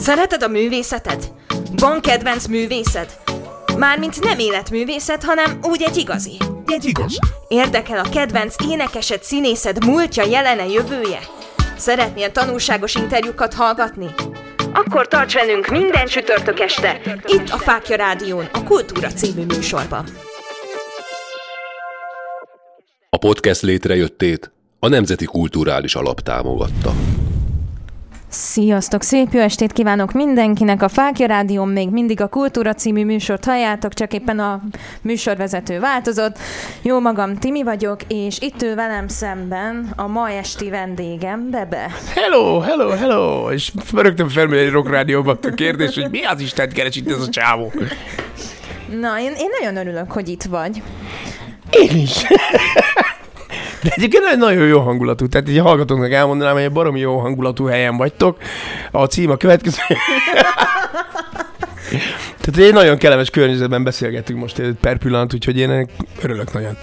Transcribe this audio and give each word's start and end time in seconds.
Szereted 0.00 0.42
a 0.42 0.48
művészeted? 0.48 1.32
Van 1.76 2.00
kedvenc 2.00 2.46
művészed? 2.46 3.16
Mármint 3.76 4.20
nem 4.20 4.38
életművészet, 4.38 5.24
hanem 5.24 5.58
úgy 5.62 5.82
egy 5.82 5.96
igazi. 5.96 6.36
Egy 6.66 6.84
igaz. 6.84 7.18
Érdekel 7.48 7.98
a 7.98 8.08
kedvenc 8.08 8.54
énekesed, 8.70 9.22
színészed 9.22 9.84
múltja, 9.84 10.24
jelene, 10.24 10.66
jövője? 10.66 11.18
Szeretnél 11.76 12.32
tanulságos 12.32 12.94
interjúkat 12.94 13.54
hallgatni? 13.54 14.06
Akkor 14.72 15.08
tarts 15.08 15.34
velünk 15.34 15.66
minden 15.66 16.06
csütörtök 16.06 16.60
este, 16.60 17.00
itt 17.26 17.48
a 17.48 17.58
Fákja 17.58 17.96
Rádión, 17.96 18.48
a 18.52 18.64
Kultúra 18.64 19.08
című 19.08 19.44
műsorban. 19.44 20.04
A 23.10 23.18
podcast 23.18 23.62
létrejöttét 23.62 24.50
a 24.78 24.88
Nemzeti 24.88 25.24
Kulturális 25.24 25.94
Alap 25.94 26.20
támogatta. 26.20 26.92
Sziasztok! 28.32 29.02
Szép 29.02 29.32
jó 29.32 29.40
estét 29.40 29.72
kívánok 29.72 30.12
mindenkinek! 30.12 30.82
A 30.82 30.88
Fákja 30.88 31.26
Rádión 31.26 31.68
még 31.68 31.88
mindig 31.88 32.20
a 32.20 32.28
Kultúra 32.28 32.74
című 32.74 33.04
műsort 33.04 33.44
halljátok, 33.44 33.94
csak 33.94 34.12
éppen 34.12 34.38
a 34.38 34.62
műsorvezető 35.02 35.80
változott. 35.80 36.38
Jó 36.82 37.00
magam, 37.00 37.36
Timi 37.36 37.62
vagyok, 37.62 38.00
és 38.08 38.40
itt 38.40 38.62
ő 38.62 38.74
velem 38.74 39.08
szemben 39.08 39.92
a 39.96 40.06
ma 40.06 40.30
esti 40.30 40.70
vendégem, 40.70 41.50
Bebe. 41.50 41.90
Hello, 42.14 42.58
hello, 42.60 42.88
hello! 42.88 43.50
És 43.52 43.72
rögtön 43.94 44.28
felmerül 44.28 44.64
egy 44.64 44.72
rock 44.72 44.90
rádióban 44.90 45.38
a 45.42 45.54
kérdés, 45.54 45.94
hogy 45.94 46.10
mi 46.10 46.24
az 46.24 46.40
Isten 46.40 46.68
keres 46.68 46.96
itt 46.96 47.10
ez 47.10 47.20
a 47.20 47.28
csávó? 47.28 47.72
Na, 49.00 49.20
én, 49.20 49.32
én 49.36 49.50
nagyon 49.60 49.76
örülök, 49.86 50.12
hogy 50.12 50.28
itt 50.28 50.42
vagy. 50.42 50.82
Én 51.70 51.96
is. 51.96 52.22
De 53.82 53.90
egyébként 53.94 54.24
egy 54.32 54.38
nagyon 54.38 54.66
jó 54.66 54.80
hangulatú, 54.80 55.28
tehát 55.28 55.48
így 55.48 55.58
a 55.58 55.62
hallgatóknak 55.62 56.12
elmondanám, 56.12 56.54
hogy 56.54 56.62
egy 56.62 56.72
baromi 56.72 57.00
jó 57.00 57.18
hangulatú 57.18 57.64
helyen 57.64 57.96
vagytok. 57.96 58.38
A 58.90 59.04
cím 59.04 59.30
a 59.30 59.36
következő. 59.36 59.78
tehát 62.40 62.68
egy 62.68 62.72
nagyon 62.72 62.98
kellemes 62.98 63.30
környezetben 63.30 63.84
beszélgetünk 63.84 64.40
most 64.40 64.62
per 64.80 64.98
pillanat, 64.98 65.34
úgyhogy 65.34 65.58
én 65.58 65.88
örülök 66.22 66.52
nagyon. 66.52 66.76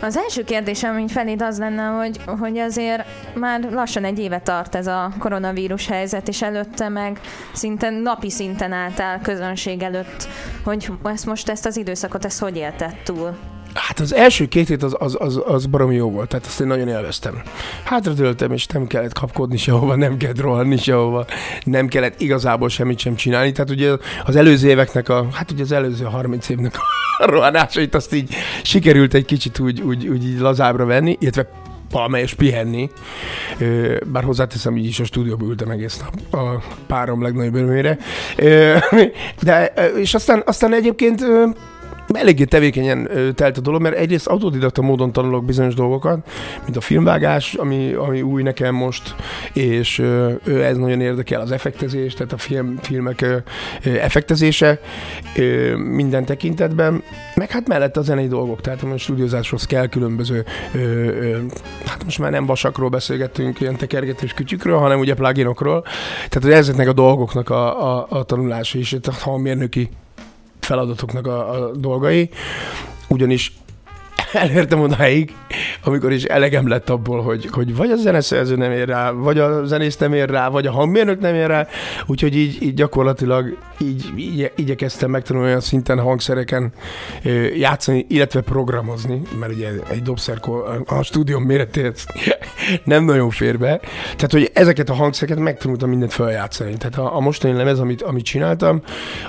Az 0.00 0.16
első 0.16 0.44
kérdésem 0.44 0.98
így 0.98 1.12
feléd 1.12 1.42
az 1.42 1.58
lenne, 1.58 1.82
hogy, 1.82 2.20
hogy 2.40 2.58
azért 2.58 3.04
már 3.34 3.68
lassan 3.70 4.04
egy 4.04 4.18
éve 4.18 4.40
tart 4.40 4.74
ez 4.74 4.86
a 4.86 5.12
koronavírus 5.18 5.86
helyzet, 5.86 6.28
és 6.28 6.42
előtte 6.42 6.88
meg 6.88 7.20
szinte 7.52 7.90
napi 7.90 8.30
szinten 8.30 8.72
álltál 8.72 9.20
közönség 9.20 9.82
előtt, 9.82 10.28
hogy 10.64 10.88
ezt 11.04 11.26
most 11.26 11.48
ezt 11.48 11.66
az 11.66 11.76
időszakot, 11.76 12.24
ezt 12.24 12.40
hogy 12.40 12.56
élted 12.56 12.94
túl? 13.04 13.36
Hát 13.76 14.00
az 14.00 14.14
első 14.14 14.46
két 14.46 14.68
hét 14.68 14.82
az, 14.82 14.96
az, 14.98 15.16
az, 15.18 15.42
az 15.46 15.66
baromi 15.66 15.94
jó 15.94 16.10
volt, 16.10 16.28
tehát 16.28 16.46
azt 16.46 16.60
én 16.60 16.66
nagyon 16.66 16.88
élveztem. 16.88 17.42
Hátradőltem, 17.84 18.52
és 18.52 18.66
nem 18.66 18.86
kellett 18.86 19.12
kapkodni 19.12 19.56
sehova, 19.56 19.96
nem 19.96 20.16
kellett 20.16 20.40
rohanni 20.40 20.76
sehova, 20.76 21.26
nem 21.64 21.86
kellett 21.86 22.20
igazából 22.20 22.68
semmit 22.68 22.98
sem 22.98 23.14
csinálni. 23.14 23.52
Tehát 23.52 23.70
ugye 23.70 23.92
az 24.24 24.36
előző 24.36 24.68
éveknek, 24.68 25.08
a, 25.08 25.26
hát 25.32 25.50
ugye 25.50 25.62
az 25.62 25.72
előző 25.72 26.04
30 26.04 26.48
évnek 26.48 26.74
a 26.76 27.26
rohanásait 27.32 27.94
azt 27.94 28.14
így 28.14 28.34
sikerült 28.62 29.14
egy 29.14 29.24
kicsit 29.24 29.58
úgy, 29.58 29.80
úgy, 29.80 30.08
úgy 30.08 30.24
így 30.24 30.38
lazábra 30.38 30.84
venni, 30.84 31.16
illetve 31.20 31.48
valamelyes 31.90 32.34
pihenni. 32.34 32.90
Bár 34.06 34.24
hozzáteszem, 34.24 34.76
így 34.76 34.86
is 34.86 35.00
a 35.00 35.04
stúdióban 35.04 35.48
ültem 35.48 35.70
egész 35.70 35.98
nap 35.98 36.42
a 36.42 36.62
párom 36.86 37.22
legnagyobb 37.22 37.54
örömére. 37.54 37.98
De, 39.42 39.72
és 39.96 40.14
aztán, 40.14 40.42
aztán 40.46 40.72
egyébként 40.72 41.24
eléggé 42.12 42.44
tevékenyen 42.44 43.08
telt 43.34 43.58
a 43.58 43.60
dolog, 43.60 43.82
mert 43.82 43.96
egyrészt 43.96 44.26
autodidakta 44.26 44.82
módon 44.82 45.12
tanulok 45.12 45.44
bizonyos 45.44 45.74
dolgokat, 45.74 46.28
mint 46.64 46.76
a 46.76 46.80
filmvágás, 46.80 47.54
ami, 47.54 47.92
ami 47.92 48.22
új 48.22 48.42
nekem 48.42 48.74
most, 48.74 49.14
és 49.52 49.98
ez 50.46 50.76
nagyon 50.76 51.00
érdekel, 51.00 51.40
az 51.40 51.50
effektezés, 51.50 52.14
tehát 52.14 52.32
a 52.32 52.38
film, 52.38 52.78
filmek 52.82 53.26
effektezése 53.82 54.80
minden 55.76 56.24
tekintetben, 56.24 57.02
meg 57.34 57.50
hát 57.50 57.68
mellett 57.68 57.96
a 57.96 58.02
zenei 58.02 58.28
dolgok, 58.28 58.60
tehát 58.60 58.82
a 58.82 58.98
stúdiózáshoz 58.98 59.66
kell 59.66 59.86
különböző, 59.86 60.44
hát 61.84 62.04
most 62.04 62.18
már 62.18 62.30
nem 62.30 62.46
vasakról 62.46 62.88
beszélgettünk, 62.88 63.60
ilyen 63.60 63.76
tekergetős 63.76 64.32
kütyükről, 64.32 64.78
hanem 64.78 64.98
ugye 64.98 65.14
pluginokról, 65.14 65.84
tehát 66.28 66.58
ezeknek 66.58 66.88
a 66.88 66.92
dolgoknak 66.92 67.50
a, 67.50 67.94
a, 67.96 68.06
a 68.08 68.22
tanulása 68.22 68.78
is, 68.78 68.92
a 68.92 69.12
hangmérnöki 69.20 69.88
feladatoknak 70.66 71.26
a, 71.26 71.50
a 71.50 71.70
dolgai, 71.74 72.30
ugyanis 73.08 73.52
elértem 74.32 74.80
odáig, 74.80 75.34
amikor 75.84 76.12
is 76.12 76.24
elegem 76.24 76.68
lett 76.68 76.90
abból, 76.90 77.22
hogy, 77.22 77.48
hogy 77.50 77.76
vagy 77.76 77.90
a 77.90 77.96
zeneszerző 77.96 78.56
nem 78.56 78.72
ér 78.72 78.88
rá, 78.88 79.10
vagy 79.10 79.38
a 79.38 79.64
zenész 79.64 79.96
nem 79.96 80.12
ér 80.12 80.28
rá, 80.28 80.48
vagy 80.48 80.66
a 80.66 80.72
hangmérnök 80.72 81.20
nem 81.20 81.34
ér 81.34 81.46
rá, 81.46 81.66
úgyhogy 82.06 82.36
így, 82.36 82.62
így 82.62 82.74
gyakorlatilag 82.74 83.56
így, 83.80 84.12
így 84.16 84.52
igyekeztem 84.56 85.10
megtanulni 85.10 85.48
olyan 85.48 85.60
szinten 85.60 86.00
hangszereken 86.00 86.72
játszani, 87.56 88.06
illetve 88.08 88.40
programozni, 88.40 89.22
mert 89.38 89.52
ugye 89.52 89.70
egy 89.88 90.02
dobszerkor 90.02 90.82
a 90.86 91.02
stúdióm 91.02 91.42
méretét 91.42 92.04
nem 92.84 93.04
nagyon 93.04 93.30
fér 93.30 93.58
be. 93.58 93.80
Tehát, 94.02 94.32
hogy 94.32 94.50
ezeket 94.54 94.90
a 94.90 94.94
hangszereket 94.94 95.42
megtanultam 95.42 95.88
mindent 95.88 96.12
feljátszani. 96.12 96.76
Tehát 96.76 96.98
a, 96.98 97.16
a 97.16 97.20
mostani 97.20 97.54
lemez, 97.56 97.78
amit, 97.78 98.02
amit 98.02 98.24
csináltam, 98.24 98.82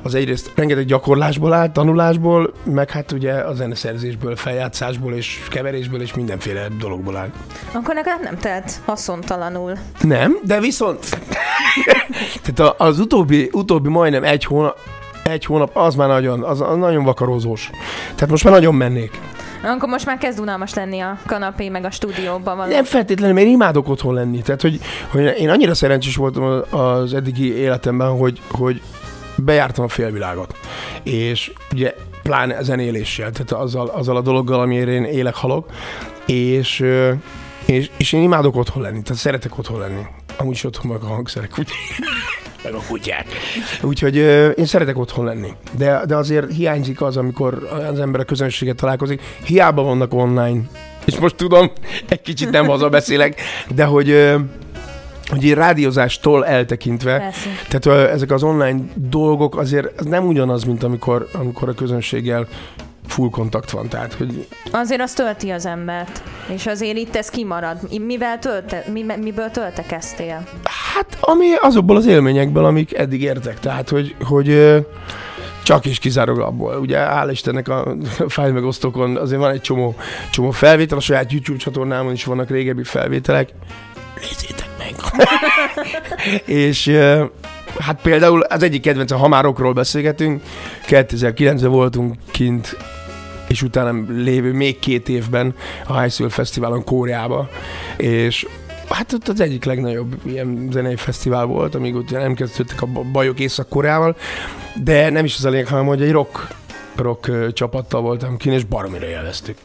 az 0.03 0.15
egyrészt 0.15 0.51
rengeteg 0.55 0.85
gyakorlásból 0.85 1.53
áll, 1.53 1.71
tanulásból, 1.71 2.53
meg 2.63 2.89
hát 2.89 3.11
ugye 3.11 3.33
a 3.33 3.53
zeneszerzésből, 3.53 4.35
feljátszásból 4.77 5.13
és 5.13 5.41
keverésből 5.49 6.01
és 6.01 6.13
mindenféle 6.13 6.67
dologból 6.79 7.17
áll. 7.17 7.29
Akkor 7.71 7.95
legalább 7.95 8.21
nem 8.23 8.37
telt 8.37 8.71
haszontalanul. 8.85 9.73
Nem, 10.01 10.39
de 10.43 10.59
viszont 10.59 11.19
tehát 12.43 12.75
az 12.77 12.99
utóbbi, 12.99 13.49
utóbbi 13.51 13.89
majdnem 13.89 14.23
egy 14.23 14.43
hónap, 14.43 14.77
egy 15.23 15.45
hónap 15.45 15.77
az 15.77 15.95
már 15.95 16.07
nagyon, 16.07 16.43
az, 16.43 16.61
az 16.61 16.77
nagyon 16.77 17.03
vakarózós. 17.03 17.69
Tehát 18.15 18.29
most 18.29 18.43
már 18.43 18.53
nagyon 18.53 18.75
mennék. 18.75 19.19
Akkor 19.63 19.89
most 19.89 20.05
már 20.05 20.17
kezd 20.17 20.39
unalmas 20.39 20.73
lenni 20.73 20.99
a 20.99 21.17
kanapé 21.25 21.69
meg 21.69 21.85
a 21.85 21.91
stúdióban 21.91 22.55
valami. 22.55 22.73
Nem 22.73 22.83
feltétlenül, 22.83 23.35
mert 23.35 23.47
imádok 23.47 23.89
otthon 23.89 24.13
lenni. 24.13 24.41
Tehát, 24.41 24.61
hogy, 24.61 24.79
hogy 25.09 25.35
én 25.39 25.49
annyira 25.49 25.75
szerencsés 25.75 26.15
voltam 26.15 26.61
az 26.69 27.13
eddigi 27.13 27.53
életemben, 27.55 28.09
hogy, 28.09 28.41
hogy 28.51 28.81
bejártam 29.35 29.83
a 29.83 29.87
félvilágot. 29.87 30.55
És 31.03 31.51
ugye 31.73 31.93
pláne 32.27 32.63
zenéléssel, 32.63 33.31
tehát 33.31 33.51
azzal, 33.51 33.87
azzal 33.87 34.15
a 34.15 34.21
dologgal, 34.21 34.59
amiért 34.59 34.87
én 34.87 35.03
élek, 35.03 35.35
halok. 35.35 35.69
És, 36.25 36.85
és, 37.65 37.89
és 37.97 38.13
én 38.13 38.21
imádok 38.21 38.55
otthon 38.55 38.81
lenni, 38.81 39.01
tehát 39.01 39.21
szeretek 39.21 39.57
otthon 39.57 39.79
lenni. 39.79 40.01
Amúgy 40.37 40.53
is 40.53 40.63
otthon 40.63 40.91
meg 40.91 41.01
a 41.01 41.07
hangszerek, 41.07 41.51
úgy 41.59 41.69
meg 42.63 42.73
a 42.73 42.79
kutyák. 42.87 43.25
Úgyhogy 43.81 44.17
ö, 44.17 44.49
én 44.49 44.65
szeretek 44.65 44.97
otthon 44.97 45.25
lenni. 45.25 45.49
De, 45.77 46.01
de 46.05 46.15
azért 46.15 46.51
hiányzik 46.51 47.01
az, 47.01 47.17
amikor 47.17 47.67
az 47.91 47.99
ember 47.99 48.21
a 48.21 48.23
közönséget 48.23 48.75
találkozik. 48.75 49.21
Hiába 49.43 49.81
vannak 49.81 50.13
online. 50.13 50.61
És 51.05 51.19
most 51.19 51.35
tudom, 51.35 51.71
egy 52.09 52.21
kicsit 52.21 52.49
nem 52.49 52.65
hazabeszélek, 52.65 53.41
de 53.75 53.85
hogy 53.85 54.09
ö, 54.09 54.35
hogy 55.29 55.43
így 55.43 55.53
rádiózástól 55.53 56.45
eltekintve, 56.45 57.17
Persze. 57.17 57.49
tehát 57.67 58.09
ezek 58.11 58.31
az 58.31 58.43
online 58.43 58.79
dolgok 58.95 59.57
azért 59.57 60.03
nem 60.03 60.27
ugyanaz, 60.27 60.63
mint 60.63 60.83
amikor, 60.83 61.27
amikor 61.33 61.69
a 61.69 61.73
közönséggel 61.73 62.47
full 63.07 63.29
kontakt 63.29 63.71
van, 63.71 63.87
tehát 63.87 64.13
hogy... 64.13 64.47
Azért 64.71 65.01
az 65.01 65.13
tölti 65.13 65.49
az 65.49 65.65
embert, 65.65 66.23
és 66.47 66.65
azért 66.65 66.97
itt 66.97 67.15
ez 67.15 67.29
kimarad. 67.29 67.77
Mivel 68.05 68.39
tölte, 68.39 68.83
mi, 68.93 69.05
miből 69.21 69.51
töltekeztél? 69.51 70.43
Hát, 70.93 71.17
ami 71.21 71.45
azokból 71.61 71.95
az 71.95 72.05
élményekből, 72.05 72.65
amik 72.65 72.97
eddig 72.97 73.21
értek, 73.21 73.59
tehát 73.59 73.89
hogy, 73.89 74.15
hogy 74.23 74.77
csak 75.63 75.85
is 75.85 75.99
kizárólag 75.99 76.41
abból. 76.41 76.77
Ugye 76.79 76.97
hál' 76.97 77.27
Istennek 77.31 77.67
a 77.67 77.95
fájlmegosztókon 78.27 79.17
azért 79.17 79.39
van 79.39 79.51
egy 79.51 79.61
csomó, 79.61 79.95
csomó 80.31 80.51
felvétel, 80.51 80.97
a 80.97 81.01
saját 81.01 81.31
YouTube 81.31 81.57
csatornámon 81.57 82.13
is 82.13 82.23
vannak 82.23 82.49
régebbi 82.49 82.83
felvételek. 82.83 83.49
Nézzétek 84.21 84.69
meg! 84.77 84.95
és 86.63 86.91
hát 87.79 88.01
például 88.01 88.41
az 88.41 88.63
egyik 88.63 88.81
kedvenc, 88.81 89.11
ha 89.11 89.27
már 89.27 89.43
rockról 89.43 89.73
beszélgetünk, 89.73 90.43
2009-ben 90.87 91.71
voltunk 91.71 92.15
kint 92.31 92.77
és 93.47 93.61
utána 93.61 94.03
lévő 94.07 94.53
még 94.53 94.79
két 94.79 95.09
évben 95.09 95.55
a 95.87 95.99
High 95.99 96.11
School 96.11 96.29
Fesztiválon 96.29 96.83
Kóreába, 96.83 97.49
és 97.97 98.47
hát 98.89 99.13
ott 99.13 99.27
az 99.27 99.39
egyik 99.39 99.63
legnagyobb 99.63 100.15
ilyen 100.23 100.69
zenei 100.71 100.95
fesztivál 100.95 101.45
volt, 101.45 101.75
amíg 101.75 101.95
ott 101.95 102.09
nem 102.09 102.33
kezdődtek 102.33 102.81
a 102.81 102.85
bajok 103.11 103.39
Észak-Koreával, 103.39 104.15
de 104.83 105.09
nem 105.09 105.25
is 105.25 105.35
az 105.37 105.45
a 105.45 105.49
lényeg, 105.49 105.67
hanem 105.67 105.85
hogy 105.85 106.01
egy 106.01 106.11
rock, 106.11 106.47
rock 106.95 107.53
csapattal 107.53 108.01
voltam 108.01 108.37
kint, 108.37 108.55
és 108.55 108.63
baromira 108.63 109.05
élveztük. 109.05 109.57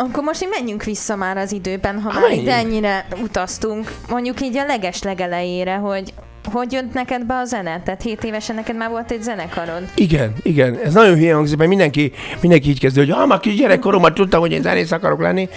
Akkor 0.00 0.22
most 0.22 0.42
így 0.42 0.48
menjünk 0.58 0.84
vissza 0.84 1.16
már 1.16 1.36
az 1.36 1.52
időben, 1.52 2.00
ha 2.00 2.10
Há, 2.12 2.20
már 2.20 2.28
menjünk. 2.28 2.48
ennyire 2.48 3.06
utaztunk. 3.22 3.92
Mondjuk 4.08 4.40
így 4.40 4.56
a 4.56 4.64
leges 4.66 5.02
legelejére, 5.02 5.74
hogy 5.74 6.12
hogy 6.52 6.72
jött 6.72 6.92
neked 6.92 7.24
be 7.24 7.34
a 7.34 7.44
zene? 7.44 7.82
Tehát 7.84 8.02
7 8.02 8.24
évesen 8.24 8.54
neked 8.54 8.76
már 8.76 8.90
volt 8.90 9.10
egy 9.10 9.22
zenekarod. 9.22 9.82
Igen, 9.94 10.34
igen, 10.42 10.78
ez 10.84 10.94
nagyon 10.94 11.14
hülye 11.14 11.34
hangzik, 11.34 11.56
mert 11.56 11.68
mindenki, 11.68 12.12
mindenki 12.40 12.68
így 12.68 12.80
kezdő, 12.80 13.00
hogy 13.00 13.10
ah, 13.10 13.26
már 13.26 13.40
kis 13.40 13.54
gyerekkoromban 13.54 14.14
tudtam, 14.14 14.40
hogy 14.40 14.52
én 14.52 14.62
zenész 14.62 14.90
akarok 14.90 15.20
lenni. 15.20 15.48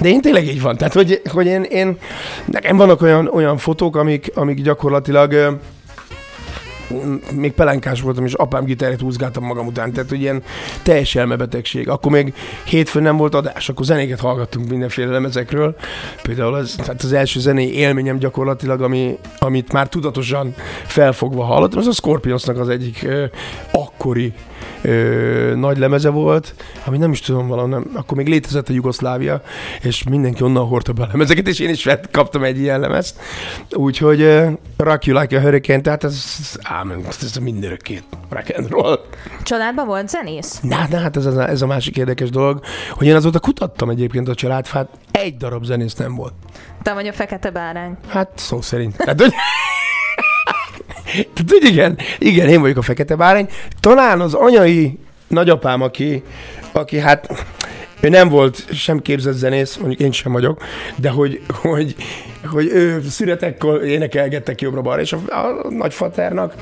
De 0.00 0.08
én 0.08 0.20
tényleg 0.20 0.46
így 0.46 0.60
van. 0.60 0.76
Tehát, 0.76 0.92
hogy, 0.92 1.22
hogy 1.30 1.46
én, 1.46 1.62
én, 1.62 1.98
nekem 2.44 2.76
vannak 2.76 3.02
olyan, 3.02 3.26
olyan 3.26 3.58
fotók, 3.58 3.96
amik, 3.96 4.30
amik 4.34 4.62
gyakorlatilag 4.62 5.58
még 7.34 7.52
pelenkás 7.52 8.00
voltam, 8.00 8.24
és 8.24 8.32
apám 8.32 8.64
gitárját 8.64 9.00
húzgáltam 9.00 9.44
magam 9.44 9.66
után, 9.66 9.92
tehát 9.92 10.08
hogy 10.08 10.20
ilyen 10.20 10.42
teljes 10.82 11.14
elmebetegség. 11.14 11.88
Akkor 11.88 12.12
még 12.12 12.34
hétfőn 12.64 13.02
nem 13.02 13.16
volt 13.16 13.34
adás, 13.34 13.68
akkor 13.68 13.84
zenéket 13.84 14.20
hallgattunk 14.20 14.68
mindenféle 14.68 15.10
lemezekről. 15.10 15.76
Például 16.22 16.54
az, 16.54 16.74
tehát 16.76 17.02
az 17.02 17.12
első 17.12 17.40
zenei 17.40 17.74
élményem 17.74 18.18
gyakorlatilag, 18.18 18.82
ami, 18.82 19.18
amit 19.38 19.72
már 19.72 19.88
tudatosan 19.88 20.54
felfogva 20.84 21.44
hallottam, 21.44 21.78
az 21.78 21.86
a 21.86 21.92
Scorpionsnak 21.92 22.58
az 22.58 22.68
egyik 22.68 23.02
ö, 23.02 23.24
akkori 23.70 24.32
ö, 24.82 25.54
nagy 25.56 25.78
lemeze 25.78 26.08
volt, 26.08 26.54
ami 26.84 26.98
nem 26.98 27.10
is 27.10 27.20
tudom 27.20 27.46
valami, 27.46 27.70
nem, 27.70 27.90
akkor 27.94 28.16
még 28.16 28.28
létezett 28.28 28.68
a 28.68 28.72
Jugoszlávia, 28.72 29.42
és 29.82 30.02
mindenki 30.02 30.42
onnan 30.42 30.66
hordta 30.66 30.92
be 30.92 31.02
a 31.02 31.06
lemezeket, 31.06 31.48
és 31.48 31.58
én 31.58 31.68
is 31.68 31.84
vett, 31.84 32.10
kaptam 32.10 32.44
egy 32.44 32.58
ilyen 32.58 32.80
lemezt. 32.80 33.20
Úgyhogy 33.70 34.22
uh, 34.22 34.52
Rock 34.76 35.04
You 35.04 35.20
Like 35.20 35.36
a 35.36 35.40
Hurricane, 35.40 35.80
tehát 35.80 36.04
ez, 36.04 36.24
ámen, 36.62 37.04
ez 37.06 37.36
a 37.36 37.40
mindörökké 37.40 38.02
rock 38.28 38.52
and 38.56 38.70
roll. 38.70 39.00
Családban 39.42 39.86
volt 39.86 40.08
zenész? 40.08 40.60
Na, 40.60 40.86
na, 40.90 40.98
hát 40.98 41.16
ez, 41.16 41.26
a, 41.26 41.48
ez 41.48 41.62
a 41.62 41.66
másik 41.66 41.96
érdekes 41.96 42.30
dolog, 42.30 42.60
hogy 42.90 43.06
én 43.06 43.14
azóta 43.14 43.38
kutattam 43.38 43.90
egyébként 43.90 44.28
a 44.28 44.34
családfát, 44.34 44.88
egy 45.10 45.36
darab 45.36 45.64
zenész 45.64 45.94
nem 45.94 46.14
volt. 46.14 46.32
Te 46.82 46.92
vagy 46.92 47.06
a 47.06 47.12
fekete 47.12 47.50
bárány. 47.50 47.96
Hát 48.08 48.30
szó 48.34 48.60
szerint. 48.60 49.02
Hát, 49.02 49.20
hogy... 49.20 49.32
Tehát, 51.06 51.50
hogy 51.50 51.64
igen, 51.64 51.98
igen, 52.18 52.48
én 52.48 52.60
vagyok 52.60 52.76
a 52.76 52.82
fekete 52.82 53.14
bárány. 53.14 53.48
Talán 53.80 54.20
az 54.20 54.34
anyai 54.34 54.98
nagyapám, 55.26 55.82
aki, 55.82 56.22
aki 56.72 56.98
hát 56.98 57.44
ő 58.00 58.08
nem 58.08 58.28
volt 58.28 58.64
sem 58.72 59.02
képzett 59.02 59.34
zenész, 59.34 59.76
mondjuk 59.76 60.00
én 60.00 60.12
sem 60.12 60.32
vagyok, 60.32 60.62
de 60.96 61.10
hogy, 61.10 61.40
hogy, 61.48 61.94
hogy 62.44 62.66
ő 62.66 63.02
szüretekkor 63.08 63.84
énekelgettek 63.84 64.60
jobbra-balra, 64.60 65.00
és 65.00 65.12
a, 65.12 65.18
a 65.28 65.70
nagyfaternak 65.70 66.54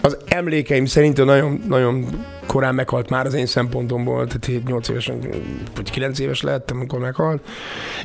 az 0.00 0.16
emlékeim 0.28 0.84
szerint 0.84 1.18
ő 1.18 1.24
nagyon, 1.24 1.62
nagyon 1.68 2.06
korán 2.46 2.74
meghalt 2.74 3.10
már 3.10 3.26
az 3.26 3.34
én 3.34 3.46
szempontomból, 3.46 4.26
tehát 4.26 4.64
8 4.66 4.88
évesen, 4.88 5.18
vagy 5.74 5.90
9 5.90 6.18
éves 6.18 6.42
lehettem, 6.42 6.76
amikor 6.76 6.98
meghalt, 6.98 7.48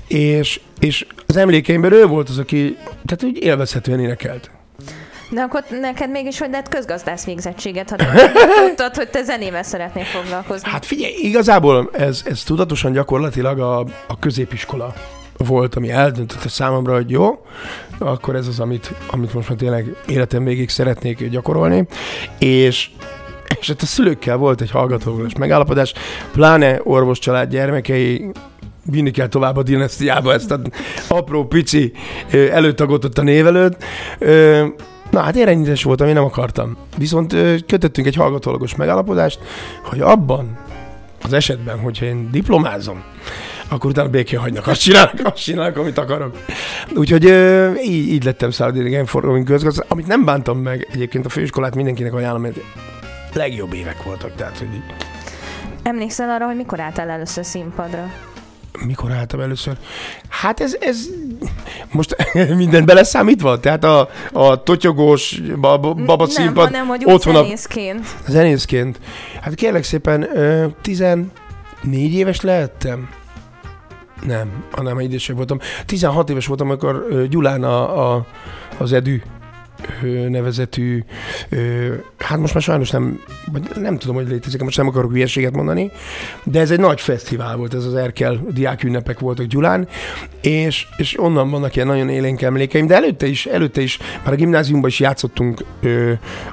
és, 0.08 0.60
és 0.80 1.06
az 1.28 1.36
emlékeimben 1.38 1.92
ő 1.92 2.06
volt 2.06 2.30
az, 2.30 2.38
aki, 2.38 2.78
tehát 3.06 3.24
úgy 3.24 3.44
élvezhetően 3.44 4.00
énekelt. 4.00 4.52
De 5.29 5.41
akkor 5.41 5.63
neked 5.81 6.09
mégis 6.09 6.39
hogy 6.39 6.50
lett 6.50 6.69
közgazdász 6.69 7.25
végzettséget, 7.25 7.89
ha 7.89 7.95
tudtad, 8.68 8.95
hogy 8.95 9.09
te 9.09 9.24
zenével 9.24 9.63
szeretnél 9.63 10.03
foglalkozni? 10.03 10.69
Hát 10.69 10.85
figyelj, 10.85 11.13
igazából 11.21 11.89
ez, 11.94 12.21
ez 12.25 12.44
tudatosan 12.44 12.91
gyakorlatilag 12.91 13.59
a, 13.59 13.79
a 14.07 14.19
középiskola 14.19 14.94
volt, 15.38 15.75
ami 15.75 15.89
eldöntötte 15.89 16.50
számomra, 16.50 16.94
hogy 16.94 17.09
jó, 17.09 17.45
akkor 18.00 18.35
ez 18.35 18.47
az, 18.47 18.59
amit, 18.59 18.94
amit 19.07 19.33
most 19.33 19.50
már 19.50 19.57
tényleg 19.57 19.95
életem 20.07 20.44
végig 20.44 20.69
szeretnék 20.69 21.29
gyakorolni, 21.29 21.88
és 22.39 22.89
és 23.59 23.68
hát 23.68 23.81
a 23.81 23.85
szülőkkel 23.85 24.38
volt 24.38 24.62
egy 24.62 24.71
hallgatóvulás 24.71 25.35
megállapodás, 25.35 25.94
pláne 26.31 26.79
orvos 26.83 27.19
család 27.19 27.50
gyermekei 27.50 28.31
vinni 28.91 29.12
kell 29.12 29.27
tovább 29.27 29.57
a 29.57 29.63
dinasztiába 29.63 30.33
ezt 30.33 30.51
a 30.51 30.59
apró, 31.07 31.45
pici 31.45 31.91
előtagotott 32.31 33.18
a 33.18 33.21
névelőt. 33.21 33.77
Na 35.12 35.19
hát 35.19 35.36
én 35.36 35.48
ennyire 35.48 35.74
voltam, 35.83 36.07
én 36.07 36.13
nem 36.13 36.24
akartam. 36.24 36.77
Viszont 36.98 37.36
kötöttünk 37.68 38.07
egy 38.07 38.15
hallgatólagos 38.15 38.75
megállapodást, 38.75 39.39
hogy 39.83 40.01
abban 40.01 40.57
az 41.24 41.33
esetben, 41.33 41.80
hogyha 41.80 42.06
én 42.06 42.31
diplomázom, 42.31 43.04
akkor 43.68 43.89
utána 43.89 44.09
békén 44.09 44.39
hagynak. 44.39 44.68
Azt 44.68 44.81
csinálok, 44.81 45.13
azt 45.24 45.44
csinálok, 45.44 45.77
amit 45.77 45.98
akarok. 45.98 46.38
Úgyhogy 46.95 47.24
így, 47.83 48.07
így 48.09 48.24
lettem 48.24 48.51
szállodélegenforgalmi 48.51 49.44
közgazdász, 49.44 49.86
amit 49.88 50.07
nem 50.07 50.25
bántam 50.25 50.57
meg. 50.57 50.88
Egyébként 50.94 51.25
a 51.25 51.30
főiskolát 51.30 51.75
mindenkinek 51.75 52.13
ajánlom, 52.13 52.42
mert 52.42 52.57
legjobb 53.33 53.74
évek 53.74 54.03
voltak. 54.03 54.36
Tehát, 54.36 54.57
hogy... 54.57 54.68
Emlékszel 55.83 56.30
arra, 56.30 56.45
hogy 56.45 56.56
mikor 56.56 56.80
álltál 56.80 57.10
először 57.10 57.45
színpadra? 57.45 58.12
Mikor 58.85 59.12
álltam 59.12 59.39
először? 59.39 59.77
Hát 60.29 60.59
ez, 60.59 60.77
ez 60.79 61.07
most 61.91 62.15
minden 62.56 62.85
beleszámítva? 62.85 63.59
Tehát 63.59 63.83
a, 63.83 64.09
a 64.31 64.63
totyogós 64.63 65.41
baba 65.59 65.94
nem, 65.95 66.27
színpad 66.27 66.65
hanem, 66.65 66.88
hogy 66.88 67.03
otthon 67.06 67.33
zenészként. 67.33 68.06
A, 68.25 68.31
zenészként. 68.31 69.00
Hát 69.41 69.56
kérlek 69.56 69.83
szépen, 69.83 70.27
14 70.81 71.29
éves 71.94 72.41
lehettem. 72.41 73.09
Nem, 74.25 74.63
annál 74.71 75.00
idősebb 75.00 75.35
voltam. 75.35 75.59
16 75.85 76.29
éves 76.29 76.45
voltam, 76.45 76.68
amikor 76.68 77.25
Gyulán 77.29 77.63
a, 77.63 78.13
a, 78.13 78.25
az 78.77 78.94
Edű 78.94 79.21
nevezetű, 80.29 81.03
hát 82.18 82.38
most 82.39 82.53
már 82.53 82.63
sajnos 82.63 82.89
nem, 82.89 83.19
nem 83.75 83.97
tudom, 83.97 84.15
hogy 84.15 84.27
létezik, 84.27 84.62
most 84.62 84.77
nem 84.77 84.88
akarok 84.88 85.12
hülyeséget 85.12 85.56
mondani, 85.56 85.91
de 86.44 86.59
ez 86.59 86.71
egy 86.71 86.79
nagy 86.79 87.01
fesztivál 87.01 87.56
volt, 87.56 87.74
ez 87.74 87.85
az 87.85 87.95
Erkel 87.95 88.41
diákünnepek 88.50 89.19
voltak 89.19 89.45
Gyulán, 89.45 89.88
és, 90.41 90.88
és 90.97 91.19
onnan 91.19 91.50
vannak 91.50 91.75
ilyen 91.75 91.88
nagyon 91.88 92.09
élénk 92.09 92.41
emlékeim, 92.41 92.88
de 92.88 92.95
előtte 92.95 93.27
is, 93.27 93.45
előtte 93.45 93.81
is, 93.81 94.00
már 94.24 94.33
a 94.33 94.35
gimnáziumban 94.35 94.89
is 94.89 95.00
játszottunk 95.00 95.63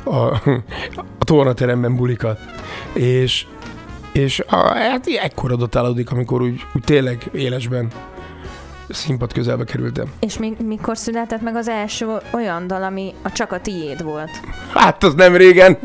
a, 0.05 0.15
a 0.95 1.25
tornateremben 1.25 1.97
bulikat, 1.97 2.41
és, 2.93 3.47
és 4.13 4.41
a, 4.47 4.57
hát 4.75 5.07
ekkor 5.23 5.53
adott 5.53 5.75
amikor 6.11 6.43
úgy, 6.43 6.61
úgy 6.75 6.83
tényleg 6.85 7.31
élesben 7.33 7.91
színpad 8.89 9.33
közelbe 9.33 9.65
kerültem. 9.65 10.13
És 10.21 10.39
mi, 10.39 10.57
mikor 10.65 10.97
született 10.99 11.41
meg 11.41 11.57
az 11.57 11.69
első 11.69 12.07
olyan 12.33 12.67
dal, 12.67 12.83
ami 12.83 13.15
a 13.23 13.33
csak 13.33 13.53
a 13.53 13.61
tiéd 13.61 14.03
volt? 14.03 14.31
Hát, 14.75 15.03
az 15.03 15.15
nem 15.15 15.37
régen. 15.37 15.79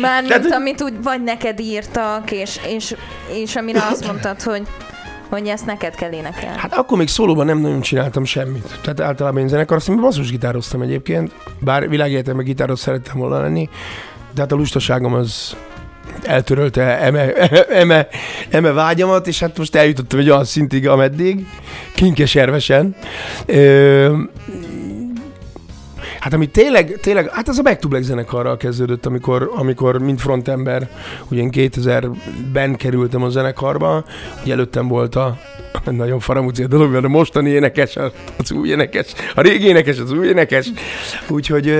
Mármint, 0.00 0.34
Tehát, 0.34 0.52
amit 0.52 0.82
úgy 0.82 1.02
vagy 1.02 1.22
neked 1.22 1.60
írtak, 1.60 2.30
és, 2.30 2.60
és, 2.66 2.96
és 3.32 3.56
amire 3.56 3.82
azt 3.90 4.06
mondtad, 4.06 4.42
hogy 4.42 4.62
hogy 5.28 5.46
ezt 5.46 5.66
neked 5.66 5.94
kell 5.94 6.12
énekelni. 6.12 6.58
Hát 6.58 6.74
akkor 6.74 6.98
még 6.98 7.08
szólóban 7.08 7.46
nem 7.46 7.58
nagyon 7.58 7.80
csináltam 7.80 8.24
semmit. 8.24 8.78
Tehát 8.82 9.00
általában 9.00 9.40
én 9.40 9.48
zenekar, 9.48 9.76
azt 9.76 10.00
basszusgitároztam 10.00 10.82
egyébként, 10.82 11.32
bár 11.58 11.88
világéletemben 11.88 12.44
gitáros 12.44 12.78
szerettem 12.78 13.18
volna 13.18 13.40
lenni, 13.40 13.68
de 14.34 14.40
hát 14.40 14.52
a 14.52 14.56
lustaságom 14.56 15.14
az 15.14 15.56
eltörölte 16.22 16.82
eme, 16.82 17.32
eme, 17.82 18.08
eme 18.50 18.72
vágyamat, 18.72 19.26
és 19.26 19.40
hát 19.40 19.58
most 19.58 19.74
eljutottam 19.74 20.18
egy 20.18 20.30
olyan 20.30 20.44
szintig, 20.44 20.88
ameddig, 20.88 21.46
kinkeservesen. 21.94 22.96
Ö, 23.46 24.16
Hát 26.20 26.32
ami 26.32 26.46
tényleg, 26.46 26.98
tényleg, 27.00 27.30
hát 27.30 27.48
az 27.48 27.58
a 27.58 27.62
Back 27.62 27.78
to 27.78 27.88
Black 27.88 28.04
zenekarral 28.04 28.56
kezdődött, 28.56 29.06
amikor, 29.06 29.50
amikor 29.54 29.98
mint 29.98 30.20
frontember, 30.20 30.88
ugye 31.28 31.40
én 31.40 31.50
2000-ben 31.52 32.76
kerültem 32.76 33.22
a 33.22 33.28
zenekarba, 33.28 34.04
ugye 34.42 34.52
előttem 34.52 34.88
volt 34.88 35.14
a, 35.14 35.38
nagyon 35.84 36.20
faramúci 36.20 36.62
a 36.62 36.66
dolog, 36.66 36.92
mert 36.92 37.04
a 37.04 37.08
mostani 37.08 37.50
énekes, 37.50 37.96
az 38.38 38.52
új 38.52 38.68
énekes, 38.68 39.12
a 39.34 39.40
régi 39.40 39.66
énekes, 39.66 39.98
az 39.98 40.12
új 40.12 40.26
énekes. 40.26 40.70
Úgyhogy 41.28 41.74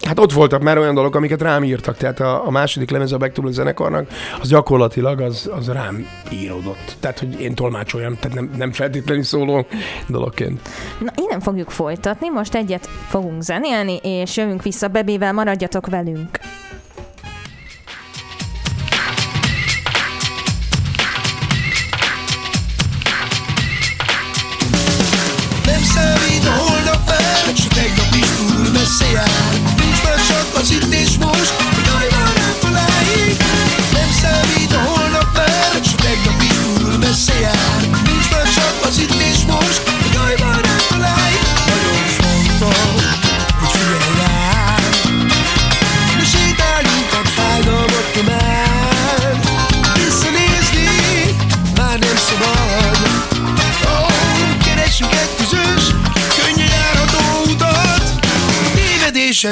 hát 0.00 0.18
ott 0.18 0.32
voltak 0.32 0.62
már 0.62 0.78
olyan 0.78 0.94
dolgok, 0.94 1.14
amiket 1.14 1.42
rám 1.42 1.64
írtak. 1.64 1.96
Tehát 1.96 2.20
a, 2.20 2.46
a 2.46 2.50
második 2.50 2.90
lemez 2.90 3.12
a 3.12 3.16
Back 3.16 3.32
to 3.32 3.40
Black 3.40 3.56
zenekarnak, 3.56 4.08
az 4.40 4.48
gyakorlatilag 4.48 5.20
az, 5.20 5.50
az 5.56 5.68
rám 5.68 6.06
íródott. 6.32 6.96
Tehát, 7.00 7.18
hogy 7.18 7.40
én 7.40 7.54
tolmácsoljam, 7.54 8.16
tehát 8.20 8.36
nem, 8.36 8.50
nem 8.56 8.72
feltétlenül 8.72 9.22
szóló 9.22 9.66
dologként. 10.06 10.60
Na, 10.98 11.12
innen 11.22 11.40
fogjuk 11.40 11.70
folytatni, 11.70 12.28
most 12.28 12.54
egyet 12.54 12.88
fogunk 13.08 13.42
zenélni, 13.42 13.63
és 14.02 14.36
jövünk 14.36 14.62
vissza 14.62 14.88
Bebével, 14.88 15.32
maradjatok 15.32 15.86
velünk. 15.86 16.53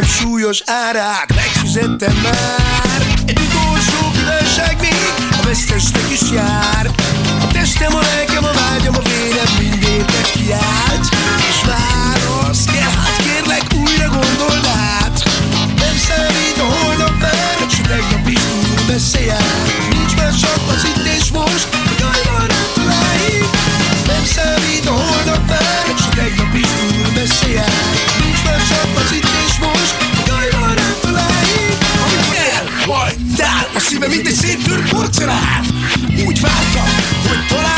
életem 0.02 0.08
súlyos 0.08 0.62
árák 0.66 1.34
Megfizettem 1.34 2.16
már. 2.22 3.00
Egy 3.26 3.38
utolsó 3.38 4.10
különság 4.14 4.76
még 4.80 4.94
A 5.40 5.42
vesztesnek 5.44 6.10
is 6.10 6.30
jár. 6.32 6.90
A 7.40 7.46
testem, 7.52 7.94
a 7.94 8.00
lelkem, 8.00 8.44
a 8.44 8.52
vágyam, 8.52 8.94
a 8.94 9.02
vérem 9.02 9.52
Mindétek 9.58 10.30
kiállt 10.32 11.06
És 11.50 11.60
válasz 11.66 12.64
kell, 12.64 12.90
hát 13.04 13.16
kérlek 13.16 13.64
újra 13.74 14.08
gondold 14.08 14.66
át. 15.00 15.22
Nem 15.76 15.96
számít 16.06 16.58
a 16.58 16.64
holnap 16.64 17.20
már 17.20 17.66
Csak 17.70 17.86
tegnap 17.86 18.28
is 18.28 18.38
túl 18.38 18.84
messze 18.86 19.20
mint 34.14 34.26
egy 34.26 34.34
széttört 34.34 34.88
porcelán. 34.90 35.64
Úgy 36.26 36.40
vártam, 36.40 36.88
hogy 37.28 37.46
talán 37.48 37.71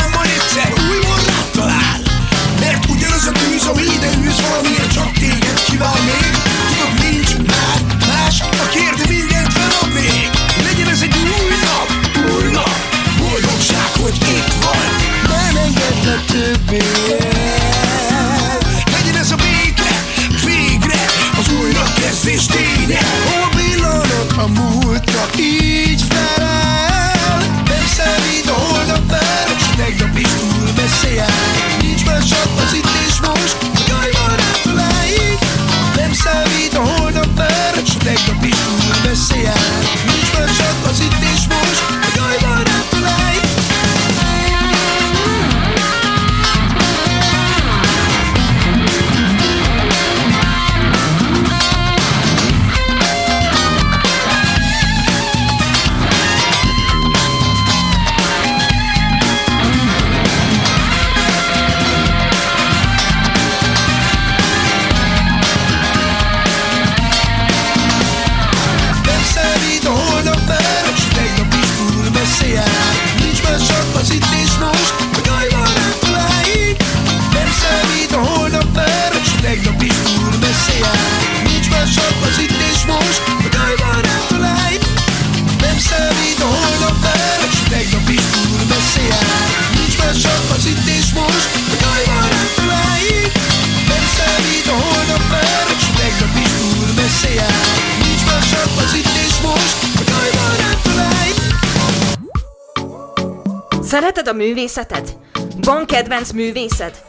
művészeted? 104.55 105.15
Van 105.61 105.85
kedvenc 105.85 106.31
művészed? 106.31 107.01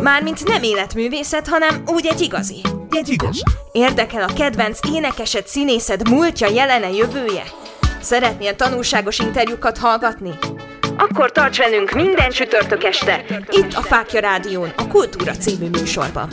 Mármint 0.00 0.44
nem 0.44 0.62
életművészet, 0.62 1.48
hanem 1.48 1.82
úgy 1.86 2.06
egy 2.06 2.20
igazi. 2.20 2.60
Egy 2.90 3.08
igaz. 3.08 3.42
Érdekel 3.72 4.22
a 4.22 4.32
kedvenc 4.32 4.78
énekesed, 4.94 5.46
színészed 5.46 6.08
múltja, 6.08 6.48
jelene, 6.48 6.90
jövője? 6.90 7.42
Szeretnél 8.00 8.56
tanulságos 8.56 9.18
interjúkat 9.18 9.78
hallgatni? 9.78 10.30
Akkor 10.96 11.32
tarts 11.32 11.58
velünk 11.58 11.90
minden 11.90 12.30
csütörtök 12.30 12.84
este, 12.84 13.24
itt 13.50 13.72
a 13.72 13.82
Fákja 13.82 14.20
Rádión, 14.20 14.72
a 14.76 14.88
Kultúra 14.88 15.32
című 15.32 15.68
műsorban. 15.68 16.28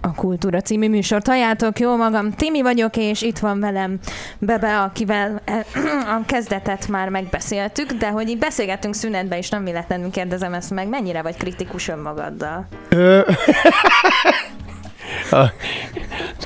A 0.00 0.14
Kultúra 0.14 0.60
című 0.60 0.88
műsort 0.88 1.26
halljátok, 1.26 1.78
jó 1.78 1.96
magam, 1.96 2.30
Timi 2.30 2.62
vagyok, 2.62 2.96
és 2.96 3.22
itt 3.22 3.38
van 3.38 3.60
velem 3.60 3.98
Bebe, 4.38 4.80
akivel 4.80 5.40
eh, 5.44 5.64
a 6.18 6.24
kezdetet 6.26 6.88
már 6.88 7.08
megbeszéltük, 7.08 7.92
de 7.92 8.10
hogy 8.10 8.28
így 8.28 8.38
beszélgettünk 8.38 8.94
szünetben, 8.94 9.38
és 9.38 9.48
nem 9.48 9.64
véletlenül 9.64 10.10
kérdezem 10.10 10.54
ezt 10.54 10.70
meg, 10.70 10.88
mennyire 10.88 11.22
vagy 11.22 11.36
kritikus 11.36 11.88
önmagaddal? 11.88 12.66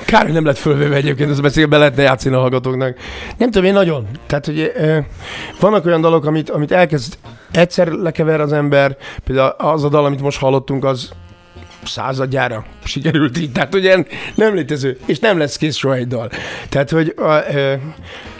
Kár, 0.05 0.23
hogy 0.23 0.33
nem 0.33 0.45
lett 0.45 0.57
fölvéve 0.57 0.95
egyébként, 0.95 1.29
ez 1.29 1.39
beszél, 1.39 1.67
be 1.67 1.77
lehetne 1.77 2.01
játszani 2.01 2.35
a 2.35 2.39
hallgatóknak. 2.39 2.97
Nem 3.37 3.51
tudom, 3.51 3.67
én 3.67 3.73
nagyon. 3.73 4.07
Tehát, 4.25 4.45
hogy 4.45 4.71
ö, 4.75 4.97
vannak 5.59 5.85
olyan 5.85 6.01
dalok, 6.01 6.25
amit, 6.25 6.49
amit 6.49 6.71
elkezd 6.71 7.17
egyszer 7.51 7.87
lekever 7.87 8.41
az 8.41 8.53
ember, 8.53 8.97
például 9.23 9.55
az 9.57 9.83
a 9.83 9.89
dal, 9.89 10.05
amit 10.05 10.21
most 10.21 10.39
hallottunk, 10.39 10.85
az 10.85 11.11
századjára 11.85 12.65
sikerült 12.83 13.37
így. 13.37 13.51
Tehát 13.51 13.75
ugye 13.75 14.03
nem 14.35 14.53
létező, 14.55 14.97
és 15.05 15.19
nem 15.19 15.37
lesz 15.37 15.57
kész 15.57 15.75
soha 15.75 15.95
egy 15.95 16.07
dal. 16.07 16.29
Tehát, 16.69 16.89
hogy 16.89 17.13
a, 17.17 17.53
ö, 17.53 17.73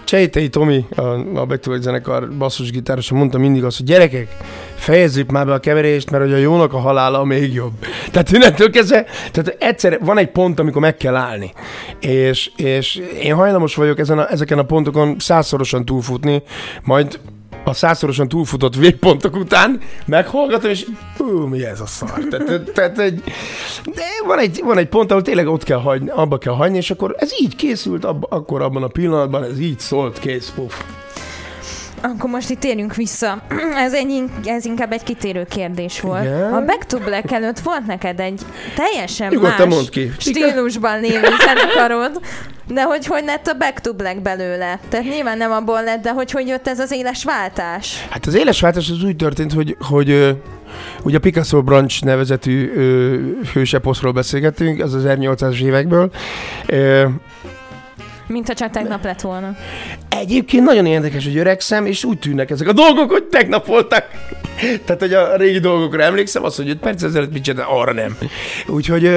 Csejtei 0.05 0.49
Tomi, 0.49 0.85
a, 0.95 1.01
a 1.39 1.45
Back 1.45 1.59
to 1.59 1.81
zenekar 1.81 2.29
basszusgitárosa 2.37 3.15
mondta 3.15 3.37
mindig 3.37 3.63
azt, 3.63 3.77
hogy 3.77 3.85
gyerekek, 3.85 4.27
fejezzük 4.75 5.31
már 5.31 5.45
be 5.45 5.53
a 5.53 5.59
keverést, 5.59 6.11
mert 6.11 6.23
hogy 6.23 6.33
a 6.33 6.37
jónak 6.37 6.73
a 6.73 6.79
halála 6.79 7.23
még 7.23 7.53
jobb. 7.53 7.73
Tehát 8.11 8.31
innentől 8.31 8.69
kezdve, 8.69 9.05
tehát 9.31 9.55
egyszer 9.59 9.99
van 10.01 10.17
egy 10.17 10.31
pont, 10.31 10.59
amikor 10.59 10.81
meg 10.81 10.97
kell 10.97 11.15
állni. 11.15 11.51
És, 11.99 12.51
és 12.57 13.01
én 13.21 13.35
hajlamos 13.35 13.75
vagyok 13.75 13.99
ezen 13.99 14.19
a, 14.19 14.31
ezeken 14.31 14.57
a 14.57 14.63
pontokon 14.63 15.15
százszorosan 15.19 15.85
túlfutni, 15.85 16.43
majd 16.83 17.19
a 17.65 17.73
százszorosan 17.73 18.27
túlfutott 18.27 18.75
végpontok 18.75 19.35
után 19.35 19.79
meghallgatom, 20.05 20.69
és 20.69 20.85
hú, 21.17 21.45
mi 21.45 21.65
ez 21.65 21.79
a 21.79 21.85
szar? 21.85 22.27
Tehát, 22.29 22.71
tehát, 22.73 22.99
egy, 22.99 23.23
de 23.93 24.03
van 24.25 24.39
egy, 24.39 24.61
van 24.63 24.77
egy 24.77 24.87
pont, 24.87 25.11
ahol 25.11 25.23
tényleg 25.23 25.47
ott 25.47 25.63
kell 25.63 25.79
hagyni, 25.79 26.09
abba 26.09 26.37
kell 26.37 26.53
hagyni, 26.53 26.77
és 26.77 26.91
akkor 26.91 27.15
ez 27.17 27.31
így 27.41 27.55
készült, 27.55 28.05
abba, 28.05 28.27
akkor 28.29 28.61
abban 28.61 28.83
a 28.83 28.87
pillanatban 28.87 29.43
ez 29.43 29.59
így 29.59 29.79
szólt, 29.79 30.19
kész, 30.19 30.51
puf. 30.55 30.83
Akkor 32.05 32.29
most 32.29 32.49
itt 32.49 32.59
térjünk 32.59 32.95
vissza. 32.95 33.41
Ez, 33.85 33.93
egy, 33.93 34.23
ez 34.45 34.65
inkább 34.65 34.91
egy 34.91 35.03
kitérő 35.03 35.45
kérdés 35.49 36.01
volt. 36.01 36.23
Igen. 36.23 36.53
A 36.53 36.65
Back 36.65 36.85
to 36.85 36.97
Black 36.97 37.31
előtt 37.31 37.59
volt 37.59 37.85
neked 37.85 38.19
egy 38.19 38.41
teljesen 38.75 39.29
Nyugodtan 39.31 39.67
más 39.67 39.89
ki. 39.89 40.11
stílusban 40.17 40.99
lévő 40.99 41.27
zenekarod, 41.45 42.19
de 42.67 42.83
hogy 42.83 43.05
hogy 43.05 43.23
lett 43.25 43.47
a 43.47 43.53
Back 43.53 43.79
to 43.79 43.93
Black 43.93 44.21
belőle? 44.21 44.79
Tehát 44.89 45.05
nyilván 45.05 45.37
nem 45.37 45.51
abból 45.51 45.83
lett, 45.83 46.01
de 46.01 46.11
hogy 46.11 46.31
hogy 46.31 46.47
jött 46.47 46.67
ez 46.67 46.79
az 46.79 46.91
éles 46.91 47.23
váltás? 47.23 48.05
Hát 48.09 48.25
az 48.25 48.33
éles 48.35 48.61
váltás 48.61 48.89
az 48.89 49.03
úgy 49.03 49.15
történt, 49.15 49.53
hogy, 49.53 49.77
hogy 49.79 50.37
ugye 51.03 51.17
a 51.17 51.19
Picasso 51.19 51.63
Branch 51.63 52.03
nevezetű 52.03 52.71
ö, 52.75 53.15
hőseposzról 53.53 54.11
beszélgettünk, 54.11 54.81
az 54.83 54.93
az 54.93 55.03
1800-as 55.05 55.61
évekből. 55.61 56.11
Ö, 56.65 57.05
Mint 58.27 58.53
csak 58.53 58.69
tegnap 58.69 59.03
lett 59.03 59.21
volna. 59.21 59.55
Egyébként 60.09 60.63
nagyon 60.63 60.85
érdekes, 60.85 61.23
hogy 61.23 61.37
öregszem, 61.37 61.85
és 61.85 62.03
úgy 62.03 62.19
tűnnek 62.19 62.49
ezek 62.49 62.67
a 62.67 62.73
dolgok, 62.73 63.11
hogy 63.11 63.23
tegnap 63.23 63.65
voltak. 63.65 64.05
Tehát, 64.85 65.01
hogy 65.01 65.13
a 65.13 65.35
régi 65.35 65.59
dolgokra 65.59 66.03
emlékszem, 66.03 66.43
azt, 66.43 66.55
hogy 66.55 66.69
5 66.69 66.77
perc 66.77 67.03
ezelőtt 67.03 67.33
mit 67.33 67.43
csináltam, 67.43 67.75
arra 67.75 67.93
nem. 67.93 68.17
Úgyhogy 68.67 69.11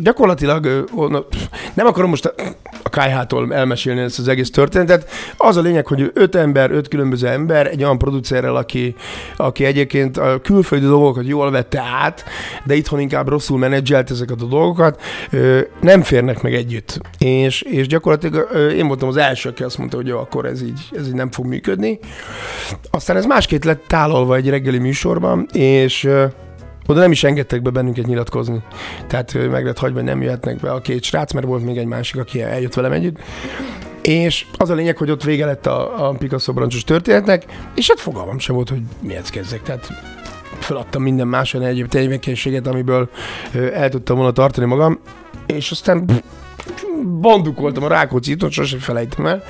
gyakorlatilag 0.00 0.84
nem 1.74 1.86
akarom 1.86 2.10
most 2.10 2.24
a, 2.24 2.34
KH-tól 2.90 3.54
elmesélni 3.54 4.00
ezt 4.00 4.18
az 4.18 4.28
egész 4.28 4.50
történetet. 4.50 5.08
Az 5.36 5.56
a 5.56 5.60
lényeg, 5.60 5.86
hogy 5.86 6.10
öt 6.14 6.34
ember, 6.34 6.70
öt 6.70 6.88
különböző 6.88 7.28
ember, 7.28 7.66
egy 7.66 7.82
olyan 7.82 7.98
producerrel, 7.98 8.56
aki, 8.56 8.94
aki 9.36 9.64
egyébként 9.64 10.16
a 10.16 10.40
külföldi 10.42 10.86
dolgokat 10.86 11.26
jól 11.26 11.50
vette 11.50 11.82
át, 12.02 12.24
de 12.64 12.74
itthon 12.74 13.00
inkább 13.00 13.28
rosszul 13.28 13.58
menedzselt 13.58 14.10
ezeket 14.10 14.40
a 14.40 14.46
dolgokat, 14.46 15.00
nem 15.80 16.02
férnek 16.02 16.42
meg 16.42 16.54
együtt. 16.54 17.00
És, 17.18 17.62
és 17.62 17.86
gyakorlatilag 17.86 18.48
én 18.76 18.86
voltam 18.86 19.08
az 19.08 19.16
első, 19.16 19.48
aki 19.48 19.62
azt 19.62 19.78
mondta, 19.78 19.96
hogy 19.96 20.06
jó, 20.06 20.18
akkor 20.18 20.44
ez 20.44 20.62
így, 20.62 20.80
ez 20.92 21.06
így 21.06 21.14
nem 21.14 21.30
fog 21.30 21.46
működni. 21.46 21.98
Aztán 22.90 23.16
ez 23.16 23.26
másként 23.26 23.64
lett 23.64 23.84
tálalva 23.86 24.36
egy 24.36 24.48
reggeli 24.48 24.78
műsorban, 24.78 25.46
és 25.52 26.08
oda 26.86 27.00
nem 27.00 27.10
is 27.10 27.24
engedtek 27.24 27.62
be 27.62 27.70
bennünket 27.70 28.06
nyilatkozni. 28.06 28.62
Tehát 29.06 29.50
meg 29.50 29.64
lett 29.64 29.78
hagyva, 29.78 29.96
hogy 29.96 30.04
nem 30.04 30.22
jöhetnek 30.22 30.56
be 30.56 30.70
a 30.70 30.80
két 30.80 31.02
srác, 31.02 31.32
mert 31.32 31.46
volt 31.46 31.64
még 31.64 31.76
egy 31.76 31.86
másik, 31.86 32.20
aki 32.20 32.42
eljött 32.42 32.74
velem 32.74 32.92
együtt. 32.92 33.18
És 34.02 34.46
az 34.56 34.70
a 34.70 34.74
lényeg, 34.74 34.96
hogy 34.96 35.10
ott 35.10 35.24
vége 35.24 35.44
lett 35.44 35.66
a, 35.66 36.08
a 36.08 36.12
Picasso 36.12 36.52
brancsos 36.52 36.84
történetnek, 36.84 37.44
és 37.74 37.88
hát 37.88 38.00
fogalmam 38.00 38.38
sem 38.38 38.54
volt, 38.54 38.68
hogy 38.68 38.82
mihez 39.00 39.30
kezdek. 39.30 39.62
Tehát 39.62 39.88
feladtam 40.58 41.02
minden 41.02 41.26
más 41.26 41.54
olyan 41.54 41.66
egyéb 41.66 41.88
tevékenységet, 41.88 42.66
amiből 42.66 43.10
el 43.72 43.88
tudtam 43.88 44.16
volna 44.16 44.32
tartani 44.32 44.66
magam, 44.66 45.00
és 45.46 45.70
aztán 45.70 46.06
pff, 46.06 46.20
bandukoltam 47.20 47.82
a 47.82 47.88
Rákóczi 47.88 48.32
úton, 48.32 48.50
sosem 48.50 48.78
felejtem 48.78 49.26
el, 49.26 49.42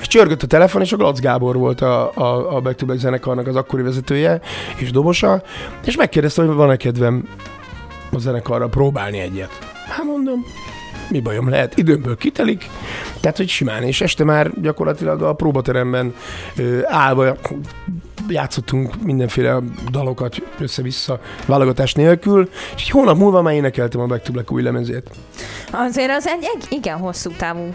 és 0.00 0.06
csörgött 0.06 0.42
a 0.42 0.46
telefon, 0.46 0.82
és 0.82 0.92
a 0.92 0.96
Glac 0.96 1.20
Gábor 1.20 1.56
volt 1.56 1.80
a, 1.80 2.12
a, 2.14 2.56
a 2.56 2.60
Back 2.60 2.76
to 2.76 2.86
Back 2.86 2.98
zenekarnak 2.98 3.46
az 3.46 3.56
akkori 3.56 3.82
vezetője 3.82 4.40
és 4.76 4.90
dobosa, 4.90 5.42
és 5.84 5.96
megkérdezte, 5.96 6.42
hogy 6.42 6.54
van-e 6.54 6.76
kedvem 6.76 7.28
a 8.12 8.18
zenekarra 8.18 8.68
próbálni 8.68 9.18
egyet. 9.18 9.50
Hát 9.88 10.04
mondom, 10.04 10.44
mi 11.10 11.20
bajom 11.20 11.48
lehet, 11.48 11.76
időmből 11.76 12.16
kitelik, 12.16 12.70
tehát 13.20 13.36
hogy 13.36 13.48
simán, 13.48 13.82
és 13.82 14.00
este 14.00 14.24
már 14.24 14.50
gyakorlatilag 14.60 15.22
a 15.22 15.32
próbateremben 15.32 16.14
ö, 16.56 16.80
állva 16.84 17.36
játszottunk 18.28 19.02
mindenféle 19.02 19.58
dalokat 19.90 20.36
össze-vissza 20.58 21.20
válogatás 21.46 21.94
nélkül, 21.94 22.48
és 22.76 22.82
egy 22.82 22.90
hónap 22.90 23.16
múlva 23.16 23.42
már 23.42 23.54
énekeltem 23.54 24.00
a 24.00 24.06
Back 24.06 24.22
to 24.22 24.32
Black 24.32 24.52
új 24.52 24.62
lemezét. 24.62 25.10
Azért 25.72 26.10
az 26.10 26.26
egy, 26.26 26.44
egy 26.54 26.66
igen 26.68 26.98
hosszú 26.98 27.30
távú 27.30 27.74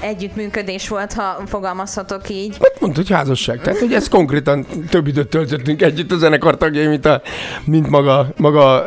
együttműködés 0.00 0.88
volt, 0.88 1.12
ha 1.12 1.42
fogalmazhatok 1.46 2.28
így. 2.28 2.56
Hát 2.60 2.80
mondta, 2.80 3.00
hogy 3.00 3.10
házasság. 3.10 3.60
Tehát, 3.60 3.78
hogy 3.78 3.92
ez 3.92 4.08
konkrétan 4.08 4.66
több 4.88 5.06
időt 5.06 5.28
töltöttünk 5.28 5.82
együtt 5.82 6.12
a 6.12 6.16
zenekar 6.16 6.56
tagjai, 6.56 6.86
mint, 6.86 7.06
a, 7.06 7.22
mint 7.64 7.88
maga, 7.88 8.28
maga, 8.36 8.84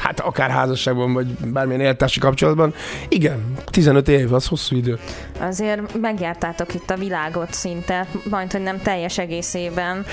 hát 0.00 0.20
akár 0.20 0.50
házasságban, 0.50 1.12
vagy 1.12 1.26
bármilyen 1.26 1.80
éltársi 1.80 2.20
kapcsolatban. 2.20 2.74
Igen, 3.08 3.52
15 3.70 4.08
év, 4.08 4.32
az 4.32 4.46
hosszú 4.46 4.76
idő. 4.76 4.98
Azért 5.40 5.98
megjártátok 6.00 6.74
itt 6.74 6.90
a 6.90 6.96
világot 6.96 7.52
szinte, 7.52 8.06
majd, 8.30 8.52
hogy 8.52 8.62
nem 8.62 8.82
teljes 8.82 9.18
egészében. 9.18 10.04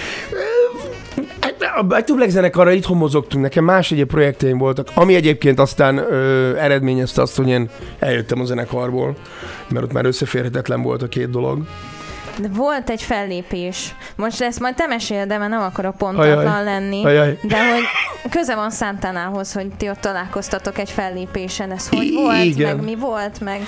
Hát, 1.41 1.55
A 1.77 1.83
Black 1.83 2.29
zenekarra 2.29 2.71
itthon 2.71 2.97
mozogtunk, 2.97 3.43
nekem 3.43 3.63
más 3.63 3.91
egyéb 3.91 4.07
projekteim 4.07 4.57
voltak, 4.57 4.87
ami 4.93 5.15
egyébként 5.15 5.59
aztán 5.59 5.97
ö, 5.97 6.55
eredményezte 6.57 7.21
azt, 7.21 7.35
hogy 7.37 7.47
én 7.49 7.69
eljöttem 7.99 8.39
a 8.39 8.43
zenekarból, 8.45 9.15
mert 9.69 9.85
ott 9.85 9.91
már 9.93 10.05
összeférhetetlen 10.05 10.81
volt 10.81 11.01
a 11.01 11.07
két 11.07 11.29
dolog. 11.29 11.63
De 12.41 12.47
volt 12.51 12.89
egy 12.89 13.01
fellépés. 13.01 13.95
Most 14.15 14.41
ezt 14.41 14.59
majd 14.59 14.75
te 14.75 14.85
mesél, 14.87 15.25
de 15.25 15.37
mert 15.37 15.49
nem 15.49 15.61
akarok 15.61 15.97
pontatlan 15.97 16.37
Ajaj. 16.47 16.63
lenni. 16.63 17.03
Ajaj. 17.05 17.39
De 17.41 17.71
hogy 17.73 17.83
köze 18.29 18.55
van 18.55 18.71
Santanához, 18.71 19.53
hogy 19.53 19.67
ti 19.77 19.89
ott 19.89 19.99
találkoztatok 19.99 20.77
egy 20.77 20.89
fellépésen. 20.89 21.71
Ez 21.71 21.89
hogy 21.89 22.03
I- 22.03 22.13
volt? 22.15 22.43
igen. 22.43 22.75
Meg 22.75 22.85
mi 22.85 22.95
volt? 22.95 23.39
Meg 23.39 23.61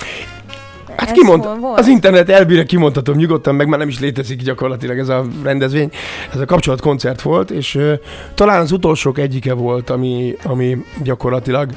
Hát 0.96 1.12
kimond, 1.12 1.48
az 1.74 1.86
internet 1.86 2.30
elbírja, 2.30 2.64
kimondhatom 2.64 3.16
nyugodtan, 3.16 3.54
meg 3.54 3.68
már 3.68 3.78
nem 3.78 3.88
is 3.88 4.00
létezik 4.00 4.42
gyakorlatilag 4.42 4.98
ez 4.98 5.08
a 5.08 5.24
rendezvény. 5.42 5.90
Ez 6.32 6.40
a 6.40 6.44
kapcsolatkoncert 6.44 7.22
volt, 7.22 7.50
és 7.50 7.74
ö, 7.74 7.94
talán 8.34 8.60
az 8.60 8.72
utolsók 8.72 9.18
egyike 9.18 9.52
volt, 9.52 9.90
ami, 9.90 10.36
ami 10.42 10.84
gyakorlatilag 11.02 11.70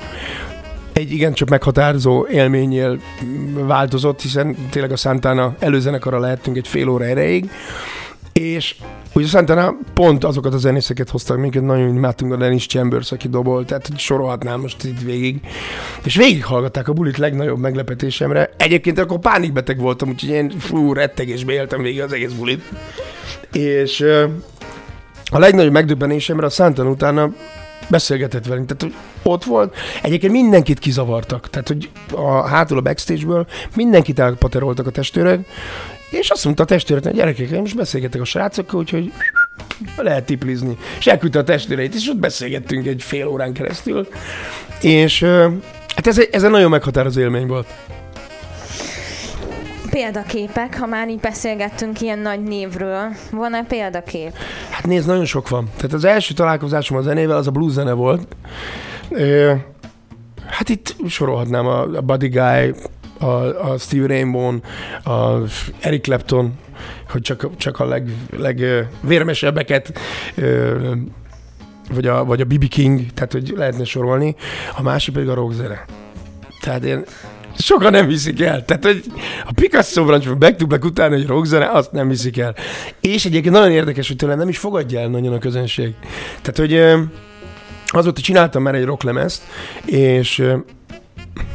egy 0.93 1.11
igencsak 1.11 1.49
meghatározó 1.49 2.27
élményél 2.27 2.99
mm, 3.23 3.67
változott, 3.67 4.21
hiszen 4.21 4.55
tényleg 4.69 4.91
a 4.91 4.95
Santana 4.95 5.55
előzenekara 5.59 6.19
lehettünk 6.19 6.57
egy 6.57 6.67
fél 6.67 6.89
óra 6.89 7.05
erejéig, 7.05 7.49
és 8.33 8.75
ugye 9.13 9.27
Santana 9.27 9.75
pont 9.93 10.23
azokat 10.23 10.53
a 10.53 10.57
zenészeket 10.57 11.09
hoztak, 11.09 11.37
minket 11.37 11.63
nagyon 11.63 11.95
imádtunk 11.95 12.33
a 12.33 12.37
Dennis 12.37 12.65
Chambers, 12.65 13.11
aki 13.11 13.27
dobol, 13.27 13.65
tehát 13.65 13.97
sorolhatnám 13.97 14.59
most 14.59 14.83
itt 14.83 15.01
végig. 15.01 15.39
És 16.03 16.15
végighallgatták 16.15 16.87
a 16.87 16.93
bulit 16.93 17.17
legnagyobb 17.17 17.59
meglepetésemre. 17.59 18.49
Egyébként 18.57 18.99
akkor 18.99 19.19
pánikbeteg 19.19 19.79
voltam, 19.79 20.09
úgyhogy 20.09 20.29
én 20.29 20.49
fú, 20.59 20.93
rettegésbe 20.93 21.53
éltem 21.53 21.81
végig 21.81 22.01
az 22.01 22.13
egész 22.13 22.31
bulit. 22.31 22.63
És 23.51 24.05
a 25.31 25.39
legnagyobb 25.39 25.73
megdöbbenésemre 25.73 26.45
a 26.45 26.49
Santana 26.49 26.89
utána 26.89 27.29
beszélgetett 27.89 28.45
velünk, 28.45 28.73
tehát 28.73 28.95
ott 29.23 29.43
volt. 29.43 29.75
Egyébként 30.01 30.33
mindenkit 30.33 30.79
kizavartak, 30.79 31.49
tehát 31.49 31.67
hogy 31.67 31.89
a, 32.13 32.47
hátul 32.47 32.77
a 32.77 32.81
backstage-ből 32.81 33.47
mindenkit 33.75 34.19
elpateroltak 34.19 34.87
a 34.87 34.91
testőrök, 34.91 35.45
és 36.11 36.29
azt 36.29 36.45
mondta 36.45 36.63
a 36.63 36.65
hogy 36.87 37.11
gyerekek, 37.13 37.59
most 37.59 37.75
beszélgetek 37.75 38.21
a 38.21 38.25
srácokkal, 38.25 38.79
úgyhogy 38.79 39.11
lehet 39.97 40.25
tiplizni. 40.25 40.77
És 40.99 41.07
elküldte 41.07 41.39
a 41.39 41.43
testvéreit, 41.43 41.95
és 41.95 42.09
ott 42.09 42.17
beszélgettünk 42.17 42.87
egy 42.87 43.03
fél 43.03 43.27
órán 43.27 43.53
keresztül. 43.53 44.07
És 44.81 45.23
hát 45.95 46.07
ez 46.07 46.19
egy, 46.19 46.29
ez 46.31 46.43
egy 46.43 46.51
nagyon 46.51 46.69
meghatározó 46.69 47.19
élmény 47.19 47.47
volt. 47.47 47.67
Példaképek, 49.89 50.77
ha 50.79 50.85
már 50.85 51.09
így 51.09 51.19
beszélgettünk 51.19 52.01
ilyen 52.01 52.19
nagy 52.19 52.43
névről, 52.43 53.07
van-e 53.31 53.63
példakép? 53.63 54.33
Hát 54.69 54.87
nézd, 54.87 55.07
nagyon 55.07 55.25
sok 55.25 55.49
van. 55.49 55.69
Tehát 55.75 55.93
az 55.93 56.05
első 56.05 56.33
találkozásom 56.33 56.97
a 56.97 57.01
zenével 57.01 57.37
az 57.37 57.47
a 57.47 57.51
blues 57.51 57.71
zene 57.71 57.91
volt. 57.93 58.35
Hát 60.47 60.69
itt 60.69 60.95
sorolhatnám 61.07 61.67
a, 61.67 61.85
Buddy 61.85 62.27
Guy, 62.27 62.73
a, 63.21 63.71
a 63.71 63.77
Steve 63.77 64.07
Rainbow, 64.07 64.59
a 65.03 65.41
Eric 65.79 66.01
Clapton, 66.01 66.53
hogy 67.09 67.21
csak, 67.21 67.57
csak 67.57 67.79
a 67.79 67.85
leg, 67.85 68.09
legvérmesebbeket 68.37 69.99
vagy 71.93 72.07
a, 72.07 72.25
vagy 72.25 72.41
a 72.41 72.45
BB 72.45 72.67
King, 72.67 73.13
tehát 73.13 73.31
hogy 73.31 73.53
lehetne 73.55 73.83
sorolni, 73.83 74.35
a 74.77 74.81
másik 74.81 75.13
pedig 75.13 75.29
a 75.29 75.33
rockzene. 75.33 75.85
Tehát 76.61 76.83
én 76.83 77.03
sokan 77.57 77.91
nem 77.91 78.07
viszik 78.07 78.41
el. 78.41 78.65
Tehát, 78.65 78.85
hogy 78.85 79.03
a 79.45 79.51
Picasso 79.55 80.05
brancs, 80.05 80.27
a 80.27 80.35
Back 80.35 80.55
to 80.55 80.65
Black 80.65 80.85
után 80.85 81.13
egy 81.13 81.27
rockzene, 81.27 81.71
azt 81.71 81.91
nem 81.91 82.07
viszik 82.07 82.37
el. 82.37 82.55
És 83.01 83.25
egyébként 83.25 83.53
nagyon 83.53 83.71
érdekes, 83.71 84.07
hogy 84.07 84.15
tőlem 84.15 84.37
nem 84.37 84.49
is 84.49 84.57
fogadja 84.57 84.99
el 84.99 85.07
nagyon 85.07 85.33
a 85.33 85.37
közönség. 85.37 85.93
Tehát, 86.41 86.57
hogy 86.57 87.01
azóta 87.85 88.21
csináltam 88.21 88.63
már 88.63 88.75
egy 88.75 88.85
rocklemezt, 88.85 89.43
és 89.85 90.43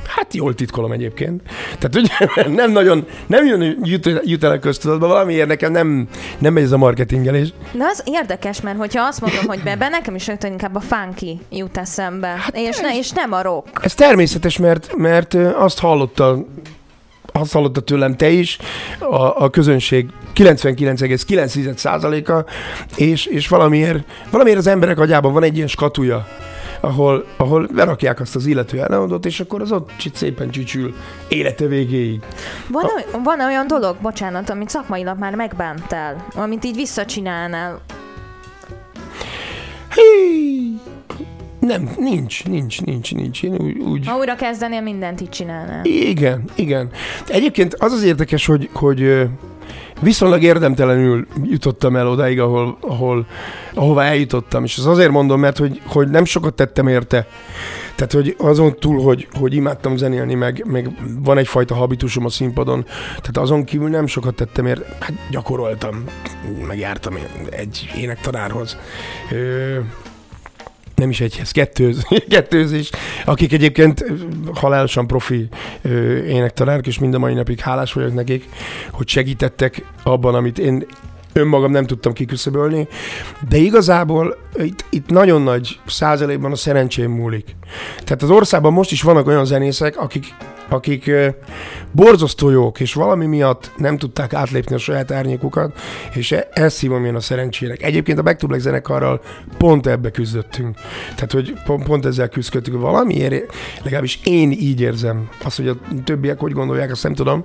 Hát 0.07 0.35
jól 0.35 0.55
titkolom 0.55 0.93
egyébként. 0.93 1.43
Tehát, 1.79 1.93
hogy 1.93 2.11
nem 2.55 2.71
nagyon, 2.71 3.07
nem 3.27 3.47
jön 3.47 3.79
jut, 3.83 4.11
jut 4.25 4.45
el 4.45 4.51
a 4.51 4.59
köztudatba, 4.59 5.07
valamiért 5.07 5.49
nekem 5.49 5.73
nem, 5.73 6.09
nem 6.39 6.53
megy 6.53 6.63
ez 6.63 6.73
a 6.73 6.77
marketingelés. 6.77 7.53
De 7.73 7.85
az 7.85 8.03
érdekes, 8.07 8.61
mert 8.61 8.79
hogyha 8.79 9.03
azt 9.03 9.21
mondom, 9.21 9.47
hogy 9.47 9.63
be, 9.63 9.89
nekem 9.89 10.15
is 10.15 10.27
rögtön 10.27 10.51
inkább 10.51 10.75
a 10.75 10.81
funky 10.81 11.41
jut 11.51 11.77
eszembe, 11.77 12.27
hát 12.27 12.57
és, 12.57 12.69
ez, 12.69 12.81
ne, 12.81 12.97
és 12.97 13.11
nem 13.11 13.33
a 13.33 13.43
rock. 13.43 13.85
Ez 13.85 13.95
természetes, 13.95 14.59
mert, 14.59 14.97
mert 14.97 15.35
azt 15.35 15.79
hallotta 15.79 16.45
azt 17.33 17.53
hallotta 17.53 17.81
tőlem 17.81 18.17
te 18.17 18.29
is, 18.29 18.59
a, 18.99 19.45
a 19.45 19.51
közönség 19.51 20.07
99,9%-a, 20.35 22.51
és, 22.97 23.27
és 23.27 23.49
valamiért, 23.49 24.05
valamiért 24.31 24.59
az 24.59 24.67
emberek 24.67 24.99
agyában 24.99 25.33
van 25.33 25.43
egy 25.43 25.57
ilyen 25.57 25.69
skatuja, 25.69 26.27
ahol, 26.81 27.25
ahol 27.37 27.69
berakják 27.75 28.21
azt 28.21 28.37
az 28.37 28.47
illető 28.47 28.81
ellenadót, 28.81 29.27
és 29.27 29.41
akkor 29.41 29.61
az 29.61 29.73
ott 29.73 29.91
szépen 30.15 30.51
csücsül 30.51 30.95
élete 31.29 31.67
végéig. 31.67 32.21
Van, 32.69 32.85
a... 32.85 33.23
van 33.23 33.41
olyan 33.41 33.67
dolog, 33.67 33.97
bocsánat, 34.03 34.51
amit 34.51 34.69
szakmailag 34.69 35.19
már 35.19 35.35
megbántál, 35.35 36.27
amit 36.35 36.65
így 36.65 36.77
visszacsinálnál? 36.77 37.81
Hí, 39.95 40.81
nem, 41.67 41.91
nincs, 41.99 42.45
nincs, 42.45 42.83
nincs, 42.83 43.15
nincs. 43.15 43.43
Én 43.43 43.55
úgy, 43.55 43.79
úgy... 43.79 44.07
Ha 44.07 44.17
újra 44.17 44.35
kezdenél, 44.35 44.81
mindent 44.81 45.21
így 45.21 45.29
csinálnál. 45.29 45.85
Igen, 45.85 46.45
igen. 46.55 46.91
Egyébként 47.27 47.75
az 47.75 47.93
az 47.93 48.03
érdekes, 48.03 48.47
hogy, 48.47 48.69
hogy 48.73 49.29
viszonylag 50.01 50.43
érdemtelenül 50.43 51.27
jutottam 51.43 51.97
el 51.97 52.09
odáig, 52.09 52.41
ahol, 52.41 52.77
ahol, 52.81 53.27
ahova 53.75 54.05
eljutottam. 54.05 54.65
És 54.65 54.77
ez 54.77 54.85
azért 54.85 55.11
mondom, 55.11 55.41
mert 55.41 55.59
hogy, 55.59 55.81
hogy 55.87 56.09
nem 56.09 56.25
sokat 56.25 56.55
tettem 56.55 56.89
érte. 56.89 57.27
Tehát, 57.95 58.13
hogy 58.13 58.35
azon 58.39 58.77
túl, 58.79 59.03
hogy, 59.03 59.29
hogy 59.33 59.55
imádtam 59.55 59.97
zenélni, 59.97 60.35
meg, 60.35 60.65
meg 60.67 60.91
van 61.23 61.39
egyfajta 61.39 61.75
habitusom 61.75 62.25
a 62.25 62.29
színpadon, 62.29 62.85
tehát 63.07 63.37
azon 63.37 63.65
kívül 63.65 63.89
nem 63.89 64.07
sokat 64.07 64.35
tettem 64.35 64.67
érte. 64.67 64.97
Hát 65.01 65.13
gyakoroltam, 65.31 66.05
meg 66.67 66.79
jártam 66.79 67.15
egy 67.51 67.91
énektanárhoz. 67.97 68.77
Ö, 69.31 69.79
nem 70.97 71.11
is 71.11 71.21
egyhez, 71.21 71.51
kettőz, 71.51 72.07
kettőzés, 72.29 72.91
akik 73.25 73.53
egyébként 73.53 74.05
halálosan 74.55 75.07
profi 75.07 75.49
énektanárok, 76.27 76.87
és 76.87 76.99
mind 76.99 77.15
a 77.15 77.19
mai 77.19 77.35
napig 77.35 77.61
hálás 77.61 77.93
vagyok 77.93 78.15
nekik, 78.15 78.49
hogy 78.91 79.09
segítettek 79.09 79.85
abban, 80.03 80.35
amit 80.35 80.59
én 80.59 80.87
önmagam 81.33 81.71
nem 81.71 81.87
tudtam 81.87 82.13
kiküszöbölni, 82.13 82.89
de 83.49 83.57
igazából 83.57 84.37
itt, 84.57 84.85
itt 84.91 85.09
nagyon 85.09 85.43
nagy 85.43 85.81
százalékban 85.87 86.53
a 86.53 86.57
szerencsém 86.57 87.11
múlik. 87.11 87.57
Tehát 88.05 88.23
az 88.23 88.31
országban 88.31 88.73
most 88.73 88.93
is 88.93 89.03
vannak 89.03 89.27
olyan 89.27 89.45
zenészek, 89.45 89.99
akik 89.99 90.35
akik 90.69 91.11
borzasztó 91.93 92.51
jók, 92.51 92.81
és 92.81 92.95
valami 92.95 93.27
miatt 93.27 93.71
nem 93.77 93.99
tudták 93.99 94.33
átlépni 94.33 94.75
a 94.75 94.79
saját 94.79 95.11
árnyékukat, 95.11 95.81
és 96.15 96.33
e- 96.33 96.49
ezt 96.53 96.81
hívom 96.81 97.05
én 97.05 97.15
a 97.15 97.21
szerencsének. 97.21 97.83
Egyébként 97.83 98.19
a 98.19 98.23
Back 98.23 98.39
to 98.39 98.47
Black 98.47 98.63
zenekarral 98.63 99.21
pont 99.59 99.87
ebbe 99.87 100.11
küzdöttünk. 100.11 100.77
Tehát, 101.15 101.33
hogy 101.33 101.53
pont, 101.65 101.85
pont 101.85 102.07
ezzel 102.07 102.29
küzdöttünk. 102.29 102.81
Valamiért, 102.81 103.55
legalábbis 103.83 104.21
én 104.25 104.51
így 104.51 104.81
érzem. 104.81 105.29
Azt, 105.43 105.57
hogy 105.57 105.69
a 105.69 105.77
többiek 106.05 106.39
hogy 106.39 106.53
gondolják, 106.53 106.91
azt 106.91 107.03
nem 107.03 107.15
tudom, 107.15 107.43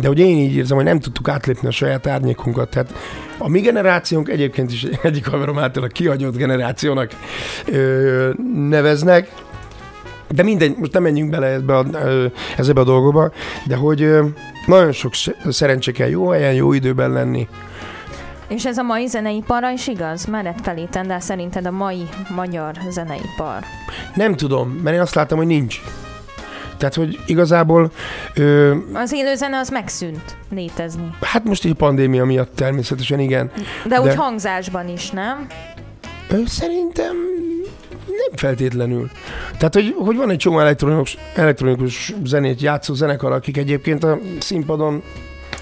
de 0.00 0.08
hogy 0.08 0.18
én 0.18 0.38
így 0.38 0.56
érzem, 0.56 0.76
hogy 0.76 0.86
nem 0.86 1.00
tudtuk 1.00 1.28
átlépni 1.28 1.68
a 1.68 1.70
saját 1.70 2.06
árnyékunkat. 2.06 2.70
Tehát 2.70 2.94
a 3.38 3.48
mi 3.48 3.60
generációnk 3.60 4.28
egyébként 4.28 4.72
is 4.72 4.84
egyik 5.02 5.26
haverom 5.26 5.58
által 5.58 5.82
a 5.82 5.86
kihagyott 5.86 6.36
generációnak 6.36 7.10
ö, 7.66 8.30
neveznek, 8.54 9.32
de 10.34 10.42
mindegy, 10.42 10.76
most 10.76 10.92
nem 10.92 11.02
menjünk 11.02 11.30
bele 11.30 11.46
ebbe 11.46 11.76
a, 11.76 11.86
ezebe 12.56 12.80
a 12.80 12.84
dolgokba, 12.84 13.32
de 13.66 13.76
hogy 13.76 14.10
nagyon 14.66 14.92
sok 14.92 15.12
szerencse 15.48 15.92
kell 15.92 16.08
jó 16.08 16.28
helyen, 16.28 16.54
jó 16.54 16.72
időben 16.72 17.10
lenni. 17.10 17.48
És 18.48 18.66
ez 18.66 18.78
a 18.78 18.82
mai 18.82 19.06
zeneiparra 19.06 19.70
is 19.70 19.86
igaz? 19.86 20.24
Menet 20.24 20.60
felé 20.62 20.84
tendál 20.84 21.20
szerinted 21.20 21.66
a 21.66 21.70
mai 21.70 22.08
magyar 22.34 22.74
zeneipar? 22.90 23.64
Nem 24.14 24.34
tudom, 24.34 24.80
mert 24.82 24.96
én 24.96 25.02
azt 25.02 25.14
láttam, 25.14 25.38
hogy 25.38 25.46
nincs. 25.46 25.80
Tehát, 26.76 26.94
hogy 26.94 27.18
igazából... 27.26 27.90
Ö, 28.34 28.74
az 28.92 29.12
élőzene 29.12 29.58
az 29.58 29.68
megszűnt 29.68 30.36
létezni. 30.50 31.10
Hát 31.20 31.44
most 31.44 31.64
egy 31.64 31.74
pandémia 31.74 32.24
miatt 32.24 32.56
természetesen 32.56 33.18
igen. 33.18 33.50
De, 33.54 33.88
de 33.88 34.00
úgy 34.00 34.14
hangzásban 34.14 34.88
is, 34.88 35.10
nem? 35.10 35.46
Ö, 36.28 36.36
szerintem 36.46 37.14
nem 38.16 38.36
feltétlenül. 38.36 39.10
Tehát, 39.58 39.74
hogy, 39.74 39.94
hogy 39.98 40.16
van 40.16 40.30
egy 40.30 40.36
csomó 40.36 40.58
elektronikus, 40.58 41.16
elektronikus 41.34 42.14
zenét 42.24 42.60
játszó 42.60 42.94
zenekar, 42.94 43.32
akik 43.32 43.56
egyébként 43.56 44.04
a 44.04 44.18
színpadon 44.38 45.02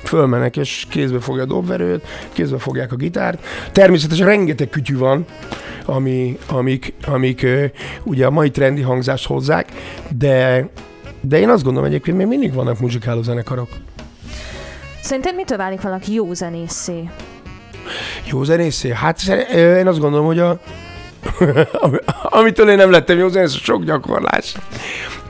fölmenek, 0.05 0.57
és 0.57 0.87
kézbe 0.89 1.21
fogja 1.21 1.43
a 1.43 1.47
dobverőt, 1.47 2.07
kézbe 2.33 2.59
fogják 2.59 2.93
a 2.93 2.97
gitárt. 2.97 3.45
Természetesen 3.73 4.27
rengeteg 4.27 4.69
kütyű 4.69 4.97
van, 4.97 5.25
ami, 5.85 6.39
amik, 6.49 6.95
amik 7.07 7.47
ugye 8.03 8.27
a 8.27 8.31
mai 8.31 8.51
trendi 8.51 8.81
hangzást 8.81 9.27
hozzák, 9.27 9.73
de, 10.19 10.69
de 11.21 11.39
én 11.39 11.49
azt 11.49 11.63
gondolom 11.63 11.89
egyébként, 11.89 12.17
még 12.17 12.27
mindig 12.27 12.55
vannak 12.55 12.81
muzsikáló 12.81 13.23
zenekarok. 13.23 13.69
Szerinted 15.03 15.35
mitől 15.35 15.59
válik 15.59 15.81
valaki 15.81 16.13
jó 16.13 16.35
zenészé? 16.35 17.09
Jó 18.31 18.43
zenészé? 18.43 18.93
Hát 18.95 19.23
én 19.55 19.87
azt 19.87 19.99
gondolom, 19.99 20.27
hogy 20.27 20.39
a, 20.39 20.61
amitől 22.39 22.71
én 22.71 22.77
nem 22.77 22.91
lettem 22.91 23.19
jó 23.19 23.29
zenész, 23.29 23.53
sok 23.53 23.85
gyakorlás. 23.85 24.55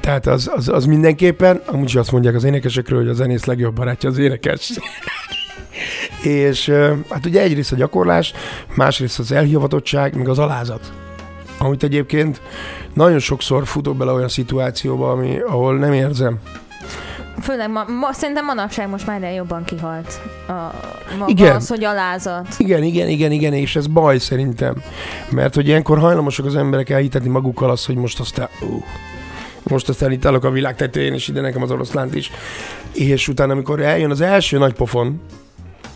Tehát 0.00 0.26
az, 0.26 0.50
az, 0.54 0.68
az 0.68 0.84
mindenképpen, 0.84 1.62
amúgy 1.66 1.96
azt 1.96 2.12
mondják 2.12 2.34
az 2.34 2.44
énekesekről, 2.44 2.98
hogy 2.98 3.08
a 3.08 3.14
zenész 3.14 3.44
legjobb 3.44 3.74
barátja 3.74 4.08
az 4.08 4.18
énekes. 4.18 4.70
és 6.22 6.72
hát 7.10 7.26
ugye 7.26 7.40
egyrészt 7.40 7.72
a 7.72 7.76
gyakorlás, 7.76 8.32
másrészt 8.74 9.18
az 9.18 9.32
elhivatottság, 9.32 10.16
meg 10.16 10.28
az 10.28 10.38
alázat. 10.38 10.92
Amit 11.58 11.82
egyébként 11.82 12.40
nagyon 12.94 13.18
sokszor 13.18 13.66
futok 13.66 13.96
bele 13.96 14.12
olyan 14.12 14.28
szituációba, 14.28 15.10
ami, 15.10 15.38
ahol 15.38 15.78
nem 15.78 15.92
érzem, 15.92 16.38
Főleg 17.40 17.70
ma, 17.70 17.84
ma, 17.84 18.12
szerintem 18.12 18.44
manapság 18.44 18.88
most 18.88 19.06
már 19.06 19.16
egyre 19.16 19.32
jobban 19.32 19.64
kihalt 19.64 20.20
a, 20.48 20.52
maga 21.18 21.30
igen. 21.30 21.56
az, 21.56 21.68
hogy 21.68 21.84
alázat. 21.84 22.46
Igen, 22.58 22.82
igen, 22.82 23.08
igen, 23.08 23.32
igen, 23.32 23.52
és 23.52 23.76
ez 23.76 23.86
baj 23.86 24.18
szerintem. 24.18 24.74
Mert 25.30 25.54
hogy 25.54 25.66
ilyenkor 25.66 25.98
hajlamosak 25.98 26.46
az 26.46 26.56
emberek 26.56 26.90
elhitetni 26.90 27.28
magukkal 27.28 27.70
azt, 27.70 27.86
hogy 27.86 27.96
most 27.96 28.20
aztán, 28.20 28.48
uh, 28.60 28.82
most 29.62 29.88
aztán 29.88 30.12
itt 30.12 30.24
állok 30.24 30.44
a 30.44 30.50
világ 30.50 30.76
tetején, 30.76 31.12
és 31.12 31.28
ide 31.28 31.40
nekem 31.40 31.62
az 31.62 31.70
oroszlánt 31.70 32.14
is. 32.14 32.30
És 32.92 33.28
utána, 33.28 33.52
amikor 33.52 33.80
eljön 33.80 34.10
az 34.10 34.20
első 34.20 34.58
nagy 34.58 34.72
pofon, 34.72 35.20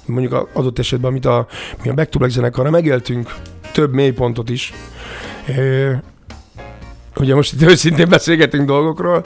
mondjuk 0.06 0.48
adott 0.52 0.78
esetben, 0.78 1.10
amit 1.10 1.26
a, 1.26 1.46
mi 1.82 1.88
a 1.88 1.94
Back 1.94 2.08
to 2.08 2.18
Black 2.18 2.32
zenekarra 2.32 2.70
megéltünk, 2.70 3.34
több 3.72 3.92
mélypontot 3.92 4.50
is, 4.50 4.72
Ugye 7.16 7.34
most 7.34 7.52
itt 7.52 7.62
őszintén 7.62 8.08
beszélgetünk 8.08 8.66
dolgokról, 8.66 9.24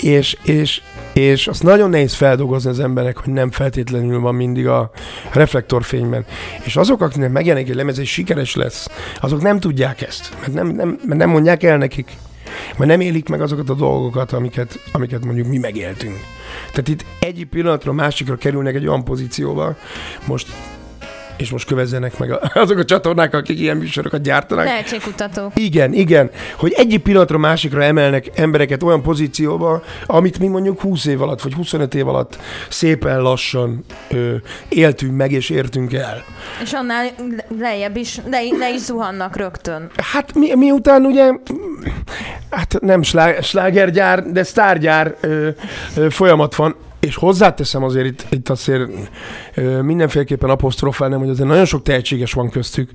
és, 0.00 0.36
és 0.44 0.80
és 1.14 1.46
azt 1.46 1.62
nagyon 1.62 1.90
nehéz 1.90 2.14
feldolgozni 2.14 2.70
az 2.70 2.80
emberek, 2.80 3.16
hogy 3.16 3.32
nem 3.32 3.50
feltétlenül 3.50 4.20
van 4.20 4.34
mindig 4.34 4.66
a 4.68 4.90
reflektorfényben. 5.32 6.24
És 6.64 6.76
azok, 6.76 7.00
akiknek 7.00 7.32
megjelenik 7.32 7.68
egy 7.68 7.74
lemez 7.74 7.98
és 7.98 8.12
sikeres 8.12 8.54
lesz, 8.54 8.88
azok 9.20 9.42
nem 9.42 9.60
tudják 9.60 10.02
ezt, 10.02 10.32
mert 10.40 10.52
nem, 10.52 10.66
nem, 10.66 10.98
mert 11.06 11.20
nem 11.20 11.30
mondják 11.30 11.62
el 11.62 11.78
nekik, 11.78 12.10
mert 12.76 12.90
nem 12.90 13.00
élik 13.00 13.28
meg 13.28 13.40
azokat 13.40 13.70
a 13.70 13.74
dolgokat, 13.74 14.32
amiket, 14.32 14.78
amiket 14.92 15.24
mondjuk 15.24 15.46
mi 15.46 15.58
megéltünk. 15.58 16.16
Tehát 16.70 16.88
itt 16.88 17.04
egyik 17.18 17.48
pillanatra 17.48 17.92
másikra 17.92 18.36
kerülnek 18.36 18.74
egy 18.74 18.86
olyan 18.86 19.04
pozícióba, 19.04 19.76
most 20.26 20.46
és 21.36 21.50
most 21.50 21.66
kövezzenek 21.66 22.18
meg 22.18 22.30
azok 22.54 22.78
a 22.78 22.84
csatornák, 22.84 23.34
akik 23.34 23.60
ilyen 23.60 23.76
műsorokat 23.76 24.22
gyártanak. 24.22 24.64
Lehetségkutatók. 24.64 25.52
Igen, 25.54 25.92
igen, 25.92 26.30
hogy 26.56 26.72
egyik 26.76 27.02
pillanatra 27.02 27.38
másikra 27.38 27.82
emelnek 27.82 28.30
embereket 28.34 28.82
olyan 28.82 29.02
pozícióba, 29.02 29.82
amit 30.06 30.38
mi 30.38 30.46
mondjuk 30.46 30.80
20 30.80 31.04
év 31.06 31.22
alatt, 31.22 31.42
vagy 31.42 31.54
25 31.54 31.94
év 31.94 32.08
alatt 32.08 32.38
szépen 32.68 33.20
lassan 33.20 33.84
ö, 34.10 34.34
éltünk 34.68 35.16
meg 35.16 35.32
és 35.32 35.50
értünk 35.50 35.92
el. 35.92 36.24
És 36.62 36.72
annál 36.72 37.06
lejjebb 37.58 37.96
is, 37.96 38.20
le, 38.30 38.38
le 38.58 38.72
is 38.74 38.80
zuhannak 38.80 39.36
rögtön. 39.36 39.90
Hát 40.12 40.34
mi, 40.34 40.54
miután 40.54 41.04
ugye, 41.04 41.30
hát 42.50 42.80
nem 42.80 43.02
slá, 43.02 43.40
slágergyár, 43.40 44.22
de 44.22 44.42
sztárgyár 44.42 45.16
ö, 45.20 45.48
ö, 45.96 46.10
folyamat 46.10 46.54
van, 46.54 46.76
és 47.04 47.16
hozzáteszem 47.16 47.82
azért 47.82 48.06
itt, 48.06 48.26
itt 48.30 48.48
azért 48.48 48.90
mindenféleképpen 49.82 50.50
apostrofálnám, 50.50 51.18
hogy 51.18 51.28
azért 51.28 51.48
nagyon 51.48 51.64
sok 51.64 51.82
tehetséges 51.82 52.32
van 52.32 52.50
köztük, 52.50 52.90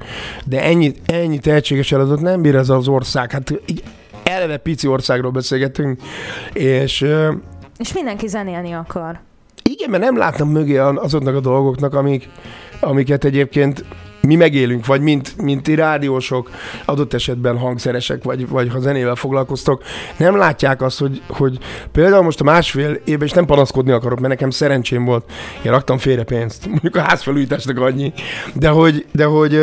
de 0.46 0.64
ennyi, 0.64 0.94
ennyi 1.06 1.40
tehetséges 1.40 1.92
eladott 1.92 2.20
nem 2.20 2.42
bír 2.42 2.56
ez 2.56 2.70
az 2.70 2.88
ország. 2.88 3.32
Hát 3.32 3.54
így 3.66 3.84
eleve 4.24 4.58
pici 4.58 4.88
országról 4.88 5.32
beszélgetünk, 5.32 6.02
és... 6.54 7.06
És 7.78 7.94
mindenki 7.94 8.28
zenélni 8.28 8.72
akar. 8.72 9.20
igen, 9.64 9.90
mert 9.90 10.04
nem 10.04 10.18
láttam 10.18 10.50
mögé 10.50 10.78
azoknak 10.78 11.36
a 11.36 11.40
dolgoknak, 11.40 11.94
amik, 11.94 12.30
amiket 12.80 13.24
egyébként 13.24 13.86
mi 14.22 14.36
megélünk, 14.36 14.86
vagy 14.86 15.02
mint, 15.02 15.42
mint 15.42 15.64
ti 15.64 15.76
rádiósok, 15.76 16.50
adott 16.86 17.14
esetben 17.14 17.58
hangszeresek, 17.58 18.24
vagy, 18.24 18.48
vagy 18.48 18.70
ha 18.72 18.80
zenével 18.80 19.16
foglalkoztok, 19.16 19.84
nem 20.18 20.38
látják 20.38 20.82
azt, 20.82 21.00
hogy, 21.00 21.22
hogy 21.28 21.58
például 21.92 22.24
most 22.24 22.42
a 22.42 22.44
másfél 22.44 23.00
évben, 23.06 23.28
és 23.28 23.34
nem 23.34 23.46
panaszkodni 23.46 23.92
akarok, 23.92 24.20
mert 24.20 24.34
nekem 24.34 24.50
szerencsém 24.50 25.06
volt, 25.06 25.32
én 25.66 25.72
raktam 25.72 25.98
félre 25.98 26.24
pénzt, 26.24 26.68
mondjuk 26.72 26.96
a 26.96 27.02
házfelújításnak 27.02 27.80
annyi, 27.80 28.14
de 28.54 28.70
hogy, 28.70 29.06
de 29.12 29.26
hogy 29.26 29.60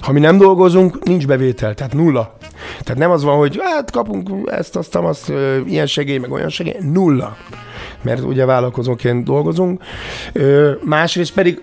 ha 0.00 0.12
mi 0.12 0.20
nem 0.20 0.38
dolgozunk, 0.38 1.04
nincs 1.04 1.26
bevétel, 1.26 1.74
tehát 1.74 1.94
nulla. 1.94 2.36
Tehát 2.82 3.00
nem 3.00 3.10
az 3.10 3.22
van, 3.22 3.36
hogy 3.36 3.60
hát 3.62 3.90
kapunk 3.90 4.50
ezt, 4.50 4.76
azt, 4.76 4.94
azt, 4.94 5.32
ilyen 5.66 5.86
segély, 5.86 6.18
meg 6.18 6.30
olyan 6.30 6.48
segély, 6.48 6.76
nulla. 6.80 7.36
Mert 8.02 8.20
ugye 8.20 8.44
vállalkozóként 8.44 9.24
dolgozunk. 9.24 9.82
Másrészt 10.84 11.34
pedig 11.34 11.60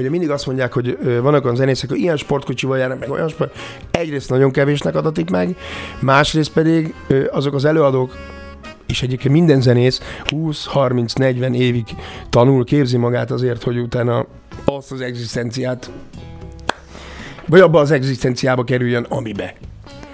ugye 0.00 0.10
mindig 0.10 0.30
azt 0.30 0.46
mondják, 0.46 0.72
hogy 0.72 0.98
vannak 1.22 1.44
olyan 1.44 1.56
zenészek, 1.56 1.88
hogy 1.88 1.98
ilyen 1.98 2.16
sportkocsival 2.16 2.78
járnak, 2.78 2.98
meg 2.98 3.10
olyan 3.10 3.28
sport. 3.28 3.56
Egyrészt 3.90 4.30
nagyon 4.30 4.50
kevésnek 4.50 4.94
adatik 4.94 5.30
meg, 5.30 5.56
másrészt 6.00 6.52
pedig 6.52 6.94
azok 7.30 7.54
az 7.54 7.64
előadók, 7.64 8.16
és 8.86 9.02
egyébként 9.02 9.34
minden 9.34 9.60
zenész 9.60 10.00
20-30-40 10.24 11.54
évig 11.54 11.84
tanul, 12.30 12.64
képzi 12.64 12.96
magát 12.96 13.30
azért, 13.30 13.62
hogy 13.62 13.78
utána 13.78 14.26
azt 14.64 14.92
az 14.92 15.00
egzisztenciát, 15.00 15.90
vagy 17.46 17.60
abba 17.60 17.80
az 17.80 17.90
egzisztenciába 17.90 18.64
kerüljön, 18.64 19.06
amibe. 19.08 19.54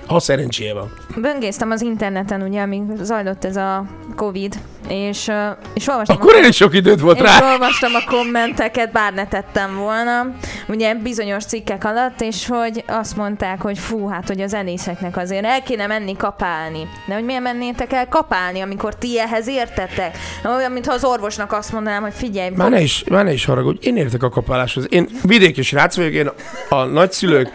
Ha 0.06 0.18
szerencséje 0.20 0.74
van. 0.74 0.92
Böngésztem 1.20 1.70
az 1.70 1.82
interneten, 1.82 2.42
ugye, 2.42 2.60
amíg 2.60 2.82
zajlott 3.02 3.44
ez 3.44 3.56
a 3.56 3.86
Covid, 4.16 4.54
és, 4.88 5.30
és 5.74 5.88
olvastam 5.88 6.16
Akkor 6.16 6.34
a... 6.34 6.38
elég 6.38 6.52
sok 6.52 6.74
időt 6.74 7.00
volt 7.00 7.16
és 7.16 7.22
rá. 7.22 7.52
olvastam 7.52 7.94
a 7.94 8.10
kommenteket, 8.10 8.92
bár 8.92 9.12
ne 9.14 9.26
tettem 9.26 9.76
volna, 9.76 10.26
ugye 10.68 10.94
bizonyos 10.94 11.44
cikkek 11.44 11.84
alatt, 11.84 12.20
és 12.20 12.46
hogy 12.46 12.84
azt 12.86 13.16
mondták, 13.16 13.60
hogy 13.60 13.78
fú, 13.78 14.08
hát 14.08 14.28
hogy 14.28 14.40
a 14.40 14.46
zenészeknek 14.46 15.16
azért 15.16 15.44
el 15.44 15.62
kéne 15.62 15.86
menni 15.86 16.16
kapálni. 16.16 16.88
De 17.06 17.14
hogy 17.14 17.24
miért 17.24 17.42
mennétek 17.42 17.92
el 17.92 18.08
kapálni, 18.08 18.60
amikor 18.60 18.94
ti 18.94 19.20
ehhez 19.20 19.48
értetek? 19.48 20.18
Olyan, 20.56 20.72
mintha 20.72 20.92
az 20.92 21.04
orvosnak 21.04 21.52
azt 21.52 21.72
mondanám, 21.72 22.02
hogy 22.02 22.14
figyelj, 22.14 22.50
Már 22.56 22.70
ne 22.70 22.80
is, 22.80 23.04
már 23.10 23.24
ne 23.24 23.32
is 23.32 23.44
haragudj, 23.44 23.88
én 23.88 23.96
értek 23.96 24.22
a 24.22 24.28
kapáláshoz. 24.28 24.86
Én 24.88 25.08
vidéki 25.22 25.62
srác 25.62 25.96
vagyok, 25.96 26.12
én 26.12 26.30
a 26.68 26.84
nagyszülők 26.84 27.50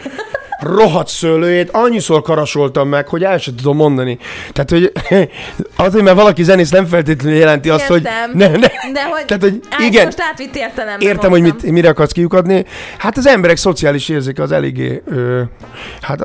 rohadt 0.58 1.08
szőlőjét 1.08 1.70
annyiszor 1.70 2.22
karasoltam 2.22 2.88
meg, 2.88 3.08
hogy 3.08 3.24
el 3.24 3.38
sem 3.38 3.54
tudom 3.56 3.76
mondani. 3.76 4.18
Tehát, 4.52 4.70
hogy 4.70 4.92
azért, 5.86 6.04
mert 6.04 6.16
valaki 6.16 6.42
zenész 6.42 6.70
nem 6.70 6.86
feltétlenül 6.86 7.38
jelenti 7.38 7.68
azt, 7.70 7.86
hogy... 7.86 8.02
Ne, 8.32 8.48
ne. 8.48 8.56
de 8.92 9.04
hogy 9.10 9.24
Tehát, 9.24 9.42
hogy 9.42 9.60
Á, 9.70 9.84
igen, 9.84 10.04
most 10.04 10.20
átvitt 10.20 10.56
értelemben 10.56 11.08
Értem, 11.08 11.30
hogy 11.30 11.40
mit, 11.40 11.62
mire 11.62 11.88
akarsz 11.88 12.12
kiukadni. 12.12 12.64
Hát 12.98 13.16
az 13.16 13.26
emberek 13.26 13.56
szociális 13.56 14.08
érzéke 14.08 14.42
az 14.42 14.52
eléggé, 14.52 15.02
ö, 15.06 15.42
hát 16.00 16.20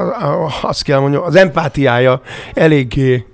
azt 0.62 0.84
kell 0.84 1.00
mondjam, 1.00 1.24
az 1.24 1.36
empátiája 1.36 2.22
eléggé 2.54 3.26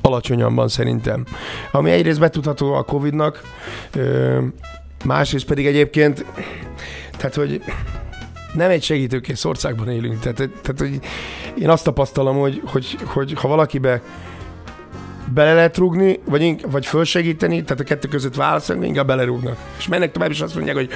alacsonyan 0.00 0.54
van 0.54 0.68
szerintem. 0.68 1.24
Ami 1.72 1.90
egyrészt 1.90 2.20
betudható 2.20 2.72
a 2.72 2.82
Covid-nak, 2.82 3.40
ö, 3.96 4.38
másrészt 5.04 5.46
pedig 5.46 5.66
egyébként, 5.66 6.24
tehát 7.16 7.34
hogy 7.34 7.62
nem 8.54 8.70
egy 8.70 8.82
segítőkész 8.82 9.44
országban 9.44 9.88
élünk. 9.88 10.18
Tehát, 10.18 10.36
tehát 10.36 10.78
hogy 10.78 10.98
én 11.58 11.68
azt 11.68 11.84
tapasztalom, 11.84 12.36
hogy, 12.36 12.60
hogy, 12.64 12.96
hogy 13.04 13.32
ha 13.32 13.48
valakibe 13.48 14.00
bele 15.34 15.54
lehet 15.54 15.76
rúgni, 15.76 16.20
vagy, 16.24 16.64
vagy 16.70 16.86
fölsegíteni, 16.86 17.62
tehát 17.62 17.80
a 17.80 17.84
kettő 17.84 18.08
között 18.08 18.34
válaszolni, 18.34 18.86
inkább 18.86 19.06
belerúgnak. 19.06 19.56
És 19.78 19.88
mennek 19.88 20.12
tovább, 20.12 20.30
és 20.30 20.40
azt 20.40 20.54
mondják, 20.54 20.76
hogy 20.76 20.88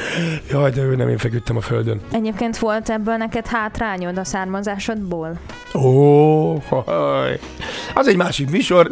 jaj, 0.51 0.71
de 0.71 0.83
ő 0.83 0.97
nem, 0.97 1.09
én 1.09 1.19
feküdtem 1.19 1.57
a 1.57 1.61
földön. 1.61 2.01
Egyébként 2.13 2.59
volt 2.59 2.89
ebből 2.91 3.17
neked 3.17 3.47
hátrányod 3.47 4.19
a 4.19 4.25
származásodból? 4.25 5.39
Ó, 5.75 6.59
haj. 6.59 7.39
Az 7.95 8.09
egy 8.09 8.17
másik 8.17 8.51
műsor. 8.51 8.89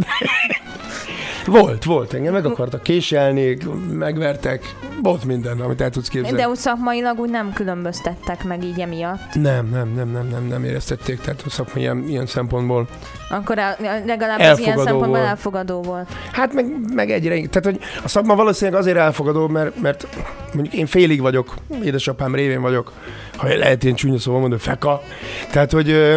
Volt, 1.46 1.84
volt. 1.84 2.12
Engem 2.12 2.32
meg 2.32 2.46
akartak 2.46 2.82
késelni, 2.82 3.56
megvertek. 3.92 4.74
Volt 5.02 5.24
minden, 5.24 5.60
amit 5.60 5.80
el 5.80 5.90
tudsz 5.90 6.08
képzelni. 6.08 6.36
De 6.36 6.48
úgy 6.48 6.56
szakmailag 6.56 7.18
úgy 7.18 7.30
nem 7.30 7.52
különböztettek 7.52 8.44
meg 8.44 8.64
így 8.64 8.80
emiatt. 8.80 9.34
Nem, 9.34 9.68
nem, 9.68 9.92
nem, 9.94 10.10
nem, 10.10 10.28
nem, 10.28 10.46
nem 10.48 10.64
éreztették, 10.64 11.20
tehát 11.20 11.42
a 11.46 11.50
szakma 11.50 11.80
ilyen, 11.80 12.04
ilyen 12.08 12.26
szempontból. 12.26 12.88
Akkor 13.30 13.56
legalább 14.06 14.40
az 14.40 14.58
ilyen 14.58 14.76
szempontból 14.76 15.08
volt. 15.08 15.26
elfogadó 15.28 15.82
volt. 15.82 16.08
Hát 16.32 16.52
meg, 16.52 16.66
meg 16.94 17.10
egyre, 17.10 17.34
tehát 17.34 17.64
hogy 17.64 17.78
a 18.04 18.08
szakma 18.08 18.34
valószínűleg 18.34 18.80
azért 18.80 18.96
elfogadó, 18.96 19.48
mert, 19.48 19.80
mert 19.80 20.06
mondjuk 20.54 20.74
én 20.74 20.86
félig 20.86 21.20
vagyok, 21.20 21.54
édesapám 21.84 22.34
révén 22.34 22.60
vagyok, 22.60 22.92
ha 23.36 23.46
lehet 23.56 23.82
ilyen 23.82 23.94
csúnya 23.94 24.18
szóval 24.18 24.40
mondani, 24.40 24.60
feka. 24.62 25.02
Tehát, 25.50 25.72
hogy 25.72 26.16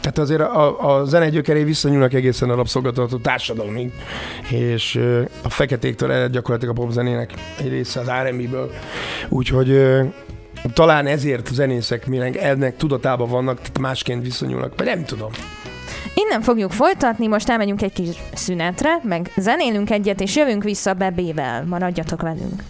tehát 0.00 0.18
azért 0.18 0.40
a, 0.40 0.96
a 0.96 1.04
zene 1.04 1.28
gyökeré 1.28 1.64
visszanyúlnak 1.64 2.12
egészen 2.14 2.50
a 2.50 2.54
rabszolgatartó 2.54 3.16
társadalomig, 3.16 3.92
és 4.50 5.00
a 5.42 5.50
feketéktől 5.50 6.12
ered 6.12 6.32
gyakorlatilag 6.32 6.78
a 6.78 6.80
popzenének 6.82 7.32
egy 7.58 7.68
része 7.68 8.00
az 8.00 8.10
R&B-ből. 8.22 8.70
Úgyhogy 9.28 9.98
talán 10.72 11.06
ezért 11.06 11.48
a 11.48 11.52
zenészek 11.52 12.06
minek 12.06 12.36
ennek 12.36 12.76
tudatában 12.76 13.28
vannak, 13.28 13.56
tehát 13.56 13.78
másként 13.78 14.22
viszonyulnak, 14.22 14.72
vagy 14.76 14.86
nem 14.86 15.04
tudom. 15.04 15.30
Innen 16.14 16.40
fogjuk 16.40 16.70
folytatni, 16.70 17.26
most 17.26 17.48
elmegyünk 17.48 17.82
egy 17.82 17.92
kis 17.92 18.08
szünetre, 18.34 19.00
meg 19.02 19.32
zenélünk 19.36 19.90
egyet, 19.90 20.20
és 20.20 20.36
jövünk 20.36 20.62
vissza 20.62 20.92
Bebével. 20.94 21.64
Maradjatok 21.64 22.22
velünk. 22.22 22.62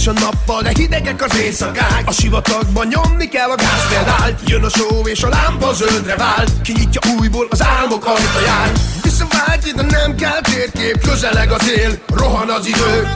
Tüzes 0.00 0.16
a 0.16 0.20
nappal, 0.20 0.62
de 0.62 0.72
hidegek 0.74 1.24
az 1.24 1.36
éjszakák. 1.36 2.02
A 2.04 2.12
sivatagban 2.12 2.86
nyomni 2.86 3.28
kell 3.28 3.50
a 3.50 3.54
gázpedált 3.54 4.40
Jön 4.46 4.64
a 4.64 4.68
só 4.68 5.00
és 5.04 5.22
a 5.22 5.28
lámpa 5.28 5.72
zöldre 5.72 6.16
vált. 6.16 6.50
Kinyitja 6.62 7.00
újból 7.18 7.46
az 7.50 7.62
álmok 7.62 8.06
ajtaját 8.06 8.78
Visszavágy, 9.02 9.72
de 9.76 9.82
nem 9.82 10.14
kell 10.14 10.40
térkép 10.40 11.08
Közeleg 11.08 11.52
az 11.52 11.70
él, 11.76 11.98
rohan 12.14 12.48
az 12.48 12.66
idő. 12.66 13.08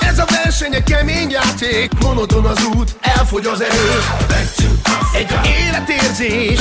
Ez 0.00 0.18
a 0.18 0.24
verseny 0.24 0.74
egy 0.74 0.82
kemény 0.82 1.30
játék 1.30 1.90
Monoton 2.00 2.44
az 2.44 2.64
út, 2.74 2.96
elfogy 3.00 3.46
az 3.46 3.62
erő. 3.62 4.02
Egy 5.14 5.30
életérzés. 5.60 6.60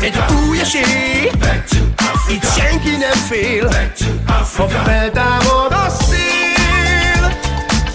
Egy 0.00 0.16
új 0.48 0.60
esély. 0.60 1.30
Itt 2.30 2.44
senki 2.56 2.90
nem 2.90 3.24
fél. 3.28 3.70
Ha 4.56 4.68
feltámad 4.68 5.72
a 5.72 5.88
szél 5.88 6.05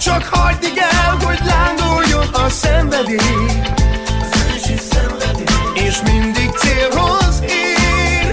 csak 0.02 0.24
hagyd 0.24 0.78
el, 0.78 1.16
hogy 1.24 1.38
lánduljon 1.44 2.26
a 2.32 2.48
szenvedély 2.48 3.62
És 5.74 6.02
mindig 6.02 6.50
célhoz 6.50 7.42
ér 7.42 8.32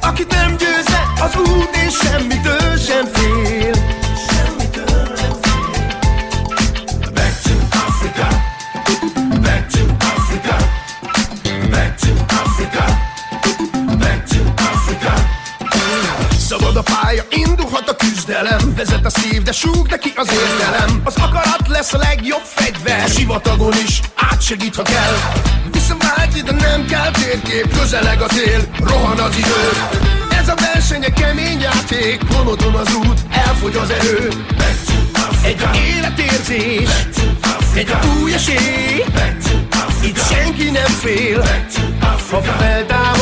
Akit 0.00 0.34
nem 0.34 0.56
győzze 0.56 1.12
az 1.20 1.36
út 1.36 1.76
és 1.86 1.94
semmi 1.96 2.40
pálya, 17.04 17.22
indulhat 17.30 17.88
a 17.88 17.96
küzdelem 17.96 18.74
Vezet 18.76 19.04
a 19.04 19.10
szív, 19.10 19.42
de 19.42 19.52
súg 19.52 19.88
neki 19.88 20.12
az 20.16 20.28
értelem. 20.32 21.00
Az 21.04 21.16
akarat 21.16 21.68
lesz 21.68 21.92
a 21.92 21.98
legjobb 21.98 22.44
fegyver. 22.44 23.04
A 23.04 23.08
sivatagon 23.08 23.72
is 23.86 24.00
átsegít, 24.14 24.74
ha 24.74 24.82
kell. 24.82 25.16
Visszavált 25.72 26.36
ide 26.36 26.52
nem 26.52 26.86
kell 26.86 27.10
térkép 27.10 27.78
Közeleg 27.78 28.20
a 28.20 28.26
tél, 28.26 28.60
rohan 28.78 29.18
az 29.18 29.36
idő. 29.36 29.68
Ez 30.38 30.48
a 30.48 30.54
verseny 30.54 31.04
egy 31.04 31.12
kemény 31.12 31.60
játék 31.60 32.20
Monoton 32.28 32.74
az 32.74 32.94
út, 32.94 33.20
elfogy 33.30 33.76
az 33.76 33.90
erő. 33.90 34.28
Egy 35.42 35.62
életérzés 35.76 36.88
Egy 37.74 37.92
új 38.22 38.32
esély. 38.32 39.04
Itt 40.02 40.18
senki 40.30 40.70
nem 40.70 40.92
fél 41.02 41.44
Ha 42.30 42.36
a 42.36 42.42
szél 42.58 43.13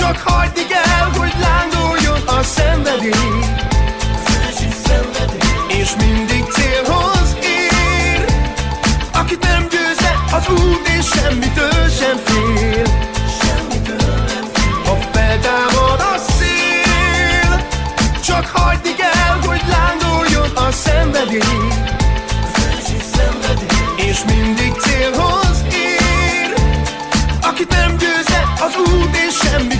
Csak 0.00 0.18
hagyni 0.24 0.66
kell, 0.66 1.10
hogy 1.18 1.32
lángoljon 1.40 2.20
a 2.26 2.42
szenvedély 2.42 3.44
És 5.68 5.90
mindig 5.98 6.44
célhoz 6.50 7.36
ér. 7.42 8.24
Akit 9.12 9.40
nem 9.40 9.66
győz 9.70 10.00
le 10.00 10.36
az 10.36 10.48
út 10.48 10.88
és 10.98 11.06
semmitől 11.06 11.88
sem 12.00 12.16
fél. 12.24 12.82
Ha 14.84 14.96
feltámad 15.12 16.00
a 16.00 16.18
szél 16.38 17.66
Csak 18.24 18.46
hagyni 18.46 18.94
kell, 18.94 19.38
hogy 19.46 19.62
lángoljon 19.68 20.56
a 20.56 20.70
szenvedély 20.70 21.68
És 23.96 24.18
mindig 24.26 24.72
célhoz 24.80 25.64
ér. 25.72 26.54
Akit 27.42 27.68
nem 27.68 27.96
győz 27.96 28.28
le 28.28 28.52
az 28.64 28.76
út 28.76 29.16
és 29.16 29.34
semmitől 29.36 29.79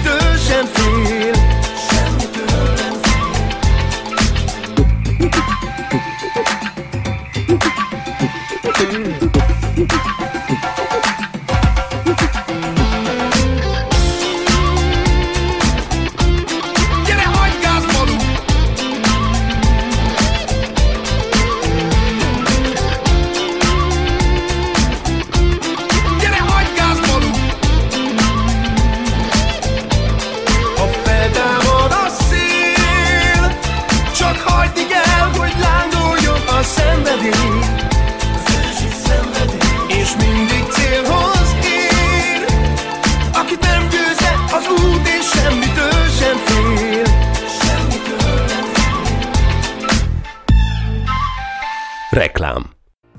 Reklám. 52.10 52.70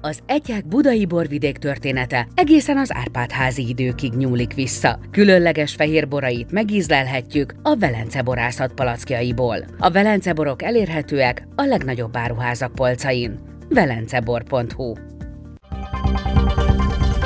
Az 0.02 0.20
egyák 0.26 0.68
budai 0.68 1.06
borvidék 1.06 1.58
története 1.58 2.28
egészen 2.36 2.78
az 2.78 2.94
Árpád-házi 2.94 3.68
időkig 3.68 4.14
nyúlik 4.14 4.54
vissza. 4.54 5.00
Különleges 5.12 5.76
fehér 5.76 6.08
borait 6.08 6.52
megízlelhetjük 6.52 7.54
a 7.64 7.76
Velence 7.76 8.22
borászat 8.22 8.74
palackjaiból. 8.74 9.58
A 9.80 9.90
Velence 9.90 10.34
borok 10.34 10.64
elérhetőek 10.64 11.48
a 11.56 11.64
legnagyobb 11.64 12.18
áruházak 12.18 12.76
polcain. 12.76 13.40
velencebor.hu 13.70 14.94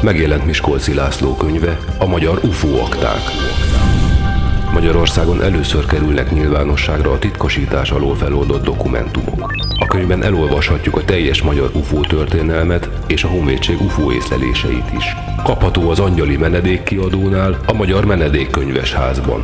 Megjelent 0.01 0.45
Miskolci 0.45 0.93
László 0.93 1.33
könyve, 1.35 1.79
a 1.99 2.05
magyar 2.05 2.39
UFO 2.43 2.77
akták. 2.77 3.21
Magyarországon 4.73 5.43
először 5.43 5.85
kerülnek 5.85 6.31
nyilvánosságra 6.31 7.11
a 7.11 7.19
titkosítás 7.19 7.91
alól 7.91 8.15
feloldott 8.15 8.63
dokumentumok. 8.63 9.64
A 9.95 9.97
könyvben 9.97 10.23
elolvashatjuk 10.23 10.97
a 10.97 11.03
teljes 11.05 11.41
magyar 11.41 11.71
UFO 11.73 11.99
történelmet 11.99 12.89
és 13.07 13.23
a 13.23 13.27
Honvédség 13.27 13.81
UFO 13.81 14.11
észleléseit 14.11 14.91
is. 14.97 15.15
Kapható 15.43 15.89
az 15.89 15.99
Angyali 15.99 16.37
Menedék 16.37 16.83
kiadónál, 16.83 17.59
a 17.65 17.73
Magyar 17.73 18.05
Menedékkönyves 18.05 18.93
házban. 18.93 19.43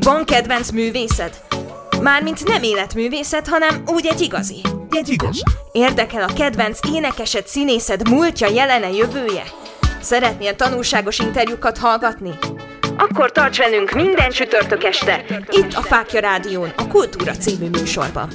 Van 0.00 0.24
kedvenc 0.24 0.70
művészed? 0.70 1.40
Mármint 2.00 2.44
nem 2.44 2.62
életművészet, 2.62 3.48
hanem 3.48 3.82
úgy 3.86 4.06
egy 4.06 4.20
igazi. 4.20 4.60
Egy 4.90 5.08
igaz. 5.08 5.42
Érdekel 5.72 6.22
a 6.22 6.32
kedvenc 6.32 6.78
énekesed, 6.94 7.46
színészed 7.46 8.08
múltja, 8.08 8.48
jelene, 8.48 8.90
jövője? 8.90 9.42
Szeretnél 10.00 10.56
tanulságos 10.56 11.18
interjúkat 11.18 11.78
hallgatni? 11.78 12.30
Akkor 12.96 13.32
tarts 13.32 13.58
velünk 13.58 13.90
minden 13.90 14.30
csütörtök 14.30 14.84
este, 14.84 15.24
itt 15.50 15.72
a 15.72 15.82
Fákja 15.82 16.20
Rádión, 16.20 16.72
a 16.76 16.88
Kultúra 16.88 17.32
című 17.32 17.68
műsorban. 17.68 18.28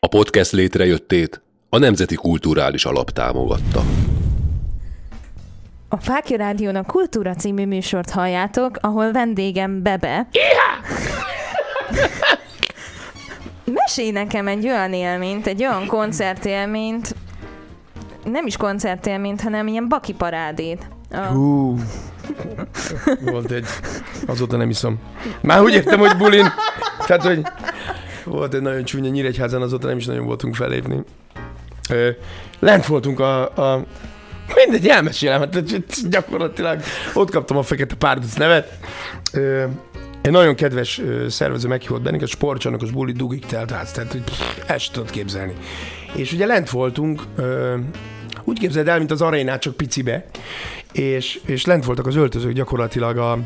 A 0.00 0.08
podcast 0.08 0.52
létrejöttét 0.52 1.42
a 1.68 1.78
Nemzeti 1.78 2.14
Kulturális 2.14 2.84
Alap 2.84 3.10
támogatta. 3.10 3.99
A 5.92 5.96
Fákja 5.96 6.36
Rádión 6.36 6.76
a 6.76 6.82
Kultúra 6.82 7.34
című 7.34 7.66
műsort 7.66 8.10
halljátok, 8.10 8.78
ahol 8.80 9.12
vendégem 9.12 9.82
Bebe. 9.82 10.28
Mesélj 13.64 14.10
nekem 14.10 14.48
egy 14.48 14.66
olyan 14.66 14.92
élményt, 14.92 15.46
egy 15.46 15.64
olyan 15.64 15.86
koncertélményt, 15.86 17.14
nem 18.24 18.46
is 18.46 18.56
koncertélményt, 18.56 19.40
hanem 19.40 19.66
ilyen 19.66 19.88
baki 19.88 20.12
parádét. 20.12 20.88
A, 21.10 21.16
Hú. 21.16 21.78
Volt 23.20 23.50
egy. 23.50 23.66
Azóta 24.26 24.56
nem 24.56 24.70
iszom. 24.70 24.98
Már 25.40 25.62
úgy 25.62 25.72
értem, 25.74 25.98
hogy 25.98 26.16
bulin. 26.16 26.46
Tehát, 27.06 27.22
hogy 27.22 27.42
volt 28.24 28.54
egy 28.54 28.62
nagyon 28.62 28.84
csúnya 28.84 29.10
Nyíregyházan, 29.10 29.62
azóta 29.62 29.86
nem 29.86 29.96
is 29.96 30.06
nagyon 30.06 30.26
voltunk 30.26 30.54
felépni. 30.54 31.02
Lent 32.58 32.86
voltunk 32.86 33.20
a, 33.20 33.42
a 33.42 33.84
Mindegy, 34.54 34.88
elmesélem, 34.88 35.40
hát 35.40 36.08
gyakorlatilag 36.08 36.80
ott 37.14 37.30
kaptam 37.30 37.56
a 37.56 37.62
Fekete 37.62 37.94
Párduc 37.94 38.34
nevet. 38.34 38.78
Ö, 39.32 39.64
egy 40.22 40.30
nagyon 40.30 40.54
kedves 40.54 41.00
szervező 41.28 41.68
meghívott 41.68 42.02
bennünket, 42.02 42.28
sportcsarnokos 42.28 42.90
buli 42.90 43.12
dugik 43.12 43.46
telt 43.46 43.70
ház, 43.70 43.92
tehát 43.92 44.12
hogy 44.12 44.22
ezt 44.66 44.84
sem 44.84 44.92
tudod 44.92 45.10
képzelni. 45.10 45.54
És 46.14 46.32
ugye 46.32 46.46
lent 46.46 46.70
voltunk, 46.70 47.22
ö, 47.36 47.76
úgy 48.44 48.58
képzeld 48.58 48.88
el, 48.88 48.98
mint 48.98 49.10
az 49.10 49.22
arénát, 49.22 49.60
csak 49.60 49.76
picibe, 49.76 50.24
és, 50.92 51.40
és 51.46 51.64
lent 51.64 51.84
voltak 51.84 52.06
az 52.06 52.16
öltözők 52.16 52.52
gyakorlatilag 52.52 53.16
a, 53.16 53.38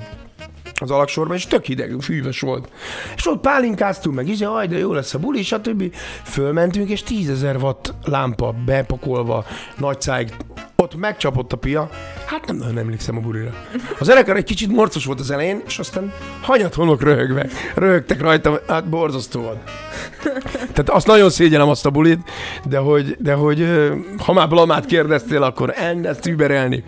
az 0.81 0.90
alaksorban, 0.90 1.37
és 1.37 1.47
tök 1.47 1.64
hideg, 1.64 1.97
fűves 2.01 2.40
volt. 2.40 2.69
És 3.17 3.27
ott 3.27 3.40
pálinkáztunk 3.40 4.17
meg, 4.17 4.29
izé, 4.29 4.45
aj, 4.45 4.67
de 4.67 4.79
jó 4.79 4.93
lesz 4.93 5.14
a 5.14 5.19
buli, 5.19 5.43
stb. 5.43 5.95
Fölmentünk, 6.23 6.88
és 6.88 7.03
tízezer 7.03 7.57
watt 7.57 7.95
lámpa 8.05 8.55
bepakolva, 8.64 9.45
nagy 9.79 10.01
száj, 10.01 10.27
ott 10.95 11.01
megcsapott 11.01 11.53
a 11.53 11.57
pia, 11.57 11.89
hát 12.27 12.47
nem 12.47 12.57
nagyon 12.57 12.79
emlékszem 12.79 13.17
a 13.17 13.21
bulira. 13.21 13.51
A 13.99 14.05
zenekar 14.05 14.37
egy 14.37 14.45
kicsit 14.45 14.73
morcos 14.73 15.05
volt 15.05 15.21
az 15.21 15.31
elején, 15.31 15.63
és 15.67 15.79
aztán 15.79 16.13
hanyat 16.43 16.75
honok 16.75 17.03
röhögve. 17.03 17.47
Röhögtek 17.75 18.21
rajta, 18.21 18.61
hát 18.69 18.89
borzasztó 18.89 19.41
volt. 19.41 19.59
Tehát 20.57 20.91
azt 20.91 21.07
nagyon 21.07 21.31
szégyellem 21.31 21.69
azt 21.69 21.87
a 21.87 21.91
bulit, 21.91 22.31
de 22.65 22.79
hogy, 22.79 23.17
de 23.19 23.35
hogy 23.35 23.69
ha 24.19 24.33
már 24.33 24.49
blamát 24.49 24.87
kérdeztél, 24.87 25.43
akkor 25.43 25.75
ezt 26.03 26.27
überelni. 26.27 26.85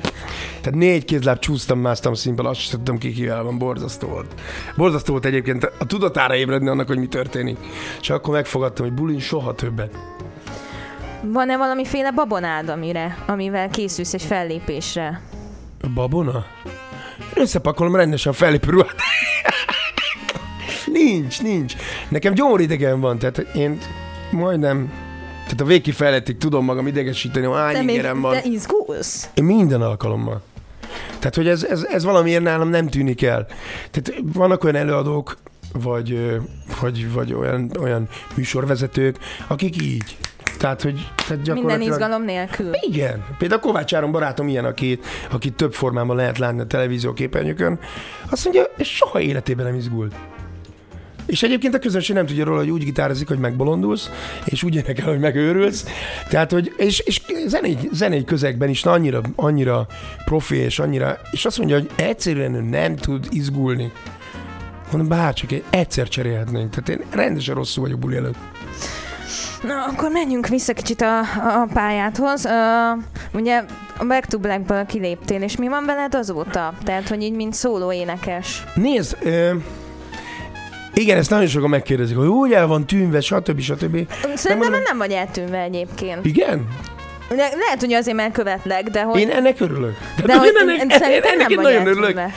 Tehát 0.61 0.79
négy 0.79 1.05
kézláb 1.05 1.38
csúsztam, 1.38 1.79
másztam 1.79 2.14
színpad, 2.14 2.47
azt 2.47 2.61
sem 2.61 2.71
tudtam 2.71 2.99
ki 2.99 3.12
kivel 3.12 3.42
van, 3.42 3.59
borzasztó 3.59 4.09
volt. 4.09 4.35
Borzasztó 4.77 5.12
volt 5.12 5.25
egyébként 5.25 5.73
a 5.79 5.87
tudatára 5.87 6.37
ébredni 6.37 6.69
annak, 6.69 6.87
hogy 6.87 6.99
mi 6.99 7.07
történik. 7.07 7.59
És 8.01 8.11
akkor 8.11 8.35
megfogadtam, 8.35 8.87
hogy 8.87 8.95
bulin 8.95 9.21
soha 9.21 9.55
többet. 9.55 9.99
Van-e 11.22 11.57
valamiféle 11.57 12.11
babonád, 12.11 12.68
amire, 12.68 13.18
amivel 13.26 13.70
készülsz 13.70 14.14
egy 14.14 14.22
fellépésre? 14.22 15.20
Babona? 15.94 16.46
Összepakolom 17.35 17.96
rendesen 17.96 18.33
a 18.33 18.35
fellépő 18.35 18.72
nincs, 20.92 21.42
nincs. 21.42 21.74
Nekem 22.09 22.35
gyomoridegen 22.35 23.00
van, 23.00 23.18
tehát 23.18 23.38
én 23.38 23.79
majdnem, 24.31 24.92
tehát 25.42 25.61
a 25.61 25.64
végki 25.64 25.92
felettig 25.92 26.37
tudom 26.37 26.64
magam 26.64 26.87
idegesíteni, 26.87 27.46
hogy 27.46 27.57
hány 27.57 27.88
ingerem 27.88 28.20
van. 28.20 28.33
te 28.33 28.42
izgulsz? 28.44 29.29
Én 29.35 29.44
minden 29.44 29.83
alkalommal. 29.83 30.42
Tehát, 31.18 31.35
hogy 31.35 31.48
ez, 31.48 31.62
ez, 31.64 31.83
ez 31.83 32.05
valamiért 32.05 32.42
nálam 32.42 32.68
nem 32.68 32.88
tűnik 32.88 33.22
el. 33.22 33.46
Tehát 33.90 34.22
vannak 34.33 34.64
olyan 34.64 34.76
előadók, 34.76 35.37
vagy, 35.72 36.38
vagy, 36.81 37.12
vagy 37.12 37.33
olyan, 37.33 37.70
olyan 37.81 38.09
műsorvezetők, 38.35 39.18
akik 39.46 39.83
így. 39.83 40.16
Tehát, 40.57 40.83
hogy 40.83 41.11
tehát 41.16 41.29
Minden 41.29 41.55
gyakorlatilag... 41.55 41.92
izgalom 41.92 42.25
nélkül. 42.25 42.71
Igen. 42.81 43.25
Például 43.38 43.61
Kovács 43.61 43.95
Áron 43.95 44.12
barátom 44.12 44.49
ilyen, 44.49 44.64
aki, 44.64 44.99
aki 45.31 45.51
több 45.51 45.75
formában 45.75 46.16
lehet 46.16 46.38
látni 46.38 46.61
a 46.61 46.66
televízió 46.66 47.12
képernyőkön. 47.12 47.79
Azt 48.31 48.45
mondja, 48.45 48.64
soha 48.79 49.21
életében 49.21 49.66
nem 49.66 49.75
izgult. 49.75 50.14
És 51.27 51.42
egyébként 51.42 51.75
a 51.75 51.79
közönség 51.79 52.16
nem 52.16 52.27
tudja 52.27 52.45
róla, 52.45 52.59
hogy 52.59 52.71
úgy 52.71 52.85
gitározik, 52.85 53.29
hogy 53.29 53.38
megbolondulsz, 53.38 54.11
és 54.45 54.62
úgy 54.62 54.75
énekel, 54.75 55.07
hogy 55.09 55.19
megőrülsz. 55.19 55.87
Tehát, 56.29 56.51
hogy, 56.51 56.75
és, 56.77 56.99
és 56.99 57.23
zenei, 57.47 57.79
zenei 57.92 58.25
közegben 58.25 58.69
is 58.69 58.85
annyira, 58.85 59.21
annyira 59.37 59.87
profi, 60.25 60.57
és 60.57 60.79
annyira, 60.79 61.19
és 61.31 61.45
azt 61.45 61.59
mondja, 61.59 61.77
hogy 61.77 61.90
egyszerűen 61.95 62.55
ő 62.55 62.61
nem 62.61 62.97
tud 62.97 63.27
izgulni. 63.31 63.92
Mondom, 64.90 65.09
bárcsak 65.09 65.53
egy 65.53 65.64
egyszer 65.71 66.09
cserélhetnénk. 66.09 66.71
Tehát 66.71 66.88
én 66.88 67.07
rendesen 67.11 67.55
rosszul 67.55 67.83
vagyok 67.83 67.99
buli 67.99 68.16
előtt. 68.16 68.37
Na, 69.62 69.85
akkor 69.85 70.11
menjünk 70.11 70.47
vissza 70.49 70.73
kicsit 70.73 71.01
a, 71.01 71.19
a 71.61 71.66
pályádhoz. 71.75 72.45
Uh, 72.45 73.03
ugye 73.33 73.62
a 73.99 74.05
Back 74.05 74.25
to 74.27 74.38
Blackből 74.38 74.87
kiléptél, 74.87 75.42
és 75.42 75.57
mi 75.57 75.69
van 75.69 75.85
veled 75.87 76.14
azóta? 76.14 76.73
Tehát, 76.85 77.09
hogy 77.09 77.23
így 77.23 77.33
mint 77.33 77.55
szóló 77.55 77.92
énekes. 77.92 78.64
Nézd, 78.75 79.16
ö, 79.23 79.51
igen, 80.95 81.19
ezt 81.19 81.31
nagyon 81.31 81.47
sokan 81.47 81.71
megkérdezik, 81.71 82.16
hogy 82.16 82.27
úgy 82.27 82.53
el 82.53 82.66
van 82.66 82.87
tűnve, 82.87 83.21
stb. 83.21 83.61
stb. 83.61 84.09
Szerintem 84.35 84.59
mondom- 84.59 84.83
nem 84.83 84.98
vagy 84.98 85.11
eltűnve 85.13 85.59
egyébként. 85.61 86.25
Igen? 86.27 86.67
Le- 87.29 87.37
lehet, 87.37 87.81
hogy 87.81 87.92
azért 87.92 88.33
követlek, 88.33 88.83
de 88.88 89.02
hogy... 89.02 89.21
Én 89.21 89.31
ennek 89.31 89.61
örülök. 89.61 89.96
de 90.25 90.37
hogy 90.38 90.46
én 90.63 90.69
ennek, 90.69 90.90
szerintem 90.98 91.33
ennek 91.33 91.48
nem 91.48 91.50
én 91.50 91.61
nagyon 91.61 91.87
örülök. 91.87 92.17
eltűnve. 92.17 92.33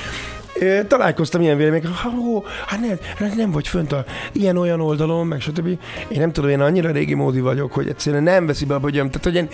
Találkoztam 0.88 1.41
ilyen 1.41 1.57
véleményekkel, 1.57 1.91
ó, 2.20 2.43
hát 2.68 2.80
nem, 2.80 2.97
hát 3.18 3.36
nem 3.36 3.51
vagy 3.51 3.68
fönt 3.68 3.91
a 3.91 4.05
ilyen-olyan 4.32 4.82
oldalon, 4.82 5.28
meg 5.28 5.41
stb. 5.41 5.68
Én 6.10 6.20
nem 6.20 6.32
tudom, 6.32 6.49
én 6.49 6.60
annyira 6.60 6.91
régi 6.91 7.14
módi 7.14 7.39
vagyok, 7.39 7.74
hogy 7.74 7.88
egyszerűen 7.88 8.24
nem 8.24 8.45
veszi 8.45 8.66
be 8.66 8.74
a 8.74 8.80
bögyöm. 8.80 9.10
Tehát, 9.10 9.24
hogy 9.24 9.36
én, 9.36 9.47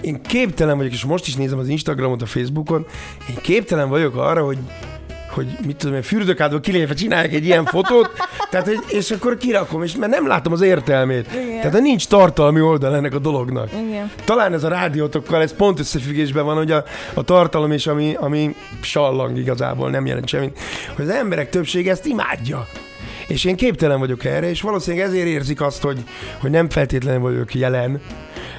én 0.00 0.22
képtelen 0.22 0.76
vagyok, 0.76 0.92
és 0.92 1.04
most 1.04 1.26
is 1.26 1.36
nézem 1.36 1.58
az 1.58 1.68
Instagramot, 1.68 2.22
a 2.22 2.26
Facebookon, 2.26 2.86
én 3.30 3.36
képtelen 3.42 3.88
vagyok 3.88 4.16
arra, 4.16 4.44
hogy 4.44 4.58
hogy 5.30 5.46
mit 5.66 5.76
tudom 5.76 5.94
én, 5.94 6.02
fürdőkádból 6.02 6.60
kilépve 6.60 6.94
csinálják 6.94 7.32
egy 7.32 7.44
ilyen 7.44 7.64
fotót, 7.64 8.10
tehát, 8.50 8.68
és 8.88 9.10
akkor 9.10 9.36
kirakom, 9.36 9.82
és 9.82 9.96
mert 9.96 10.12
nem 10.12 10.26
látom 10.26 10.52
az 10.52 10.60
értelmét. 10.60 11.32
Igen. 11.32 11.60
Tehát 11.60 11.80
nincs 11.80 12.06
tartalmi 12.06 12.60
oldal 12.60 12.94
ennek 12.94 13.14
a 13.14 13.18
dolognak. 13.18 13.68
Igen. 13.72 14.10
Talán 14.24 14.52
ez 14.52 14.64
a 14.64 14.68
rádiótokkal, 14.68 15.42
ez 15.42 15.54
pont 15.54 15.78
összefüggésben 15.78 16.44
van, 16.44 16.56
hogy 16.56 16.70
a, 16.70 16.84
a 17.14 17.22
tartalom 17.22 17.72
és 17.72 17.86
ami, 17.86 18.14
ami 18.18 18.54
sallang 18.80 19.38
igazából, 19.38 19.90
nem 19.90 20.06
jelent 20.06 20.28
semmit, 20.28 20.58
hogy 20.96 21.04
az 21.04 21.10
emberek 21.10 21.50
többsége 21.50 21.90
ezt 21.90 22.06
imádja. 22.06 22.66
És 23.30 23.44
én 23.44 23.56
képtelen 23.56 23.98
vagyok 23.98 24.24
erre, 24.24 24.48
és 24.48 24.60
valószínűleg 24.60 25.06
ezért 25.06 25.26
érzik 25.26 25.60
azt, 25.60 25.82
hogy, 25.82 26.04
hogy 26.40 26.50
nem 26.50 26.68
feltétlenül 26.68 27.20
vagyok 27.20 27.54
jelen, 27.54 28.00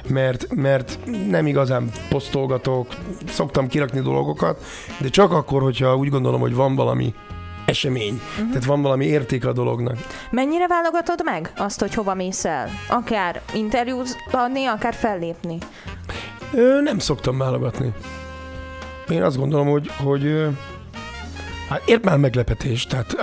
mert, 0.08 0.54
mert 0.54 0.98
nem 1.28 1.46
igazán 1.46 1.90
posztolgatok, 2.08 2.86
szoktam 3.28 3.68
kirakni 3.68 4.00
dolgokat, 4.00 4.64
de 5.00 5.08
csak 5.08 5.32
akkor, 5.32 5.62
hogyha 5.62 5.96
úgy 5.96 6.08
gondolom, 6.08 6.40
hogy 6.40 6.54
van 6.54 6.74
valami 6.74 7.14
esemény, 7.64 8.20
uh-huh. 8.30 8.48
tehát 8.48 8.64
van 8.64 8.82
valami 8.82 9.04
értéke 9.04 9.48
a 9.48 9.52
dolognak. 9.52 9.96
Mennyire 10.30 10.66
válogatod 10.66 11.20
meg 11.24 11.52
azt, 11.56 11.80
hogy 11.80 11.94
hova 11.94 12.14
mész 12.14 12.44
el? 12.44 12.68
Akár 12.88 13.40
interjút 13.54 14.16
adni, 14.30 14.64
akár 14.64 14.94
fellépni. 14.94 15.58
Ö, 16.54 16.80
nem 16.80 16.98
szoktam 16.98 17.38
válogatni. 17.38 17.92
Én 19.08 19.22
azt 19.22 19.36
gondolom, 19.36 19.68
hogy, 19.68 19.90
hogy 19.96 20.46
hát 21.68 21.82
ért 21.88 22.04
már 22.04 22.16
meglepetés, 22.16 22.86
tehát 22.86 23.16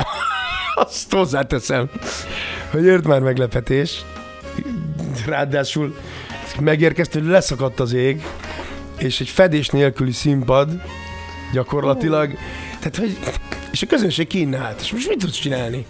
azt 0.80 1.12
hozzáteszem, 1.12 1.90
hogy 2.72 2.86
ért 2.86 3.08
már 3.08 3.22
meglepetés. 3.22 4.06
Ráadásul 5.26 5.98
megérkeztem, 6.60 7.22
hogy 7.22 7.32
leszakadt 7.32 7.80
az 7.80 7.94
ég, 7.94 8.24
és 8.98 9.20
egy 9.20 9.30
fedés 9.30 9.70
nélküli 9.70 10.12
színpad 10.12 10.82
gyakorlatilag. 11.54 12.34
Tehát, 12.80 12.96
hogy, 12.96 13.18
és 13.72 13.82
a 13.82 13.88
közönség 13.88 14.28
kínállt, 14.28 14.82
és 14.82 14.92
most 14.92 15.08
mit 15.08 15.18
tudsz 15.18 15.38
csinálni? 15.40 15.86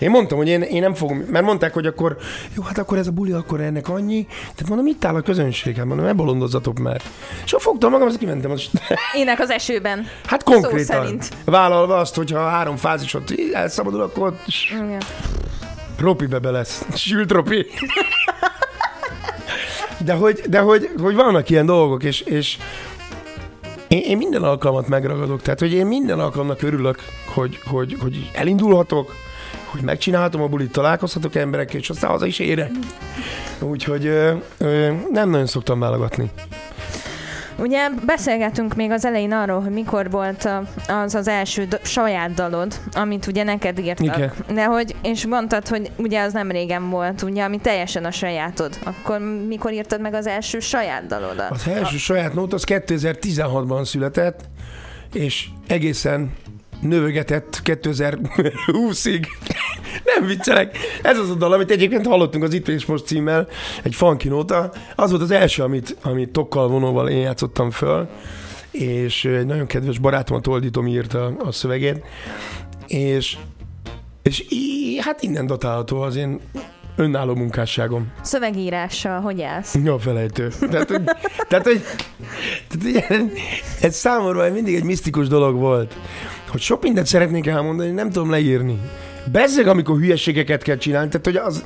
Én 0.00 0.10
mondtam, 0.10 0.38
hogy 0.38 0.48
én, 0.48 0.62
én 0.62 0.80
nem 0.80 0.94
fogom, 0.94 1.18
mert 1.30 1.44
mondták, 1.44 1.72
hogy 1.72 1.86
akkor, 1.86 2.16
jó, 2.56 2.62
hát 2.62 2.78
akkor 2.78 2.98
ez 2.98 3.06
a 3.06 3.10
buli, 3.10 3.32
akkor 3.32 3.60
ennek 3.60 3.88
annyi. 3.88 4.26
Tehát 4.40 4.68
mondom, 4.68 4.86
itt 4.86 5.04
áll 5.04 5.14
a 5.14 5.20
közönség, 5.20 5.76
hát 5.76 5.84
mondom, 5.84 6.06
ne 6.06 6.12
bolondozzatok 6.12 6.78
már. 6.78 7.00
És 7.44 7.52
akkor 7.52 7.64
fogtam 7.64 7.90
magam, 7.90 8.06
azt 8.06 8.18
kimentem. 8.18 8.50
Az, 8.50 8.70
Ének 9.14 9.40
az 9.40 9.50
esőben. 9.50 10.06
hát 10.24 10.42
konkrétan. 10.42 11.02
szerint. 11.02 11.28
Vállalva 11.44 11.96
azt, 11.96 12.14
hogyha 12.14 12.38
a 12.38 12.48
három 12.48 12.76
fázisot 12.76 13.34
elszabadul, 13.52 14.00
akkor 14.00 14.34
Igen. 14.70 15.02
Ropi 15.98 16.26
bebe 16.26 16.50
lesz. 16.50 16.84
Sült 16.94 17.30
Ropi. 17.30 17.66
De 20.04 20.12
hogy, 20.12 20.40
de 20.48 20.60
hogy, 20.60 20.90
hogy 21.00 21.14
vannak 21.14 21.50
ilyen 21.50 21.66
dolgok, 21.66 22.02
és, 22.02 22.20
és 22.20 22.58
én, 23.88 24.00
én 24.00 24.16
minden 24.16 24.42
alkalmat 24.42 24.88
megragadok, 24.88 25.42
tehát 25.42 25.60
hogy 25.60 25.72
én 25.72 25.86
minden 25.86 26.20
alkalomnak 26.20 26.62
örülök, 26.62 26.98
hogy, 27.26 27.60
hogy, 27.64 27.96
hogy 28.00 28.30
elindulhatok, 28.34 29.14
hogy 29.70 29.80
megcsinálhatom 29.82 30.42
a 30.42 30.46
bulit, 30.46 30.72
találkozhatok 30.72 31.34
emberekkel, 31.34 31.80
és 31.80 31.90
aztán 31.90 32.10
haza 32.10 32.26
is 32.26 32.38
érek. 32.38 32.70
Úgyhogy 33.60 34.06
ö, 34.06 34.32
ö, 34.58 34.90
nem 35.12 35.30
nagyon 35.30 35.46
szoktam 35.46 35.78
válogatni. 35.80 36.30
Ugye 37.58 37.88
beszélgetünk 38.06 38.74
még 38.74 38.90
az 38.90 39.04
elején 39.04 39.32
arról, 39.32 39.60
hogy 39.60 39.72
mikor 39.72 40.10
volt 40.10 40.44
a- 40.44 40.62
az 40.92 41.14
az 41.14 41.28
első 41.28 41.64
d- 41.64 41.80
saját 41.86 42.34
dalod, 42.34 42.74
amit 42.92 43.26
ugye 43.26 43.42
neked 43.42 43.78
írtak. 43.78 44.16
Igen. 44.16 44.32
De 44.54 44.64
hogy, 44.64 44.94
és 45.02 45.26
mondtad, 45.26 45.68
hogy 45.68 45.90
ugye 45.96 46.20
az 46.22 46.32
nem 46.32 46.50
régen 46.50 46.90
volt, 46.90 47.22
ugye, 47.22 47.42
ami 47.44 47.58
teljesen 47.58 48.04
a 48.04 48.10
sajátod. 48.10 48.78
Akkor 48.84 49.18
mikor 49.48 49.72
írtad 49.72 50.00
meg 50.00 50.14
az 50.14 50.26
első 50.26 50.60
saját 50.60 51.06
dalodat? 51.06 51.50
Az 51.50 51.68
első 51.68 51.96
saját 51.96 52.34
nót 52.34 52.52
az 52.52 52.64
2016-ban 52.66 53.84
született, 53.84 54.40
és 55.12 55.46
egészen 55.66 56.32
növögetett 56.80 57.60
2020-ig. 57.64 59.26
Nem 60.04 60.26
viccelek. 60.26 60.76
Ez 61.02 61.18
az 61.18 61.30
a 61.30 61.34
dal, 61.34 61.52
amit 61.52 61.70
egyébként 61.70 62.06
hallottunk 62.06 62.44
az 62.44 62.54
Itt 62.54 62.68
és 62.68 62.86
Most 62.86 63.06
címmel, 63.06 63.48
egy 63.82 63.94
funky 63.94 64.28
nóta. 64.28 64.72
Az 64.96 65.10
volt 65.10 65.22
az 65.22 65.30
első, 65.30 65.62
amit, 65.62 65.96
amit 66.02 66.30
tokkal 66.30 66.68
vonóval 66.68 67.08
én 67.08 67.18
játszottam 67.18 67.70
föl, 67.70 68.08
és 68.70 69.24
egy 69.24 69.46
nagyon 69.46 69.66
kedves 69.66 69.98
barátom, 69.98 70.36
a 70.36 70.40
Tolditom 70.40 70.86
írta 70.86 71.26
a 71.38 71.52
szövegét, 71.52 72.04
és, 72.86 73.36
és 74.22 74.44
í, 74.48 74.96
hát 75.00 75.22
innen 75.22 75.46
datálható 75.46 76.00
az 76.00 76.16
én 76.16 76.40
önálló 76.96 77.34
munkásságom. 77.34 78.12
Szövegírással 78.22 79.20
hogy 79.20 79.42
állsz? 79.42 79.74
Jó 79.84 79.98
felejtő. 79.98 80.48
Tehát, 80.70 80.88
hogy, 80.88 81.02
tehát, 81.48 81.64
hogy, 81.64 81.82
tehát, 82.68 83.06
hogy 83.06 83.32
ez 83.80 83.94
számomra 83.94 84.52
mindig 84.52 84.74
egy 84.74 84.84
misztikus 84.84 85.28
dolog 85.28 85.56
volt, 85.56 85.96
hogy 86.50 86.60
sok 86.60 86.82
mindent 86.82 87.06
szeretnék 87.06 87.46
elmondani, 87.46 87.90
nem 87.90 88.10
tudom 88.10 88.30
leírni. 88.30 88.78
Bezzeg, 89.32 89.66
amikor 89.66 89.98
hülyeségeket 89.98 90.62
kell 90.62 90.76
csinálni, 90.76 91.08
tehát 91.08 91.26
hogy 91.26 91.36
az, 91.36 91.64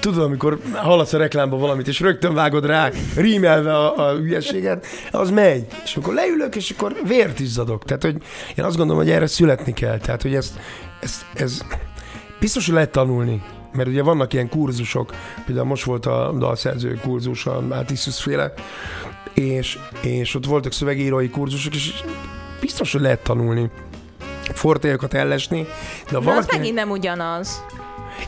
tudod, 0.00 0.22
amikor 0.22 0.58
hallasz 0.72 1.12
a 1.12 1.18
reklámba 1.18 1.56
valamit, 1.56 1.88
és 1.88 2.00
rögtön 2.00 2.34
vágod 2.34 2.66
rá, 2.66 2.90
rímelve 3.16 3.76
a, 3.76 4.08
a 4.08 4.16
hülyeséget, 4.16 4.86
az 5.10 5.30
megy. 5.30 5.66
És 5.84 5.96
akkor 5.96 6.14
leülök, 6.14 6.56
és 6.56 6.70
akkor 6.70 6.94
vért 7.06 7.40
izzadok. 7.40 7.84
Tehát, 7.84 8.02
hogy 8.02 8.16
én 8.54 8.64
azt 8.64 8.76
gondolom, 8.76 9.02
hogy 9.02 9.10
erre 9.10 9.26
születni 9.26 9.72
kell. 9.72 9.98
Tehát, 9.98 10.22
hogy 10.22 10.34
ez, 10.34 10.52
ez, 11.00 11.24
ez 11.34 11.60
biztos, 12.40 12.64
hogy 12.64 12.74
lehet 12.74 12.90
tanulni. 12.90 13.42
Mert 13.72 13.88
ugye 13.88 14.02
vannak 14.02 14.32
ilyen 14.32 14.48
kurzusok, 14.48 15.14
például 15.46 15.66
most 15.66 15.84
volt 15.84 16.06
a 16.06 16.34
dalszerző 16.38 17.00
kurzus, 17.02 17.46
a 17.46 17.60
Mátiszus 17.60 18.22
féle, 18.22 18.52
és, 19.34 19.78
és 20.02 20.34
ott 20.34 20.46
voltak 20.46 20.72
szövegírói 20.72 21.30
kurzusok, 21.30 21.74
és 21.74 21.92
biztos, 22.60 22.92
hogy 22.92 23.00
lehet 23.00 23.22
tanulni 23.22 23.70
fortélyokat 24.52 25.14
ellesni. 25.14 25.66
De, 26.10 26.18
de 26.18 26.30
az 26.30 26.46
megint 26.52 26.74
nem 26.74 26.90
ugyanaz. 26.90 27.64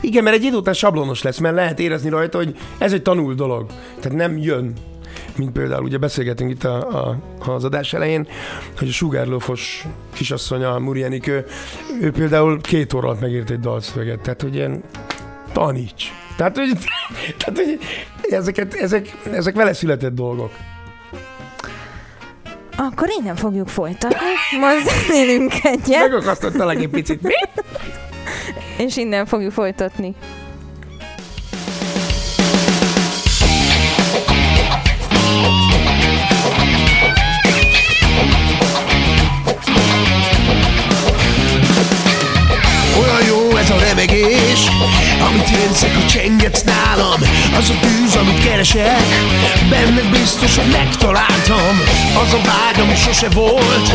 Igen, 0.01 0.23
mert 0.23 0.35
egy 0.35 0.43
idő 0.43 0.55
után 0.55 0.73
sablonos 0.73 1.21
lesz, 1.21 1.37
mert 1.37 1.55
lehet 1.55 1.79
érezni 1.79 2.09
rajta, 2.09 2.37
hogy 2.37 2.57
ez 2.77 2.93
egy 2.93 3.01
tanul 3.01 3.33
dolog. 3.33 3.65
Tehát 3.99 4.17
nem 4.17 4.37
jön 4.37 4.73
mint 5.37 5.51
például 5.51 5.83
ugye 5.83 5.97
beszélgetünk 5.97 6.51
itt 6.51 6.63
a, 6.63 7.07
a, 7.09 7.17
az 7.45 7.63
adás 7.63 7.93
elején, 7.93 8.27
hogy 8.77 8.87
a 8.87 8.91
sugárlófos 8.91 9.85
kisasszony, 10.13 10.63
a 10.63 10.79
Murianik, 10.79 11.27
ő, 11.27 11.45
ő 12.01 12.11
például 12.11 12.61
két 12.61 12.93
óra 12.93 13.07
alatt 13.07 13.21
megírt 13.21 13.49
egy 13.49 13.59
dalszöveget, 13.59 14.19
tehát 14.19 14.41
hogy 14.41 14.55
ilyen 14.55 14.83
taníts. 15.53 16.11
Tehát, 16.37 16.57
hogy, 16.57 16.71
tehát, 17.37 17.59
hogy 17.59 17.79
ezeket, 18.29 18.73
ezek, 18.73 19.17
ezek 19.31 19.55
vele 19.55 19.73
született 19.73 20.13
dolgok. 20.13 20.51
Akkor 22.77 23.09
innen 23.19 23.35
fogjuk 23.35 23.67
folytatni. 23.67 24.17
Most 24.59 25.07
zenélünk 25.07 25.53
egyet. 25.63 26.09
Megakasztottalak 26.09 26.75
egy 26.75 26.89
picit. 26.89 27.21
Mi? 27.21 27.33
És 28.77 28.97
innen 28.97 29.25
fogjuk 29.25 29.51
folytatni. 29.51 30.15
Amit 45.19 45.49
érzek, 45.49 45.95
a 45.97 46.05
csengetsz 46.05 46.63
nálam. 46.63 47.21
Az 47.57 47.69
a 47.69 47.79
tűz, 47.79 48.15
amit 48.15 48.43
keresek 48.43 49.07
Benned 49.69 50.09
biztos, 50.09 50.55
hogy 50.55 50.71
megtaláltam. 50.71 51.81
Az 52.23 52.33
a 52.33 52.41
vágyam, 52.49 52.95
sose 52.95 53.29
volt 53.29 53.87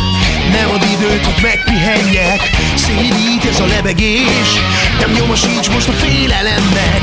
Nem 0.53 0.71
ad 0.71 0.85
időt, 0.95 1.25
hogy 1.25 1.43
megpihenjek. 1.43 2.41
Szédít 2.75 3.45
ez 3.51 3.61
a 3.61 3.67
lebegés 3.67 4.51
Nem 5.01 5.11
nyoma 5.11 5.35
sincs 5.35 5.71
most 5.71 5.89
a 5.89 5.93
félelemnek. 5.93 7.03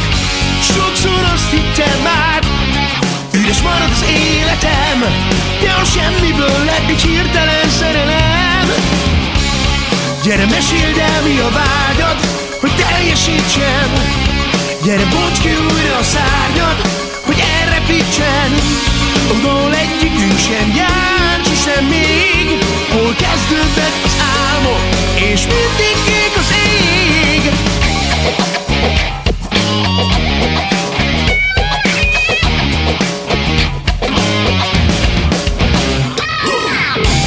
Sokszor 0.61 1.24
azt 1.34 1.49
hittem 1.51 1.99
már 2.03 2.39
Üres 3.34 3.61
marad 3.61 3.91
az 3.91 4.05
életem 4.09 4.99
De 5.61 5.72
a 5.82 5.84
semmiből 5.84 6.63
lett 6.65 6.89
egy 6.89 7.01
hirtelen 7.01 7.70
szerelem. 7.70 8.67
Gyere 10.24 10.45
meséld 10.45 10.97
el 10.97 11.22
mi 11.22 11.39
a 11.39 11.49
vágyad 11.49 12.39
Hogy 12.60 12.72
teljesítsen. 12.76 13.89
Gyere 14.84 15.05
bonts 15.05 15.39
ki 15.39 15.49
újra 15.49 15.97
a 15.97 16.03
szárnyad 16.03 16.78
Hogy 17.26 17.43
elrepítsen. 17.62 18.51
Ahol 19.30 19.74
egyikünk 19.76 20.39
sem 20.39 20.76
jár 20.76 21.39
Sosem 21.45 21.86
még 21.86 22.64
Hol 22.91 23.14
kezdődnek 23.14 23.93
az 24.05 24.16
álmok 24.45 24.82
És 25.16 25.41
mindig 25.41 25.95
kék 26.05 26.34
az 26.38 26.53
ég. 26.66 27.51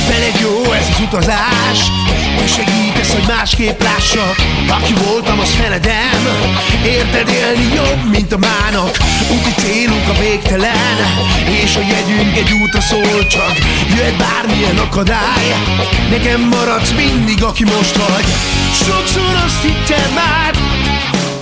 Veled 0.08 0.40
jó 0.40 0.72
ez 0.72 0.86
az 0.88 1.00
utazás 1.00 2.01
Te 2.42 2.48
segítesz, 2.48 3.12
hogy 3.12 3.24
másképp 3.26 3.82
lássak 3.82 4.36
Aki 4.68 4.94
voltam, 5.06 5.38
az 5.38 5.50
feledem. 5.50 6.22
Érted 6.84 7.28
élni 7.28 7.74
jobb, 7.74 8.10
mint 8.10 8.32
a 8.32 8.38
mának. 8.38 8.96
Úti 9.32 9.52
célunk 9.62 10.08
a 10.08 10.18
végtelen. 10.20 10.96
És 11.64 11.76
a 11.76 11.80
jegyünk 11.80 12.36
egy 12.36 12.52
útra 12.62 12.80
szól 12.80 13.26
csak. 13.26 13.54
Jöhet 13.88 14.16
bármilyen 14.16 14.78
akadály. 14.78 15.48
Nekem 16.10 16.40
maradsz 16.40 16.90
mindig, 16.90 17.42
aki 17.42 17.64
most 17.64 17.96
vagy. 17.96 18.24
Sokszor 18.86 19.34
azt 19.44 19.62
hittem 19.62 20.12
már 20.14 20.52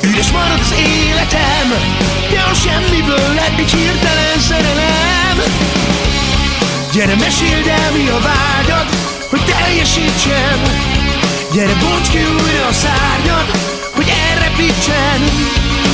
Üres 0.03 0.31
marad 0.31 0.61
az 0.61 0.75
életem. 0.79 1.69
De 2.31 2.41
a 2.51 2.55
semmiből 2.55 3.35
lett 3.35 3.59
egy 3.59 3.73
hirtelen 3.73 4.39
szerelem. 4.49 5.37
Gyere 6.93 7.17
meséld 7.17 7.67
el 7.67 7.91
mi 7.93 8.09
a 8.09 8.21
vágyad 8.21 9.00
Hogy 9.31 9.45
teljesítsen. 9.45 10.59
Gyere 11.53 11.75
bonts 11.81 12.09
ki 12.11 12.19
újra 12.19 12.67
a 12.67 12.73
szárnyad 12.73 13.47
Hogy 13.95 14.13
elrepítsen. 14.29 15.21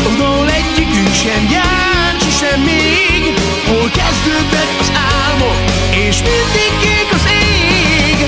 Ahol 0.07 0.51
egyikünk 0.51 1.15
sem 1.15 1.49
jár 1.51 2.17
Sosem 2.21 2.61
még 2.61 3.23
Hol 3.67 3.91
kezdődnek 3.99 4.69
az 4.81 4.93
álmok 5.21 5.59
És 5.91 6.17
mindig 6.17 6.73
kék 6.81 7.11
az 7.13 7.25
ég. 7.27 8.19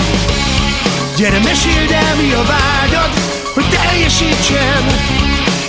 Gyere 1.16 1.38
meséld 1.38 1.90
el 1.90 2.14
mi 2.16 2.32
a 2.32 2.44
vágyad 2.44 3.10
Hogy 3.54 3.68
teljesítsen. 3.68 4.84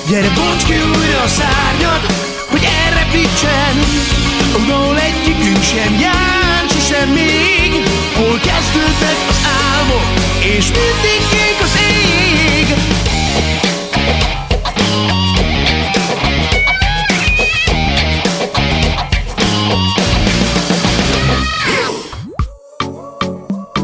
Gyere 0.07 0.31
bonts 0.35 0.63
ki 0.65 0.73
újra 0.73 1.21
a 1.23 1.27
szárnyad 1.27 2.28
Elrepítsen 3.09 3.77
Ahol 4.53 4.99
egyikünk 4.99 5.63
sem 5.63 5.99
jár 5.99 6.69
Sosem 6.69 7.09
még 7.09 7.71
Hol 8.15 8.37
kezdődnek 8.37 9.17
az 9.29 9.39
álmok 9.73 10.03
És 10.57 10.65
mindig 10.65 11.21
kék 11.29 11.61
az 11.61 11.77
ég 11.91 12.75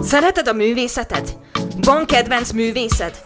Szereted 0.03 0.47
a 0.47 0.53
művészeted? 0.53 1.33
Van 1.81 2.05
kedvenc 2.05 2.51
művészed? 2.51 3.21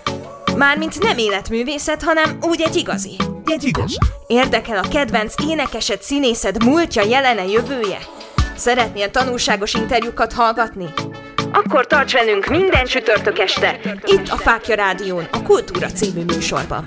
Mármint 0.56 1.00
nem 1.00 1.18
életművészet, 1.18 2.04
hanem 2.04 2.38
úgy 2.42 2.62
egy 2.62 2.76
igazi. 2.76 3.16
Egy 3.52 3.64
igaz 3.64 3.98
Érdekel 4.28 4.78
a 4.78 4.88
kedvenc 4.88 5.34
énekesed, 5.50 6.02
színészed 6.02 6.64
múltja, 6.64 7.04
jelene, 7.04 7.46
jövője? 7.46 7.98
Szeretnél 8.56 9.12
tanulságos 9.12 9.74
interjúkat 9.74 10.34
hallgatni? 10.34 10.86
Akkor 11.52 11.88
tarts 11.88 12.14
velünk 12.14 12.46
minden 12.48 12.86
csütörtök 12.86 13.40
este, 13.40 13.80
itt 14.06 14.28
a 14.28 14.36
Fákja 14.36 14.76
Rádión, 14.76 15.28
a 15.32 15.44
Kultúra 15.44 15.88
című 15.88 16.24
műsorban. 16.24 16.84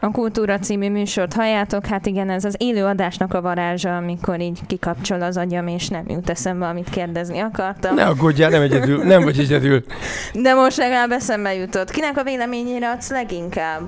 A 0.00 0.10
Kultúra 0.10 0.58
című 0.58 0.90
műsort 0.90 1.32
halljátok, 1.32 1.86
hát 1.86 2.06
igen, 2.06 2.30
ez 2.30 2.44
az 2.44 2.54
élő 2.58 2.84
adásnak 2.84 3.34
a 3.34 3.40
varázsa, 3.40 3.96
amikor 3.96 4.40
így 4.40 4.60
kikapcsol 4.66 5.22
az 5.22 5.36
agyam, 5.36 5.66
és 5.66 5.88
nem 5.88 6.04
jut 6.08 6.30
eszembe, 6.30 6.66
amit 6.66 6.90
kérdezni 6.90 7.38
akartam. 7.38 7.94
Ne 7.94 8.06
aggódjál, 8.06 8.50
nem 8.50 8.62
egyedül, 8.62 9.04
nem 9.04 9.22
vagy 9.22 9.38
egyedül. 9.38 9.84
De 10.32 10.54
most 10.54 10.76
legalább 10.76 11.10
eszembe 11.10 11.54
jutott. 11.54 11.90
Kinek 11.90 12.16
a 12.16 12.22
véleményére 12.22 12.90
adsz 12.90 13.10
leginkább? 13.10 13.80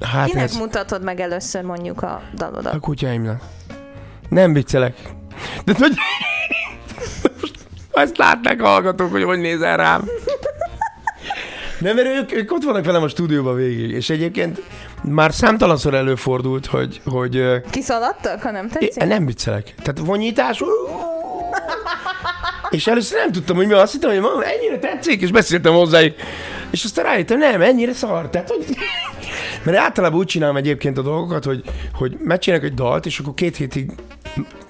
Hát 0.00 0.28
Kinek 0.28 0.44
ez 0.44 0.56
mutatod 0.56 1.02
meg 1.02 1.20
először 1.20 1.62
mondjuk 1.62 2.02
a 2.02 2.22
dalodat? 2.34 2.74
a 2.74 2.78
kutyáimnak. 2.78 3.42
Nem 4.28 4.52
viccelek. 4.52 4.94
De 5.64 5.74
hogy... 5.78 5.92
Ezt 7.92 8.16
látnák 8.16 8.62
a 8.62 8.66
hallgatók, 8.66 9.10
hogy 9.10 9.22
hogy 9.22 9.38
nézel 9.38 9.76
rám. 9.76 10.04
Nem, 11.78 11.94
mert 11.94 12.06
ők, 12.08 12.32
ők 12.32 12.52
ott 12.52 12.62
vannak 12.62 12.84
velem 12.84 13.02
a 13.02 13.08
stúdióban 13.08 13.54
végig, 13.54 13.90
és 13.90 14.10
egyébként 14.10 14.62
már 15.02 15.32
számtalanszor 15.32 15.94
előfordult, 15.94 16.66
hogy, 16.66 17.00
hogy 17.04 17.60
Kiszaladtak, 17.70 18.42
ha 18.42 18.50
nem 18.50 18.68
tetszik? 18.68 19.02
É, 19.02 19.06
nem 19.06 19.26
viccelek. 19.26 19.74
Tehát 19.82 19.98
vonyítás. 19.98 20.62
És 22.70 22.86
először 22.86 23.18
nem 23.18 23.32
tudtam, 23.32 23.56
hogy 23.56 23.66
mi 23.66 23.72
azt 23.72 23.92
hittem, 23.92 24.10
hogy 24.10 24.44
ennyire 24.44 24.78
tetszik, 24.78 25.20
és 25.20 25.30
beszéltem 25.30 25.72
hozzájuk. 25.72 26.14
És 26.70 26.84
aztán 26.84 27.04
rájöttem, 27.04 27.38
nem, 27.38 27.62
ennyire 27.62 27.92
szar. 27.92 28.30
Tehát, 28.30 28.48
hogy... 28.48 28.64
Mert 29.66 29.78
általában 29.78 30.18
úgy 30.18 30.26
csinálom 30.26 30.56
egyébként 30.56 30.98
a 30.98 31.02
dolgokat, 31.02 31.44
hogy, 31.44 31.62
hogy 31.94 32.16
megcsinálok 32.24 32.64
egy 32.64 32.74
dalt, 32.74 33.06
és 33.06 33.18
akkor 33.18 33.34
két 33.34 33.56
hétig 33.56 33.90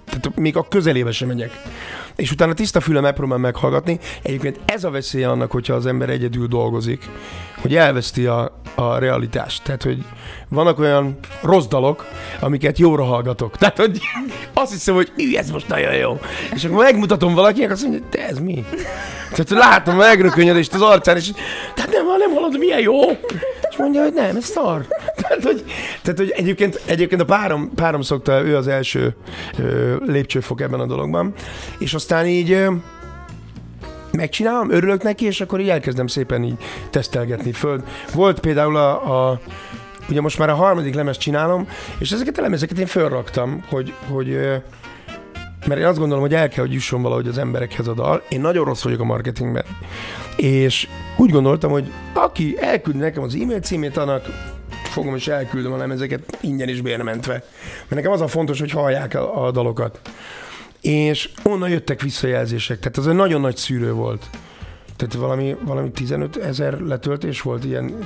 Tehát 0.07 0.37
még 0.37 0.57
a 0.57 0.69
közelébe 0.69 1.13
sem 1.13 1.29
megyek. 1.29 1.51
És 2.17 2.31
utána 2.31 2.53
tiszta 2.53 2.81
fülem 2.81 3.03
megpróbál 3.03 3.39
meghallgatni. 3.39 3.99
Egyébként 4.23 4.61
ez 4.65 4.85
a 4.85 4.91
veszélye 4.91 5.29
annak, 5.29 5.51
hogyha 5.51 5.75
az 5.75 5.87
ember 5.87 6.09
egyedül 6.09 6.47
dolgozik, 6.47 7.09
hogy 7.61 7.77
elveszti 7.77 8.27
a, 8.27 8.61
a 8.75 8.99
realitást. 8.99 9.63
Tehát, 9.63 9.83
hogy 9.83 10.05
vannak 10.49 10.79
olyan 10.79 11.19
rossz 11.43 11.67
dalok, 11.67 12.07
amiket 12.41 12.79
jóra 12.79 13.05
hallgatok. 13.05 13.57
Tehát, 13.59 13.77
hogy 13.77 14.01
azt 14.53 14.73
hiszem, 14.73 14.95
hogy 14.95 15.13
ő, 15.17 15.37
ez 15.37 15.51
most 15.51 15.69
nagyon 15.69 15.95
jó. 15.95 16.21
És 16.55 16.65
akkor 16.65 16.85
megmutatom 16.85 17.35
valakinek, 17.35 17.71
azt 17.71 17.83
mondja, 17.83 18.01
te 18.11 18.29
ez 18.29 18.39
mi? 18.39 18.65
Tehát 19.31 19.51
látom 19.51 19.95
a 19.95 19.99
megrökönyödést 19.99 20.75
az 20.75 20.81
arcán, 20.81 21.17
és 21.17 21.31
tehát 21.75 21.91
nem, 21.91 22.07
nem 22.19 22.31
hallod, 22.31 22.59
milyen 22.59 22.81
jó. 22.81 23.01
Mondja, 23.79 24.03
hogy 24.03 24.13
nem, 24.13 24.37
ez 24.37 24.45
szar. 24.45 24.87
Tehát, 25.21 25.43
hogy, 25.43 25.65
tehát, 26.03 26.19
hogy 26.19 26.31
egyébként, 26.37 26.81
egyébként 26.85 27.21
a 27.21 27.25
párom, 27.25 27.71
párom 27.75 28.01
szokta, 28.01 28.45
ő 28.45 28.57
az 28.57 28.67
első 28.69 29.15
ö, 29.59 29.97
lépcsőfok 30.05 30.61
ebben 30.61 30.81
a 30.81 30.87
dologban, 30.87 31.33
és 31.79 31.95
aztán 31.95 32.27
így 32.27 32.51
ö, 32.51 32.73
megcsinálom, 34.13 34.71
örülök 34.71 35.03
neki, 35.03 35.25
és 35.25 35.41
akkor 35.41 35.61
így 35.61 35.69
elkezdem 35.69 36.07
szépen 36.07 36.43
így 36.45 36.57
tesztelgetni 36.91 37.53
föl. 37.53 37.83
Volt 38.15 38.41
például 38.41 38.77
a, 38.77 39.31
a 39.31 39.41
ugye 40.09 40.21
most 40.21 40.39
már 40.39 40.49
a 40.49 40.55
harmadik 40.55 40.95
lemez 40.95 41.17
csinálom, 41.17 41.69
és 41.99 42.11
ezeket 42.11 42.39
a 42.39 42.43
lemezeket 42.43 42.79
én 42.79 42.87
fölraktam, 42.87 43.65
hogy, 43.69 43.93
hogy 44.09 44.39
mert 45.67 45.81
én 45.81 45.87
azt 45.87 45.99
gondolom, 45.99 46.23
hogy 46.23 46.35
el 46.35 46.49
kell, 46.49 46.65
hogy 46.65 46.73
jusson 46.73 47.03
valahogy 47.03 47.29
az 47.29 47.39
emberekhez 47.39 47.89
a 47.89 47.95
dal. 47.95 48.23
Én 48.29 48.41
nagyon 48.41 48.65
rossz 48.65 48.83
vagyok 48.83 49.01
a 49.01 49.05
marketingben. 49.05 49.65
És 50.37 50.89
úgy 51.17 51.31
gondoltam, 51.31 51.71
hogy 51.71 51.91
aki 52.13 52.57
elküld 52.61 52.97
nekem 52.97 53.23
az 53.23 53.35
e-mail 53.35 53.61
címét, 53.61 53.97
annak 53.97 54.25
fogom 54.85 55.15
és 55.15 55.29
elküldöm 55.29 55.73
a 55.73 55.77
lemezeket 55.77 56.39
ingyen 56.41 56.69
is 56.69 56.81
bérmentve. 56.81 57.33
Mert 57.33 57.89
nekem 57.89 58.13
az 58.13 58.21
a 58.21 58.29
fontos, 58.29 58.61
hogy 58.61 58.71
hallják 58.71 59.15
a, 59.15 59.47
a 59.47 59.51
dalokat. 59.51 60.01
És 60.81 61.31
onnan 61.43 61.69
jöttek 61.69 62.03
visszajelzések, 62.03 62.79
tehát 62.79 62.97
az 62.97 63.07
egy 63.07 63.15
nagyon 63.15 63.41
nagy 63.41 63.57
szűrő 63.57 63.93
volt. 63.93 64.31
Tehát 64.97 65.15
valami, 65.15 65.57
valami 65.65 65.91
15 65.91 66.37
ezer 66.37 66.81
letöltés 66.81 67.41
volt 67.41 67.65
ilyen. 67.65 67.99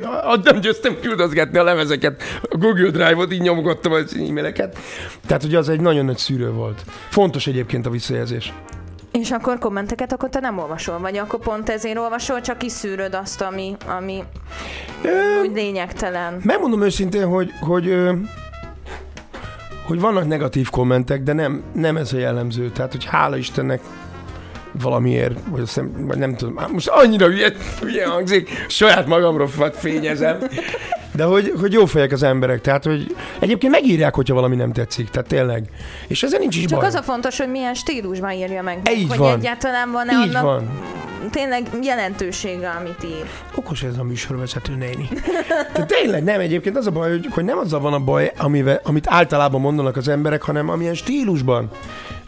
Tehát, 0.00 0.42
nem 0.44 0.60
győztem 0.60 1.00
küldözgetni 1.00 1.58
a 1.58 1.64
lemezeket, 1.64 2.22
a 2.42 2.56
Google 2.56 2.90
Drive-ot, 2.90 3.32
így 3.32 3.40
nyomogattam 3.40 3.92
az 3.92 4.16
e-maileket. 4.16 4.78
Tehát 5.26 5.44
ugye 5.44 5.58
az 5.58 5.68
egy 5.68 5.80
nagyon 5.80 6.04
nagy 6.04 6.16
szűrő 6.16 6.50
volt. 6.50 6.84
Fontos 7.08 7.46
egyébként 7.46 7.86
a 7.86 7.90
visszajelzés. 7.90 8.52
És 9.12 9.30
akkor 9.30 9.58
kommenteket 9.58 10.12
akkor 10.12 10.28
te 10.28 10.40
nem 10.40 10.58
olvasol, 10.58 10.98
vagy 10.98 11.16
akkor 11.16 11.40
pont 11.40 11.68
ezért 11.68 11.98
olvasol, 11.98 12.40
csak 12.40 12.58
kiszűröd 12.58 13.14
azt, 13.14 13.40
ami, 13.40 13.76
ami 13.86 14.22
Ö, 15.02 15.40
úgy 15.40 15.54
lényegtelen. 15.54 16.40
Megmondom 16.44 16.82
őszintén, 16.82 17.26
hogy, 17.26 17.50
hogy 17.60 17.94
hogy 19.86 20.00
vannak 20.00 20.26
negatív 20.26 20.70
kommentek, 20.70 21.22
de 21.22 21.32
nem, 21.32 21.62
nem 21.72 21.96
ez 21.96 22.12
a 22.12 22.18
jellemző. 22.18 22.70
Tehát, 22.70 22.92
hogy 22.92 23.04
hála 23.04 23.36
Istennek 23.36 23.80
valamiért, 24.72 25.38
vagy, 25.48 25.60
azt 25.60 25.82
vagy 25.98 26.18
nem 26.18 26.36
tudom, 26.36 26.64
most 26.72 26.88
annyira 26.88 27.26
hülye, 27.26 27.52
hülye 27.80 28.06
hangzik, 28.06 28.64
saját 28.68 29.06
magamról 29.06 29.48
fényezem, 29.72 30.38
de 31.12 31.24
hogy, 31.24 31.52
hogy 31.60 31.72
jó 31.72 31.86
fejek 31.86 32.12
az 32.12 32.22
emberek, 32.22 32.60
tehát 32.60 32.84
hogy 32.84 33.16
egyébként 33.38 33.72
megírják, 33.72 34.14
hogyha 34.14 34.34
valami 34.34 34.56
nem 34.56 34.72
tetszik, 34.72 35.08
tehát 35.08 35.28
tényleg. 35.28 35.64
És 36.06 36.22
ezen 36.22 36.40
nincs 36.40 36.56
is 36.56 36.64
Csak 36.64 36.78
baj. 36.78 36.88
az 36.88 36.94
a 36.94 37.02
fontos, 37.02 37.38
hogy 37.38 37.50
milyen 37.50 37.74
stílusban 37.74 38.30
írja 38.32 38.62
meg. 38.62 38.90
Így 38.96 39.08
hogy 39.08 39.18
van. 39.18 39.38
egyáltalán 39.38 39.90
van-e 39.90 40.12
Így 40.12 40.28
annak 40.28 40.42
van. 40.42 40.68
Tényleg 41.30 41.68
jelentősége, 41.82 42.70
amit 42.70 43.04
ír. 43.04 43.24
Okos 43.54 43.82
ez 43.82 43.98
a 43.98 44.02
műsorvezető 44.02 44.74
néni. 44.74 45.08
De 45.74 45.84
tényleg 45.84 46.24
nem, 46.24 46.40
egyébként 46.40 46.76
az 46.76 46.86
a 46.86 46.90
baj, 46.90 47.10
hogy, 47.10 47.26
hogy 47.30 47.44
nem 47.44 47.58
azzal 47.58 47.80
van 47.80 47.92
a 47.92 47.98
baj, 47.98 48.32
amivel, 48.36 48.80
amit 48.84 49.06
általában 49.08 49.60
mondanak 49.60 49.96
az 49.96 50.08
emberek, 50.08 50.42
hanem 50.42 50.68
amilyen 50.68 50.94
stílusban 50.94 51.70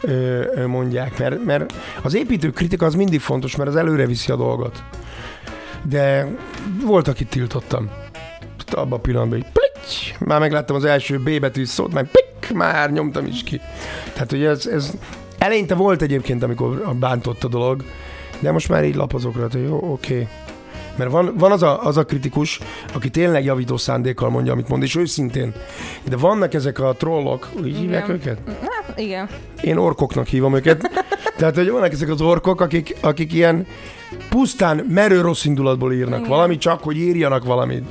ö, 0.01 0.67
mondják. 0.67 1.17
Mert, 1.17 1.45
mert 1.45 1.73
az 2.01 2.15
építő 2.15 2.49
kritika 2.49 2.85
az 2.85 2.95
mindig 2.95 3.19
fontos, 3.19 3.55
mert 3.55 3.69
az 3.69 3.75
előre 3.75 4.05
viszi 4.05 4.31
a 4.31 4.35
dolgot. 4.35 4.83
De 5.83 6.27
volt, 6.85 7.07
akit 7.07 7.29
tiltottam. 7.29 7.89
Abban 8.71 8.99
a 8.99 9.01
pillanatban, 9.01 9.41
hogy 9.41 9.51
plik, 9.51 10.17
már 10.19 10.39
megláttam 10.39 10.75
az 10.75 10.85
első 10.85 11.17
B 11.17 11.39
betű 11.39 11.65
szót, 11.65 11.93
meg 11.93 12.09
plik, 12.11 12.57
már 12.57 12.91
nyomtam 12.91 13.25
is 13.25 13.43
ki. 13.43 13.61
Tehát 14.13 14.31
ugye 14.31 14.49
ez, 14.49 14.65
ez 14.67 14.91
eleinte 15.37 15.75
volt 15.75 16.01
egyébként, 16.01 16.43
amikor 16.43 16.95
bántott 16.99 17.43
a 17.43 17.47
dolog, 17.47 17.83
de 18.43 18.51
most 18.51 18.69
már 18.69 18.85
így 18.85 18.95
lapozok 18.95 19.35
rá, 19.35 19.45
hogy 19.51 19.63
jó, 19.63 19.75
oké. 19.75 20.13
Okay. 20.13 20.27
Mert 20.95 21.11
van, 21.11 21.33
van 21.37 21.51
az, 21.51 21.63
a, 21.63 21.85
az 21.85 21.97
a 21.97 22.03
kritikus, 22.03 22.59
aki 22.93 23.09
tényleg 23.09 23.43
javító 23.43 23.77
szándékkal 23.77 24.29
mondja, 24.29 24.51
amit 24.51 24.67
mond, 24.69 24.83
és 24.83 24.95
őszintén. 24.95 25.53
De 26.03 26.17
vannak 26.17 26.53
ezek 26.53 26.79
a 26.79 26.93
trollok, 26.97 27.49
úgy 27.61 27.77
hívják 27.77 28.03
Igen. 28.03 28.15
őket? 28.15 28.37
Hát, 28.47 28.99
igen. 28.99 29.29
Én 29.61 29.77
orkoknak 29.77 30.27
hívom 30.27 30.55
őket. 30.55 30.89
Tehát, 31.37 31.55
hogy 31.55 31.69
vannak 31.69 31.91
ezek 31.91 32.09
az 32.09 32.21
orkok, 32.21 32.61
akik, 32.61 32.95
akik 33.01 33.33
ilyen 33.33 33.65
pusztán 34.29 34.85
merő 34.89 35.21
rossz 35.21 35.45
indulatból 35.45 35.93
írnak 35.93 36.17
Igen. 36.17 36.29
valamit, 36.29 36.59
csak 36.59 36.83
hogy 36.83 36.97
írjanak 36.97 37.43
valamit. 37.45 37.83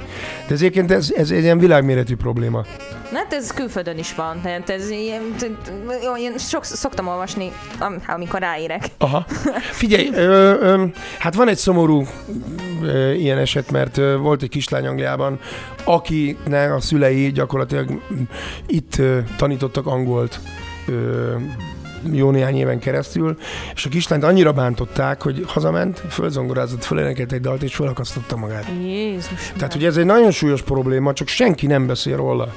De 0.49 0.55
egyébként 0.55 0.91
ez, 0.91 1.13
ez 1.17 1.31
egy 1.31 1.43
ilyen 1.43 1.59
világméretű 1.59 2.17
probléma. 2.17 2.65
Na, 3.13 3.19
Hát 3.19 3.33
ez 3.33 3.51
külföldön 3.53 3.99
is 3.99 4.15
van, 4.15 4.41
tehát 4.43 4.71
ez 4.71 4.91
ilyen, 4.91 5.23
én 6.19 6.39
sok, 6.39 6.65
szoktam 6.65 7.09
olvasni, 7.09 7.53
am- 7.79 8.03
amikor 8.07 8.41
ráérek. 8.41 8.85
Aha. 8.99 9.25
Figyelj, 9.73 10.11
ö, 10.15 10.55
ö, 10.61 10.85
hát 11.19 11.35
van 11.35 11.49
egy 11.49 11.57
szomorú 11.57 12.07
ö, 12.83 13.13
ilyen 13.13 13.39
eset, 13.39 13.71
mert 13.71 13.97
ö, 13.99 14.17
volt 14.17 14.43
egy 14.43 14.49
kislány 14.49 14.87
Angliában, 14.87 15.39
akinek 15.85 16.75
a 16.75 16.81
szülei 16.81 17.33
gyakorlatilag 17.33 18.01
itt 18.67 18.99
ö, 18.99 19.19
tanítottak 19.37 19.87
angolt 19.87 20.41
ö, 20.89 21.35
jó 22.13 22.31
néhány 22.31 22.57
éven 22.57 22.79
keresztül, 22.79 23.39
és 23.75 23.85
a 23.87 23.89
kislányt 23.89 24.25
annyira 24.25 24.53
bántották, 24.53 25.23
hogy 25.23 25.45
hazament, 25.47 26.03
fölzongorázott, 26.09 26.85
fölénekelt 26.85 27.33
egy 27.33 27.41
dalt, 27.41 27.63
és 27.63 27.75
felakasztotta 27.75 28.37
magát. 28.37 28.67
Jézus. 28.83 29.53
Tehát 29.57 29.75
ugye 29.75 29.87
ez 29.87 29.97
egy 29.97 30.05
nagyon 30.05 30.31
súlyos 30.31 30.63
probléma, 30.63 31.13
csak 31.13 31.29
senki 31.29 31.67
nem 31.67 31.87
beszél 31.87 32.17
róla. 32.17 32.55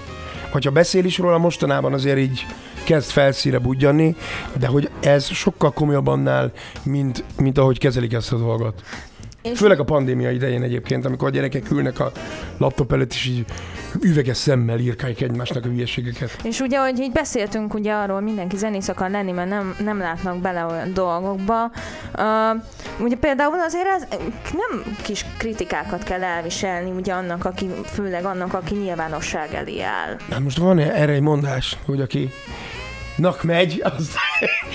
Hogyha 0.52 0.72
beszél 0.72 1.06
is 1.06 1.18
róla, 1.18 1.38
mostanában 1.38 1.94
azért 1.94 2.18
így 2.18 2.46
kezd 2.84 3.10
felszíre 3.10 3.60
budjanni, 3.60 4.16
de 4.60 4.68
hogy 4.68 4.90
ez 5.00 5.26
sokkal 5.28 5.72
komolyabb 5.72 6.08
annál, 6.08 6.52
mint, 6.84 7.24
mint 7.40 7.58
ahogy 7.58 7.78
kezelik 7.80 8.14
ezt 8.14 8.32
a 8.32 8.38
dolgot. 8.38 8.82
És- 9.42 9.58
Főleg 9.58 9.80
a 9.80 9.84
pandémia 9.84 10.32
idején 10.32 10.64
egyébként, 10.64 11.06
amikor 11.06 11.28
a 11.28 11.32
gyerekek 11.32 11.72
ülnek 11.72 12.00
a 12.00 12.12
laptop 12.58 12.94
előtt, 12.94 13.14
és 13.14 13.26
így 13.26 13.46
üveges 14.02 14.38
szemmel 14.38 14.80
írkálják 14.80 15.22
egymásnak 15.22 15.66
a 15.66 15.68
hülyeségeket. 15.68 16.38
És 16.44 16.60
ugye, 16.60 16.80
hogy 16.80 17.00
így 17.00 17.12
beszéltünk 17.12 17.74
ugye 17.74 17.94
arról, 17.94 18.20
mindenki 18.20 18.58
zenész 18.58 18.88
akar 18.88 19.10
lenni, 19.10 19.32
mert 19.32 19.50
nem, 19.50 19.76
nem 19.80 19.98
látnak 20.00 20.38
bele 20.38 20.66
olyan 20.66 20.94
dolgokba. 20.94 21.72
Uh, 22.18 22.62
ugye 23.00 23.16
például 23.16 23.60
azért 23.60 23.88
ez, 23.88 24.08
nem 24.52 24.96
kis 25.02 25.26
kritikákat 25.38 26.04
kell 26.04 26.24
elviselni 26.24 26.92
ugye 26.92 27.14
annak, 27.14 27.46
aki, 27.46 27.70
főleg 27.86 28.26
annak, 28.26 28.54
aki 28.54 28.76
nyilvánosság 28.76 29.54
elé 29.54 29.82
áll. 29.82 30.18
Hát 30.32 30.40
most 30.40 30.58
van 30.58 30.80
erre 30.80 31.12
egy 31.12 31.22
mondás, 31.22 31.78
hogy 31.86 32.02
aki 32.02 32.30
nak 33.16 33.44
megy, 33.44 33.82
az, 33.84 34.10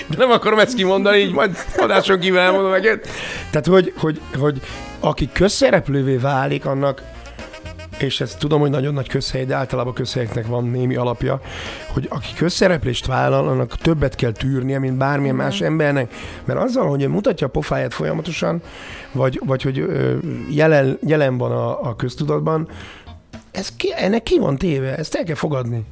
de 0.07 0.17
nem 0.17 0.31
akarom 0.31 0.59
ezt 0.59 0.75
kimondani, 0.75 1.17
így 1.17 1.33
majd 1.33 1.57
adáson 1.77 2.19
kívül 2.19 2.39
elmondom 2.39 2.71
meg. 2.71 3.01
Tehát, 3.49 3.65
hogy, 3.65 3.93
hogy, 3.97 4.21
hogy 4.39 4.61
aki 4.99 5.29
közszereplővé 5.33 6.15
válik, 6.15 6.65
annak 6.65 7.01
és 8.01 8.21
ezt 8.21 8.39
tudom, 8.39 8.59
hogy 8.59 8.69
nagyon 8.69 8.93
nagy 8.93 9.07
közhely, 9.07 9.45
de 9.45 9.55
általában 9.55 9.93
közhelyeknek 9.93 10.47
van 10.47 10.65
némi 10.65 10.95
alapja, 10.95 11.41
hogy 11.93 12.07
aki 12.09 12.33
közszereplést 12.35 13.05
vállal, 13.05 13.47
annak 13.47 13.77
többet 13.77 14.15
kell 14.15 14.31
tűrnie, 14.31 14.79
mint 14.79 14.97
bármilyen 14.97 15.35
más 15.35 15.61
embernek, 15.61 16.13
mert 16.45 16.59
azzal, 16.59 16.89
hogy 16.89 17.07
mutatja 17.07 17.47
a 17.47 17.49
pofáját 17.49 17.93
folyamatosan, 17.93 18.61
vagy, 19.11 19.41
vagy 19.45 19.61
hogy 19.61 19.85
jelen, 20.49 20.97
jelen 21.05 21.37
van 21.37 21.51
a, 21.51 21.89
a 21.89 21.95
köztudatban, 21.95 22.67
ez 23.51 23.75
ki, 23.75 23.93
ennek 23.95 24.23
ki 24.23 24.39
van 24.39 24.57
téve, 24.57 24.95
ezt 24.95 25.15
el 25.15 25.23
kell 25.23 25.35
fogadni. 25.35 25.85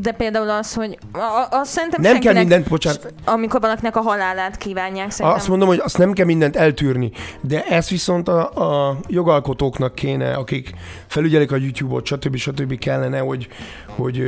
De 0.00 0.12
például 0.12 0.50
az, 0.50 0.74
hogy 0.74 0.98
a- 1.12 1.46
azt 1.50 1.70
szerintem 1.70 2.00
Nem 2.02 2.18
kell 2.18 2.34
mindent, 2.34 2.68
bocsánat, 2.68 3.14
amikor 3.24 3.60
valakinek 3.60 3.96
a 3.96 4.00
halálát 4.00 4.56
kívánják, 4.56 5.10
szerintem. 5.10 5.36
azt 5.40 5.48
mondom, 5.48 5.68
hogy 5.68 5.80
azt 5.84 5.98
nem 5.98 6.12
kell 6.12 6.24
mindent 6.26 6.56
eltűrni, 6.56 7.10
de 7.40 7.64
ezt 7.64 7.88
viszont 7.88 8.28
a, 8.28 8.88
a 8.88 8.98
jogalkotóknak 9.08 9.94
kéne, 9.94 10.34
akik 10.34 10.74
felügyelik 11.06 11.52
a 11.52 11.56
YouTube-ot, 11.56 12.06
stb. 12.06 12.36
stb. 12.36 12.78
kellene, 12.78 13.18
hogy, 13.18 13.48
hogy 13.88 14.22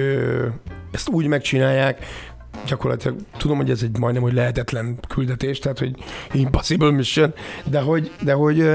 ezt 0.93 1.09
úgy 1.09 1.27
megcsinálják, 1.27 2.07
gyakorlatilag 2.67 3.17
tudom, 3.37 3.57
hogy 3.57 3.71
ez 3.71 3.83
egy 3.83 3.99
majdnem, 3.99 4.23
hogy 4.23 4.33
lehetetlen 4.33 4.99
küldetés, 5.09 5.59
tehát, 5.59 5.79
hogy 5.79 5.95
impossible 6.33 6.91
mission, 6.91 7.35
de 7.65 7.81
hogy, 7.81 8.13
de 8.23 8.33
hogy, 8.33 8.71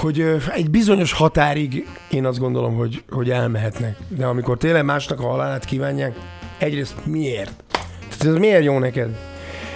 hogy 0.00 0.20
egy 0.54 0.70
bizonyos 0.70 1.12
határig 1.12 1.86
én 2.10 2.26
azt 2.26 2.38
gondolom, 2.38 2.74
hogy, 2.76 3.02
hogy 3.10 3.30
elmehetnek. 3.30 3.96
De 4.08 4.26
amikor 4.26 4.58
tényleg 4.58 4.84
másnak 4.84 5.20
a 5.20 5.26
halálát 5.26 5.64
kívánják, 5.64 6.16
egyrészt 6.58 7.06
miért? 7.06 7.64
Tehát 8.00 8.34
ez 8.34 8.40
miért 8.40 8.64
jó 8.64 8.78
neked? 8.78 9.16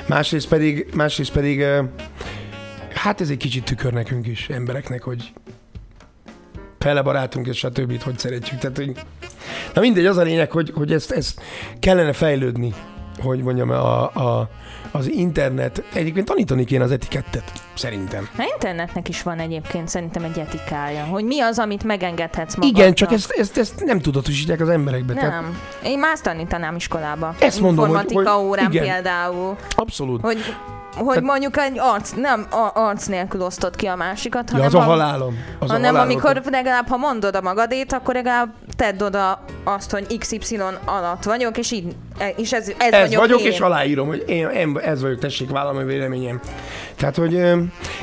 Másrészt 0.07 0.49
pedig, 0.49 0.87
másrészt 0.95 1.33
pedig 1.33 1.65
hát 2.95 3.21
ez 3.21 3.31
egy 3.31 3.37
kicsit 3.37 3.65
tükör 3.65 3.93
nekünk 3.93 4.27
is, 4.27 4.49
embereknek, 4.49 5.03
hogy 5.03 5.33
fele 6.79 7.03
barátunk 7.03 7.47
és 7.47 7.59
stb. 7.59 8.03
hogy 8.03 8.19
szeretjük. 8.19 8.59
Tehát, 8.59 8.77
hogy 8.77 8.93
Na 9.75 9.81
mindegy, 9.81 10.07
az 10.07 10.17
a 10.17 10.23
lényeg, 10.23 10.51
hogy, 10.51 10.73
hogy 10.75 10.93
ezt, 10.93 11.11
ezt 11.11 11.41
kellene 11.79 12.13
fejlődni, 12.13 12.75
hogy 13.19 13.43
mondjam, 13.43 13.71
a, 13.71 14.15
a, 14.15 14.51
az 14.97 15.11
internet, 15.11 15.83
egyébként 15.95 16.27
tanítani 16.27 16.65
kéne 16.65 16.85
az 16.85 16.91
etikettet, 16.91 17.53
szerintem. 17.75 18.29
A 18.39 18.51
internetnek 18.53 19.09
is 19.09 19.23
van 19.23 19.39
egyébként 19.39 19.89
szerintem 19.89 20.25
egy 20.25 20.39
etikája, 20.39 21.05
hogy 21.05 21.25
mi 21.25 21.41
az, 21.41 21.59
amit 21.59 21.85
megengedhetsz 21.85 22.55
magadnak. 22.55 22.81
Igen, 22.81 22.95
csak 22.95 23.13
ezt, 23.13 23.31
ezt, 23.31 23.59
ezt 23.59 23.85
nem 23.85 23.99
tudatosítják 24.01 24.61
az 24.61 24.69
emberekbe. 24.69 25.15
Tehát 25.15 25.31
Nem. 25.31 25.59
Én 25.85 25.99
már 25.99 26.13
ezt 26.13 26.23
tanítanám 26.23 26.77
iskolába. 26.77 27.35
Ezt 27.39 27.61
mondom, 27.61 27.79
hogy- 27.89 27.95
Informatika 27.95 28.31
hogy 28.31 28.45
órán 28.47 28.71
igen. 28.73 28.85
például. 28.85 29.57
abszolút. 29.75 30.21
Hogy, 30.21 30.39
hogy 30.95 31.23
mondjuk 31.23 31.57
egy 31.59 31.79
arc, 31.79 32.11
nem 32.11 32.47
a, 32.51 32.71
arc 32.81 33.07
nélkül 33.07 33.41
osztott 33.43 33.77
ki 33.77 33.87
a 33.87 33.97
másikat, 33.97 34.51
Ja, 34.51 34.57
hanem, 34.57 34.67
az 34.67 34.75
a 34.75 34.79
a- 34.79 34.83
halálom. 34.83 35.35
Az 35.59 35.71
hanem 35.71 35.95
a 35.95 35.99
halálom. 35.99 36.11
amikor 36.11 36.43
legalább, 36.51 36.89
ha 36.89 36.97
mondod 36.97 37.35
a 37.37 37.41
magadét, 37.41 37.93
akkor 37.93 38.15
legalább 38.15 38.49
tedd 38.77 39.03
oda 39.03 39.45
azt, 39.65 39.91
hogy 39.91 40.19
XY 40.19 40.59
alatt 40.85 41.23
vagyok, 41.23 41.59
és 41.59 41.73
így, 41.73 41.95
és 42.37 42.53
ez, 42.53 42.69
ez, 42.79 42.93
Ez 42.93 43.01
vagyok, 43.01 43.21
vagyok, 43.21 43.41
én. 43.41 43.47
és 43.47 43.61
aláírom, 43.61 44.07
hogy 44.07 44.25
én, 44.27 44.49
én 44.49 44.79
ez 44.83 45.01
vagyok, 45.01 45.19
tessék 45.19 45.51
vállalom 45.51 45.83
a 45.83 45.85
véleményem. 45.85 46.41
Tehát, 46.97 47.17
hogy 47.17 47.35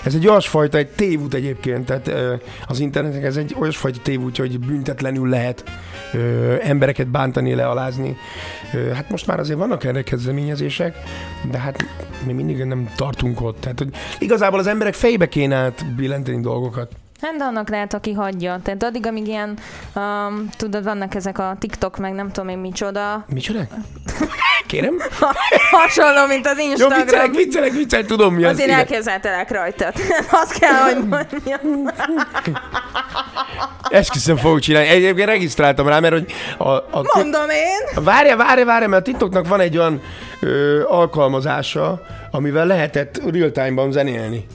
ez 0.04 0.14
egy 0.14 0.28
olyasfajta, 0.28 0.78
egy 0.78 0.88
tévút 0.90 1.34
egyébként, 1.34 1.86
tehát 1.86 2.12
az 2.68 2.80
internetnek 2.80 3.24
ez 3.24 3.38
egy 3.38 3.56
olyasfajta 3.60 4.00
tévút, 4.04 4.38
hogy 4.38 4.60
büntetlenül 4.60 5.30
lehet 5.30 5.64
embereket 6.62 7.08
bántani, 7.08 7.56
lealázni. 7.56 8.18
Hát 8.94 9.10
most 9.10 9.28
már 9.28 9.40
azért 9.40 9.60
vannak 9.60 9.84
erre 9.84 10.02
kezdeményezések, 10.02 10.96
de 11.52 11.58
hát 11.58 11.86
mi 12.26 12.34
mindig 12.34 12.64
nem 12.64 12.90
tartunk 12.96 13.42
ott. 13.42 13.60
Tehát, 13.60 13.78
hogy 13.78 13.90
igazából 14.20 14.60
az 14.60 14.68
emberek 14.68 14.94
fejbe 14.94 15.30
kéne 15.30 15.56
át 15.56 15.96
billenteni 15.96 16.42
dolgokat. 16.42 16.92
Hát 17.22 17.36
de 17.36 17.44
annak 17.44 17.70
lehet, 17.70 17.94
aki 17.94 18.14
hagyja. 18.14 18.60
Tehát 18.64 18.84
addig, 18.84 19.06
amíg 19.08 19.28
ilyen, 19.28 19.58
um, 19.96 20.50
tudod, 20.58 20.84
vannak 20.84 21.16
ezek 21.16 21.40
a 21.40 21.56
TikTok, 21.60 21.98
meg 21.98 22.14
nem 22.14 22.32
tudom 22.32 22.50
én 22.50 22.58
micsoda, 22.58 23.26
Micsoda? 23.28 23.60
Kérem? 24.68 24.98
hasonló, 25.72 26.26
mint 26.28 26.48
az 26.48 26.58
Jó, 26.58 26.64
Instagram. 26.64 27.00
viccelek, 27.06 27.32
viccelek, 27.32 27.72
viccelek, 27.72 28.06
tudom 28.06 28.34
mi 28.34 28.44
az. 28.44 28.52
Azért 28.52 28.70
elképzeltelek 28.70 29.52
rajtad. 29.52 29.94
Azt 30.42 30.60
kell, 30.60 30.72
hogy 30.72 31.08
mondjam. 31.08 31.88
Esküszöm 33.90 34.38
fogok 34.38 34.60
csinálni. 34.60 34.88
Egyébként 34.88 35.28
regisztráltam 35.28 35.88
rá, 35.88 36.00
mert 36.00 36.14
hogy 36.14 36.32
a, 36.58 36.70
a, 36.70 37.04
Mondom 37.16 37.50
én. 37.50 38.04
Várja, 38.04 38.38
várja, 38.38 38.66
várja, 38.66 38.88
mert 38.88 39.02
a 39.02 39.06
TikToknak 39.06 39.48
van 39.48 39.60
egy 39.60 39.78
olyan 39.78 40.02
ö, 40.40 40.84
alkalmazása, 40.88 42.02
amivel 42.32 42.66
lehetett 42.66 43.22
real-time-ban 43.32 43.92
zenélni. 43.92 44.46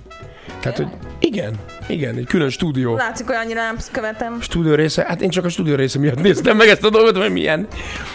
Tehát, 0.60 0.76
hogy 0.76 0.88
igen, 1.18 1.54
igen, 1.88 2.16
egy 2.16 2.26
külön 2.26 2.50
stúdió. 2.50 2.96
Látszik, 2.96 3.26
hogy 3.26 3.36
annyira 3.36 3.60
nem 3.60 3.76
követem. 3.92 4.40
Stúdió 4.40 4.74
része, 4.74 5.04
hát 5.08 5.20
én 5.20 5.30
csak 5.30 5.44
a 5.44 5.48
stúdió 5.48 5.74
része 5.74 5.98
miatt 5.98 6.20
néztem 6.22 6.56
meg 6.56 6.68
ezt 6.68 6.84
a 6.84 6.90
dolgot, 6.90 7.16
hogy 7.16 7.32
milyen. 7.32 7.66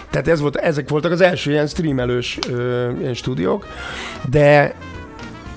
Tehát 0.10 0.28
ez 0.28 0.40
volt, 0.40 0.56
ezek 0.56 0.90
voltak 0.90 1.12
az 1.12 1.22
első 1.22 1.52
ilyen 1.52 1.68
streamelős 1.68 2.40
ö, 2.50 2.92
ilyen 3.00 3.14
stúdiók, 3.14 3.68
de 4.30 4.76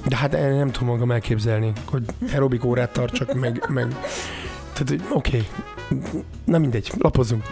de 0.09 0.17
hát 0.17 0.33
nem 0.33 0.71
tudom 0.71 0.89
magam 0.89 1.11
elképzelni, 1.11 1.73
hogy 1.85 2.03
aerobik 2.33 2.65
órát 2.65 2.91
tartsak, 2.91 3.35
meg, 3.35 3.65
meg 3.69 3.87
tehát, 4.73 5.03
oké, 5.11 5.45
okay. 5.89 6.03
na 6.45 6.59
mindegy, 6.59 6.93
lapozzunk. 6.99 7.43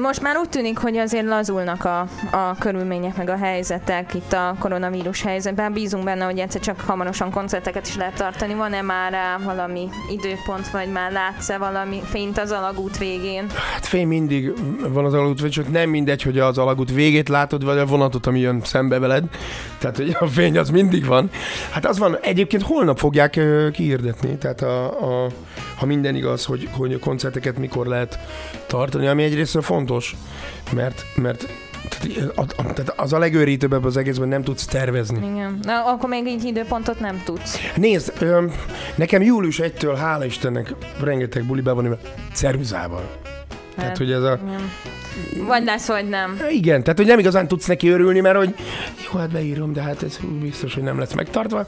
Most 0.00 0.20
már 0.20 0.36
úgy 0.36 0.48
tűnik, 0.48 0.78
hogy 0.78 0.96
azért 0.96 1.26
lazulnak 1.26 1.84
a, 1.84 2.00
a 2.30 2.54
körülmények, 2.58 3.16
meg 3.16 3.28
a 3.28 3.36
helyzetek 3.36 4.14
itt 4.14 4.32
a 4.32 4.54
koronavírus 4.58 5.22
helyzetben. 5.22 5.72
Bízunk 5.72 6.04
benne, 6.04 6.24
hogy 6.24 6.38
egyszer 6.38 6.60
csak 6.60 6.80
hamarosan 6.80 7.30
koncerteket 7.30 7.86
is 7.86 7.96
lehet 7.96 8.14
tartani. 8.14 8.54
Van-e 8.54 8.82
már 8.82 9.40
valami 9.44 9.88
időpont, 10.10 10.70
vagy 10.70 10.88
már 10.88 11.12
látsz-e 11.12 11.58
valami 11.58 12.00
fényt 12.04 12.38
az 12.38 12.50
alagút 12.50 12.98
végén? 12.98 13.46
Hát 13.72 13.86
fény 13.86 14.06
mindig 14.06 14.52
van 14.88 15.04
az 15.04 15.14
alagút, 15.14 15.40
vagy 15.40 15.50
csak 15.50 15.72
nem 15.72 15.90
mindegy, 15.90 16.22
hogy 16.22 16.38
az 16.38 16.58
alagút 16.58 16.90
végét 16.92 17.28
látod, 17.28 17.64
vagy 17.64 17.78
a 17.78 17.86
vonatot, 17.86 18.26
ami 18.26 18.40
jön 18.40 18.60
szembe 18.64 18.98
veled. 18.98 19.24
Tehát, 19.78 19.96
hogy 19.96 20.16
a 20.20 20.26
fény 20.26 20.58
az 20.58 20.70
mindig 20.70 21.06
van. 21.06 21.30
Hát 21.70 21.86
az 21.86 21.98
van, 21.98 22.18
egyébként 22.20 22.62
holnap 22.62 22.98
fogják 22.98 23.36
ö, 23.36 23.68
kihirdetni, 23.72 24.36
tehát 24.36 24.62
a, 24.62 24.84
a, 24.84 25.28
ha 25.76 25.86
minden 25.86 26.14
igaz, 26.14 26.44
hogy, 26.44 26.68
hogy 26.72 26.92
a 26.92 26.98
koncerteket 26.98 27.58
mikor 27.58 27.86
lehet 27.86 28.18
tartani, 28.66 29.06
ami 29.06 29.22
egyrészt 29.22 29.58
fontos, 29.62 29.82
mert, 30.72 31.04
mert 31.14 31.48
tehát, 32.58 32.92
az 32.96 33.12
a 33.12 33.18
legőrítőbb 33.18 33.72
ebben 33.72 33.86
az 33.86 33.96
egészben, 33.96 34.28
nem 34.28 34.42
tudsz 34.42 34.64
tervezni. 34.64 35.16
Igen. 35.16 35.58
Na, 35.62 35.84
akkor 35.84 36.08
még 36.08 36.26
így 36.26 36.44
időpontot 36.44 37.00
nem 37.00 37.22
tudsz. 37.24 37.58
Nézd, 37.76 38.12
ö, 38.18 38.46
nekem 38.94 39.22
július 39.22 39.60
1-től, 39.62 39.94
hála 39.98 40.24
Istennek, 40.24 40.74
rengeteg 41.02 41.44
buli 41.44 41.60
be 41.60 41.72
van, 41.72 41.98
ceruzával. 42.32 43.10
Tehát, 43.76 43.96
hogy 43.96 44.12
ez 44.12 44.22
a... 44.22 44.38
Igen. 44.46 44.70
Vagy 45.46 45.64
lesz, 45.64 45.86
vagy 45.86 46.08
nem. 46.08 46.40
Igen, 46.50 46.82
tehát 46.82 46.98
hogy 46.98 47.06
nem 47.06 47.18
igazán 47.18 47.48
tudsz 47.48 47.66
neki 47.66 47.88
örülni, 47.88 48.20
mert 48.20 48.36
hogy 48.36 48.54
jó, 49.12 49.18
hát 49.18 49.30
beírom, 49.30 49.72
de 49.72 49.82
hát 49.82 50.02
ez 50.02 50.18
biztos, 50.40 50.74
hogy 50.74 50.82
nem 50.82 50.98
lesz 50.98 51.12
megtartva. 51.12 51.66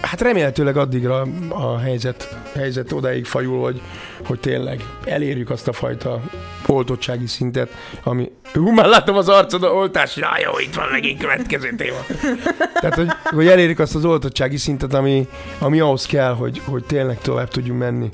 Hát 0.00 0.20
remélhetőleg 0.20 0.76
addigra 0.76 1.26
a 1.48 1.78
helyzet, 1.78 2.36
helyzet 2.54 2.92
odáig 2.92 3.24
fajul, 3.24 3.62
hogy, 3.62 3.80
hogy 4.26 4.40
tényleg 4.40 4.84
elérjük 5.04 5.50
azt 5.50 5.68
a 5.68 5.72
fajta 5.72 6.20
oltottsági 6.66 7.26
szintet, 7.26 7.70
ami... 8.02 8.30
Hú, 8.52 8.70
már 8.70 8.86
látom 8.86 9.16
az 9.16 9.28
arcod 9.28 9.62
a 9.62 9.72
oltás, 9.72 10.14
na 10.14 10.28
jó, 10.44 10.58
itt 10.58 10.74
van 10.74 10.88
megint 10.90 11.20
következő 11.20 11.74
téma. 11.76 11.98
Tehát, 12.80 12.94
hogy, 12.94 13.08
hogy 13.22 13.46
elérjük 13.46 13.78
azt 13.78 13.94
az 13.94 14.04
oltottsági 14.04 14.56
szintet, 14.56 14.94
ami, 14.94 15.28
ami 15.58 15.80
ahhoz 15.80 16.06
kell, 16.06 16.34
hogy, 16.34 16.60
hogy 16.64 16.84
tényleg 16.84 17.18
tovább 17.18 17.48
tudjunk 17.48 17.78
menni. 17.78 18.10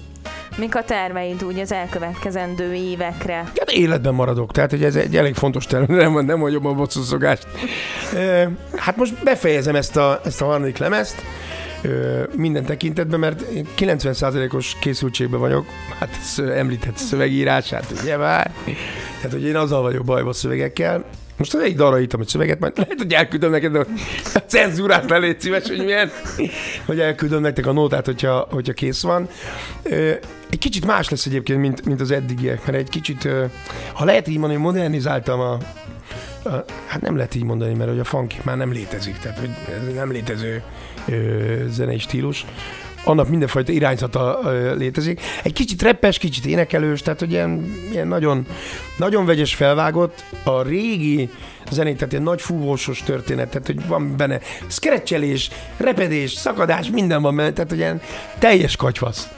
Mik 0.57 0.74
a 0.76 0.82
terveid 0.82 1.44
úgy 1.44 1.59
az 1.59 1.72
elkövetkezendő 1.72 2.74
évekre? 2.74 3.34
Hát 3.34 3.70
életben 3.70 4.14
maradok, 4.14 4.53
tehát 4.53 4.70
hogy 4.70 4.84
ez 4.84 4.96
egy 4.96 5.16
elég 5.16 5.34
fontos 5.34 5.66
terület, 5.66 5.88
nem, 5.88 6.24
nem 6.24 6.40
hagyom 6.40 6.66
a 6.66 6.72
bosszúszogást. 6.72 7.46
Ö, 8.14 8.44
Hát 8.76 8.96
most 8.96 9.22
befejezem 9.24 9.74
ezt 9.76 9.96
a, 9.96 10.20
ezt 10.24 10.42
a 10.42 10.44
harmadik 10.44 10.78
lemezt, 10.78 11.22
minden 12.36 12.64
tekintetben, 12.64 13.20
mert 13.20 13.40
én 13.40 13.66
90%-os 13.78 14.76
készültségben 14.80 15.40
vagyok, 15.40 15.66
hát 15.98 16.11
említett 16.38 16.96
szövegírását, 16.96 17.86
ugye 18.03 18.16
már. 18.16 18.50
Tehát, 19.16 19.32
hogy 19.32 19.44
én 19.44 19.57
azzal 19.57 19.82
vagyok 19.82 20.05
bajba 20.05 20.32
szövegekkel. 20.32 21.05
Most 21.36 21.54
az 21.54 21.60
egyik 21.60 21.76
dalra 21.76 22.00
írtam 22.00 22.20
egy 22.20 22.28
szöveget, 22.28 22.58
majd 22.60 22.72
lehet, 22.76 22.98
hogy 22.98 23.12
elküldöm 23.12 23.50
neked 23.50 23.74
a 23.74 23.86
cenzúrát 24.46 25.10
le, 25.10 25.18
légy 25.18 25.40
szíves, 25.40 25.68
hogy 25.68 25.84
milyen, 25.84 26.10
hogy 26.86 27.00
elküldöm 27.00 27.40
nektek 27.40 27.66
a 27.66 27.72
nótát, 27.72 28.06
hogyha, 28.06 28.46
hogyha 28.50 28.72
kész 28.72 29.02
van. 29.02 29.28
Egy 30.50 30.58
kicsit 30.58 30.86
más 30.86 31.08
lesz 31.08 31.26
egyébként, 31.26 31.60
mint, 31.60 31.84
mint 31.84 32.00
az 32.00 32.10
eddigiek, 32.10 32.66
mert 32.66 32.78
egy 32.78 32.88
kicsit, 32.88 33.28
ha 33.92 34.04
lehet 34.04 34.28
így 34.28 34.38
mondani, 34.38 34.60
modernizáltam 34.60 35.40
a, 35.40 35.52
a 36.48 36.64
hát 36.86 37.00
nem 37.00 37.16
lehet 37.16 37.34
így 37.34 37.44
mondani, 37.44 37.74
mert 37.74 37.90
hogy 37.90 37.98
a 37.98 38.04
funky 38.04 38.36
már 38.42 38.56
nem 38.56 38.72
létezik, 38.72 39.18
tehát 39.18 39.38
hogy 39.38 39.50
ez 39.68 39.94
nem 39.94 40.10
létező 40.10 40.62
ö, 41.08 41.14
zenei 41.68 41.98
stílus. 41.98 42.46
Annak 43.05 43.28
mindenfajta 43.28 43.72
irányzata 43.72 44.40
létezik. 44.76 45.20
Egy 45.42 45.53
kicsit 45.53 45.82
reppes, 45.82 46.18
kicsit 46.18 46.46
énekelős, 46.46 47.03
tehát 47.03 47.18
hogy 47.18 47.30
ilyen, 47.30 47.74
ilyen 47.90 48.09
nagyon, 48.09 48.46
nagyon 48.96 49.26
vegyes 49.26 49.55
felvágott. 49.55 50.24
A 50.44 50.62
régi 50.62 51.30
zenét, 51.70 51.96
tehát 51.96 52.12
ilyen 52.12 52.24
nagy 52.24 52.40
fúvósos 52.40 53.03
történet, 53.03 53.48
tehát 53.48 53.66
hogy 53.66 53.86
van 53.86 54.16
benne 54.16 54.40
szkerecselés, 54.66 55.50
repedés, 55.76 56.32
szakadás, 56.32 56.90
minden 56.90 57.22
van 57.22 57.36
benne, 57.36 57.53
tehát 57.53 57.70
hogy 57.70 57.78
ilyen 57.78 58.00
teljes 58.38 58.76
katyvasz. 58.76 59.28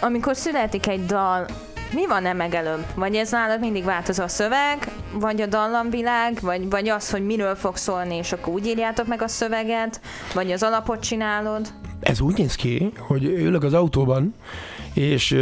Amikor 0.00 0.36
születik 0.36 0.86
egy 0.86 1.06
dal, 1.06 1.46
mi 1.92 2.06
van 2.06 2.26
e 2.26 2.32
megelőbb? 2.32 2.84
Vagy 2.94 3.14
ez 3.14 3.30
nálad 3.30 3.60
mindig 3.60 3.84
változó 3.84 4.22
a 4.22 4.28
szöveg, 4.28 4.88
vagy 5.12 5.40
a 5.40 5.46
dallamvilág, 5.46 6.38
vagy, 6.40 6.70
vagy 6.70 6.88
az, 6.88 7.10
hogy 7.10 7.26
miről 7.26 7.54
fog 7.54 7.76
szólni, 7.76 8.16
és 8.16 8.32
akkor 8.32 8.52
úgy 8.52 8.66
írjátok 8.66 9.06
meg 9.06 9.22
a 9.22 9.28
szöveget, 9.28 10.00
vagy 10.34 10.52
az 10.52 10.62
alapot 10.62 11.00
csinálod? 11.00 11.68
Ez 12.00 12.20
úgy 12.20 12.38
néz 12.38 12.54
ki, 12.54 12.92
hogy 12.98 13.24
ülök 13.24 13.62
az 13.62 13.74
autóban, 13.74 14.34
és 14.94 15.36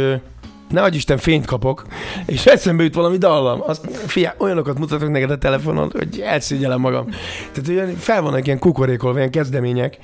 ne 0.69 0.81
adj 0.81 0.95
Isten, 0.95 1.17
fényt 1.17 1.45
kapok, 1.45 1.85
és 2.25 2.45
eszembe 2.45 2.83
jut 2.83 2.93
valami 2.93 3.17
dallam. 3.17 3.61
Azt, 3.61 3.87
fia, 4.05 4.35
olyanokat 4.37 4.79
mutatok 4.79 5.09
neked 5.09 5.31
a 5.31 5.37
telefonon, 5.37 5.91
hogy 5.97 6.19
elszégyelem 6.19 6.79
magam. 6.79 7.05
Tehát 7.51 7.69
olyan, 7.69 7.95
fel 7.95 8.21
vannak 8.21 8.45
ilyen 8.45 8.59
kukorékolva, 8.59 9.17
ilyen 9.17 9.31
kezdemények, 9.31 9.97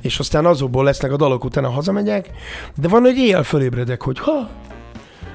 és 0.00 0.18
aztán 0.18 0.46
azokból 0.46 0.84
lesznek 0.84 1.12
a 1.12 1.16
dalok, 1.16 1.44
utána 1.44 1.70
hazamegyek, 1.70 2.30
de 2.76 2.88
van, 2.88 3.02
hogy 3.02 3.16
éjjel 3.16 3.42
fölébredek, 3.42 4.02
hogy 4.02 4.18
ha, 4.18 4.48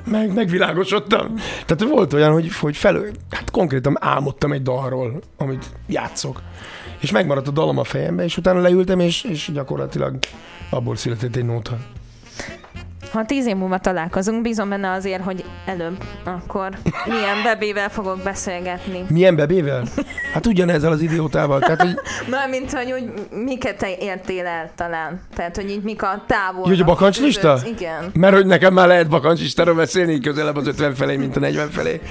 meg, 0.05 0.33
megvilágosodtam. 0.33 1.33
Tehát 1.65 1.93
volt 1.93 2.13
olyan, 2.13 2.33
hogy, 2.33 2.55
hogy 2.55 2.77
felő, 2.77 3.11
hát 3.29 3.51
konkrétan 3.51 3.97
álmodtam 3.99 4.51
egy 4.51 4.61
dalról, 4.61 5.21
amit 5.37 5.65
játszok. 5.87 6.41
És 6.99 7.11
megmaradt 7.11 7.47
a 7.47 7.51
dalom 7.51 7.77
a 7.77 7.83
fejembe, 7.83 8.23
és 8.23 8.37
utána 8.37 8.59
leültem, 8.59 8.99
és, 8.99 9.23
és 9.23 9.49
gyakorlatilag 9.53 10.17
abból 10.69 10.95
született 10.95 11.35
egy 11.35 11.45
nóta. 11.45 11.77
Ha 13.11 13.25
tíz 13.25 13.45
év 13.45 13.55
múlva 13.55 13.77
találkozunk, 13.77 14.41
bízom 14.41 14.69
benne 14.69 14.91
azért, 14.91 15.23
hogy 15.23 15.43
előbb, 15.65 16.03
akkor 16.23 16.69
milyen 17.05 17.43
bebével 17.43 17.89
fogok 17.89 18.21
beszélgetni. 18.23 19.05
Milyen 19.09 19.35
bebével? 19.35 19.83
Hát 20.33 20.45
ugyanezzel 20.45 20.91
az 20.91 21.01
idiótával. 21.01 21.59
Tehát, 21.59 21.81
hogy, 21.81 21.95
Mármint, 22.29 22.73
hogy 22.73 22.91
úgy 22.91 23.11
miket 23.43 23.85
értél 23.99 24.45
el 24.45 24.71
talán. 24.75 25.21
Tehát, 25.35 25.55
hogy 25.55 25.69
így 25.69 25.83
mik 25.83 26.03
a 26.03 26.23
távol. 26.27 26.67
Hogy 26.67 26.79
a 26.79 26.85
bakancslista? 26.85 27.59
Igen. 27.65 28.11
mert 28.13 28.35
hogy 28.35 28.45
nekem 28.45 28.73
már 28.73 28.87
lehet 28.87 29.09
bakancsistáról 29.09 29.75
beszélni 29.75 30.19
közelebb 30.19 30.55
az 30.55 30.67
50 30.67 30.95
felé, 30.95 31.15
mint 31.15 31.35
a 31.35 31.39
40 31.39 31.69
felé. 31.69 32.01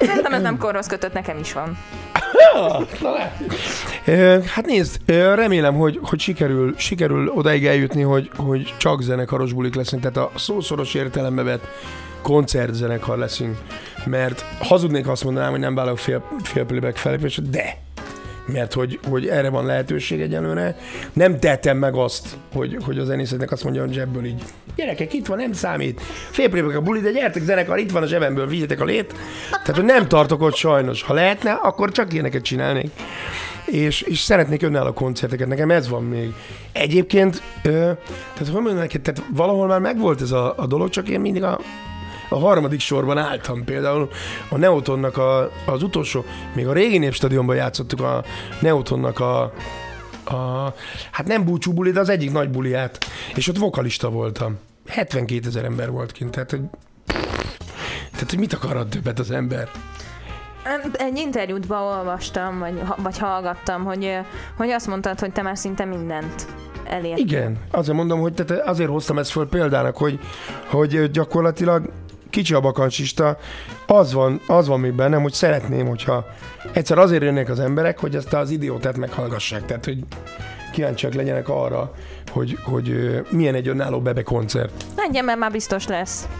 Szerintem 0.00 0.32
ez 0.32 0.42
nem 0.42 0.58
korhoz 0.58 0.86
kötött, 0.86 1.12
nekem 1.12 1.38
is 1.38 1.52
van. 1.52 1.78
Ö, 4.04 4.38
Hát 4.46 4.66
nézd, 4.66 5.00
remélem, 5.34 5.74
hogy, 5.74 5.98
hogy 6.02 6.20
sikerül, 6.20 6.74
sikerül 6.76 7.28
odaig 7.28 7.66
eljutni, 7.66 8.02
hogy, 8.02 8.30
hogy 8.36 8.74
csak 8.78 9.02
zenekaros 9.02 9.52
bulik 9.52 9.74
leszünk, 9.74 10.02
tehát 10.02 10.16
a 10.34 10.38
szószoros 10.38 10.94
értelembe 10.94 11.42
vett 11.42 11.66
koncertzenekar 12.22 13.18
leszünk, 13.18 13.58
mert 14.04 14.44
hazudnék, 14.60 15.04
ha 15.04 15.10
azt 15.10 15.24
mondanám, 15.24 15.50
hogy 15.50 15.60
nem 15.60 15.74
vállalok 15.74 15.98
fél, 15.98 16.22
fél 16.42 16.64
playback 16.64 16.96
felépést, 16.96 17.50
de 17.50 17.76
mert 18.46 18.72
hogy, 18.72 18.98
hogy 19.08 19.26
erre 19.26 19.48
van 19.48 19.66
lehetőség 19.66 20.20
egyelőre. 20.20 20.76
Nem 21.12 21.38
tettem 21.38 21.76
meg 21.76 21.94
azt, 21.94 22.36
hogy, 22.54 22.76
hogy 22.84 22.98
a 22.98 23.04
zenészeknek 23.04 23.52
azt 23.52 23.64
mondja 23.64 23.82
a 23.82 23.92
zsebből 23.92 24.24
így, 24.24 24.42
gyerekek, 24.76 25.12
itt 25.12 25.26
van, 25.26 25.36
nem 25.36 25.52
számít. 25.52 26.00
Fél 26.30 26.48
playback 26.48 26.76
a 26.76 26.80
buli, 26.80 27.00
de 27.00 27.10
gyertek 27.10 27.42
zenekar, 27.42 27.78
itt 27.78 27.90
van 27.90 28.02
a 28.02 28.06
zsebemből, 28.06 28.46
vigyetek 28.46 28.80
a 28.80 28.84
lét. 28.84 29.14
Tehát, 29.50 29.76
hogy 29.76 29.84
nem 29.84 30.08
tartok 30.08 30.42
ott 30.42 30.54
sajnos. 30.54 31.02
Ha 31.02 31.14
lehetne, 31.14 31.50
akkor 31.50 31.90
csak 31.90 32.12
ilyeneket 32.12 32.42
csinálnék 32.42 32.90
és, 33.66 34.00
és 34.00 34.18
szeretnék 34.20 34.62
önálló 34.62 34.92
koncerteket, 34.92 35.48
nekem 35.48 35.70
ez 35.70 35.88
van 35.88 36.04
még. 36.04 36.32
Egyébként, 36.72 37.42
ö, 37.62 37.70
tehát 37.70 38.38
hogy 38.38 38.52
mondjam 38.52 38.76
neked, 38.76 39.00
tehát 39.00 39.22
valahol 39.34 39.66
már 39.66 39.80
megvolt 39.80 40.20
ez 40.20 40.30
a, 40.30 40.54
a 40.56 40.66
dolog, 40.66 40.88
csak 40.88 41.08
én 41.08 41.20
mindig 41.20 41.42
a, 41.42 41.60
a 42.32 42.38
harmadik 42.38 42.80
sorban 42.80 43.18
álltam 43.18 43.64
például 43.64 44.08
a 44.50 44.56
Neotonnak 44.56 45.16
a, 45.16 45.50
az 45.66 45.82
utolsó, 45.82 46.24
még 46.54 46.66
a 46.66 46.72
régi 46.72 46.98
népstadionban 46.98 47.56
játszottuk 47.56 48.00
a 48.00 48.24
Neotonnak 48.60 49.20
a, 49.20 49.42
a 50.24 50.74
hát 51.10 51.26
nem 51.26 51.44
búcsú 51.44 51.72
buli, 51.72 51.90
de 51.90 52.00
az 52.00 52.08
egyik 52.08 52.32
nagy 52.32 52.50
buliát, 52.50 53.04
és 53.34 53.48
ott 53.48 53.58
vokalista 53.58 54.10
voltam. 54.10 54.58
72 54.86 55.46
ezer 55.46 55.64
ember 55.64 55.90
volt 55.90 56.12
kint, 56.12 56.30
tehát 56.30 56.50
hogy, 56.50 56.60
tehát, 58.12 58.30
hogy 58.30 58.38
mit 58.38 58.52
akarod 58.52 58.88
többet 58.88 59.18
az 59.18 59.30
ember? 59.30 59.70
Egy 60.92 61.16
interjútban 61.18 61.82
olvastam, 61.82 62.58
vagy, 62.58 62.82
vagy 62.96 63.18
hallgattam, 63.18 63.84
hogy, 63.84 64.18
hogy 64.56 64.70
azt 64.70 64.86
mondtad, 64.86 65.20
hogy 65.20 65.32
te 65.32 65.42
már 65.42 65.58
szinte 65.58 65.84
mindent 65.84 66.46
elértél. 66.84 67.24
Igen, 67.24 67.58
azért 67.70 67.96
mondom, 67.96 68.20
hogy 68.20 68.32
tehát 68.32 68.66
azért 68.66 68.90
hoztam 68.90 69.18
ezt 69.18 69.30
föl 69.30 69.48
példának, 69.48 69.96
hogy, 69.96 70.18
hogy 70.66 71.10
gyakorlatilag 71.10 71.90
kicsi 72.32 72.54
a 72.54 72.60
bakancsista, 72.60 73.38
az 73.86 74.12
van, 74.12 74.40
az 74.46 74.66
van 74.66 74.80
még 74.80 74.92
bennem, 74.92 75.22
hogy 75.22 75.32
szeretném, 75.32 75.86
hogyha 75.86 76.26
egyszer 76.72 76.98
azért 76.98 77.22
jönnek 77.22 77.48
az 77.48 77.60
emberek, 77.60 77.98
hogy 77.98 78.16
ezt 78.16 78.32
az 78.32 78.50
idiótát 78.50 78.96
meghallgassák. 78.96 79.64
Tehát, 79.66 79.84
hogy 79.84 79.98
kíváncsiak 80.72 81.14
legyenek 81.14 81.48
arra, 81.48 81.94
hogy, 82.30 82.58
hogy 82.62 83.20
milyen 83.30 83.54
egy 83.54 83.68
önálló 83.68 84.00
bebe 84.00 84.22
koncert. 84.22 84.84
Menjen, 84.96 85.24
mert 85.24 85.38
már 85.38 85.50
biztos 85.50 85.86
lesz. 85.86 86.28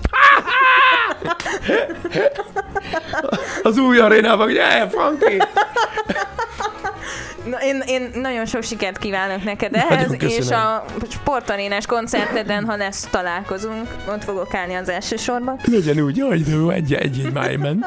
Az 3.63 3.79
új 3.79 3.99
arénában, 3.99 4.47
hogy 4.47 4.61
Franki! 4.91 5.37
Na, 7.45 7.63
én, 7.63 7.83
én 7.87 8.11
nagyon 8.15 8.47
sok 8.47 8.63
sikert 8.63 8.99
kívánok 8.99 9.45
neked 9.45 9.75
ehhez, 9.75 10.17
és 10.23 10.51
a 10.51 10.85
sportarénás 11.11 11.87
koncerteden, 11.87 12.65
ha 12.65 12.77
lesz 12.77 13.09
találkozunk, 13.11 13.89
ott 14.09 14.25
fogok 14.25 14.55
állni 14.55 14.75
az 14.75 14.89
első 14.89 15.17
sorban. 15.17 15.61
Legyen 15.65 16.01
úgy, 16.01 16.17
jó, 16.17 16.31
egy, 16.31 16.49
egy, 16.71 16.93
egy 16.93 17.33
máj 17.33 17.57
ment. 17.57 17.85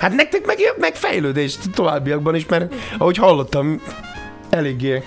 Hát 0.00 0.14
nektek 0.14 0.46
meg, 0.46 0.58
meg 0.78 0.94
fejlődés 0.94 1.58
továbbiakban 1.74 2.34
is, 2.34 2.46
mert 2.46 2.74
ahogy 2.98 3.16
hallottam, 3.16 3.82
eléggé 4.50 5.02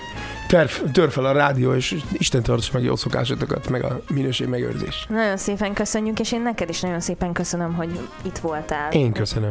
tör, 0.52 0.70
tör 0.92 1.10
fel 1.10 1.24
a 1.24 1.32
rádió, 1.32 1.74
és 1.74 1.96
Isten 2.12 2.42
tartsa 2.42 2.70
meg 2.72 2.82
jó 2.82 2.96
szokásotokat, 2.96 3.68
meg 3.68 3.84
a 3.84 4.00
minőség 4.14 4.46
megőrzés. 4.46 5.06
Nagyon 5.08 5.36
szépen 5.36 5.72
köszönjük, 5.72 6.20
és 6.20 6.32
én 6.32 6.42
neked 6.42 6.68
is 6.68 6.80
nagyon 6.80 7.00
szépen 7.00 7.32
köszönöm, 7.32 7.74
hogy 7.74 7.98
itt 8.22 8.38
voltál. 8.38 8.92
Én 8.92 9.12
köszönöm. 9.12 9.50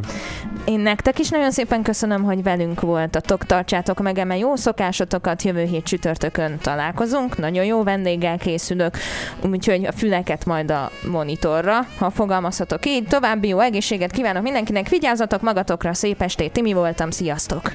Én 0.65 0.79
nektek 0.79 1.19
is 1.19 1.29
nagyon 1.29 1.51
szépen 1.51 1.83
köszönöm, 1.83 2.23
hogy 2.23 2.43
velünk 2.43 2.81
voltatok. 2.81 3.45
Tartsátok 3.45 4.01
meg 4.01 4.17
eme 4.17 4.37
jó 4.37 4.55
szokásotokat, 4.55 5.41
jövő 5.41 5.63
hét 5.63 5.83
csütörtökön 5.83 6.57
találkozunk. 6.57 7.37
Nagyon 7.37 7.65
jó 7.65 7.83
vendéggel 7.83 8.37
készülök, 8.37 8.97
úgyhogy 9.41 9.85
a 9.85 9.91
füleket 9.91 10.45
majd 10.45 10.71
a 10.71 10.91
monitorra, 11.11 11.87
ha 11.97 12.09
fogalmazhatok 12.09 12.85
így. 12.85 13.07
További 13.07 13.47
jó 13.47 13.59
egészséget 13.59 14.11
kívánok 14.11 14.43
mindenkinek, 14.43 14.89
vigyázzatok 14.89 15.41
magatokra, 15.41 15.93
szép 15.93 16.21
estét, 16.21 16.51
Timi 16.51 16.73
voltam, 16.73 17.11
sziasztok! 17.11 17.71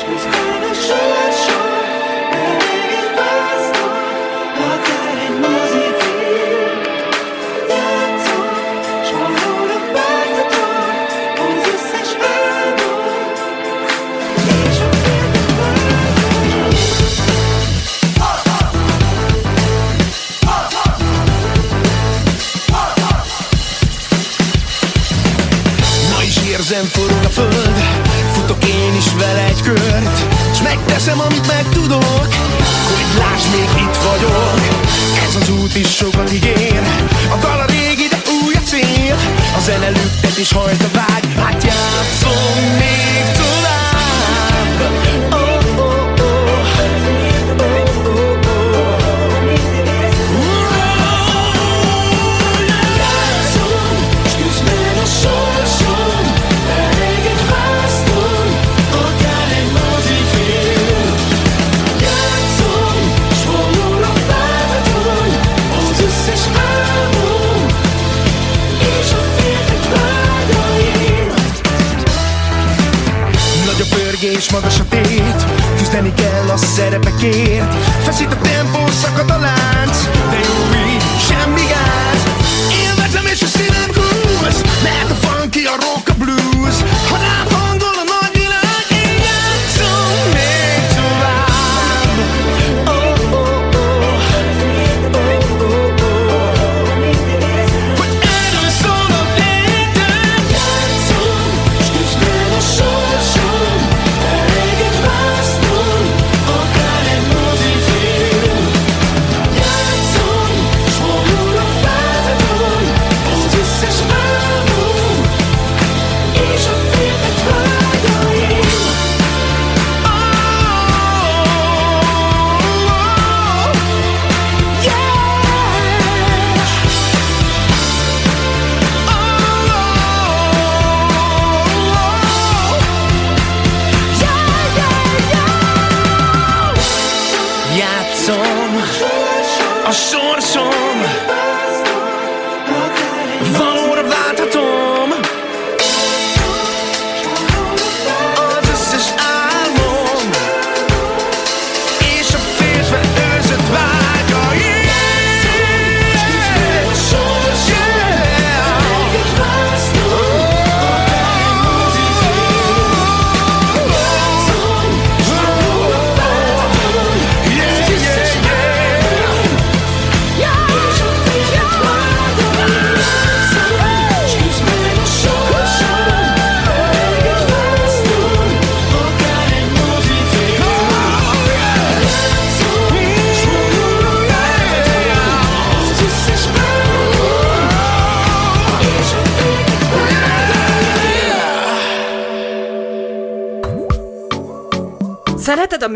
Ma 0.00 0.39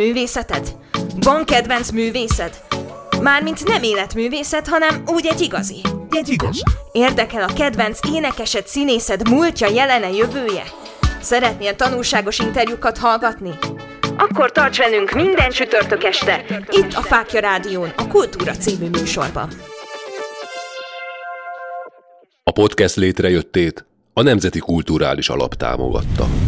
művészeted? 0.04 0.76
Van 1.20 1.44
kedvenc 1.44 1.90
művészed? 1.90 2.60
Mármint 3.20 3.64
nem 3.64 3.82
életművészet, 3.82 4.68
hanem 4.68 5.02
úgy 5.06 5.26
egy 5.26 5.40
igazi. 5.40 5.80
Egy 6.10 6.28
igaz. 6.28 6.62
Érdekel 6.92 7.42
a 7.42 7.52
kedvenc 7.52 7.98
énekesed, 8.14 8.66
színészed 8.66 9.28
múltja, 9.28 9.68
jelene, 9.68 10.10
jövője? 10.10 10.62
Szeretnél 11.20 11.76
tanulságos 11.76 12.38
interjúkat 12.38 12.98
hallgatni? 12.98 13.50
Akkor 14.16 14.52
tarts 14.52 14.78
velünk 14.78 15.10
minden 15.10 15.50
csütörtök 15.50 16.04
este, 16.04 16.44
itt 16.70 16.92
a 16.92 17.02
Fákja 17.02 17.40
Rádión, 17.40 17.92
a 17.96 18.08
Kultúra 18.08 18.52
című 18.52 18.88
műsorban. 18.88 19.48
A 22.42 22.52
podcast 22.52 22.96
létrejöttét 22.96 23.84
a 24.12 24.22
Nemzeti 24.22 24.58
Kulturális 24.58 25.28
Alap 25.28 25.54
támogatta. 25.54 26.43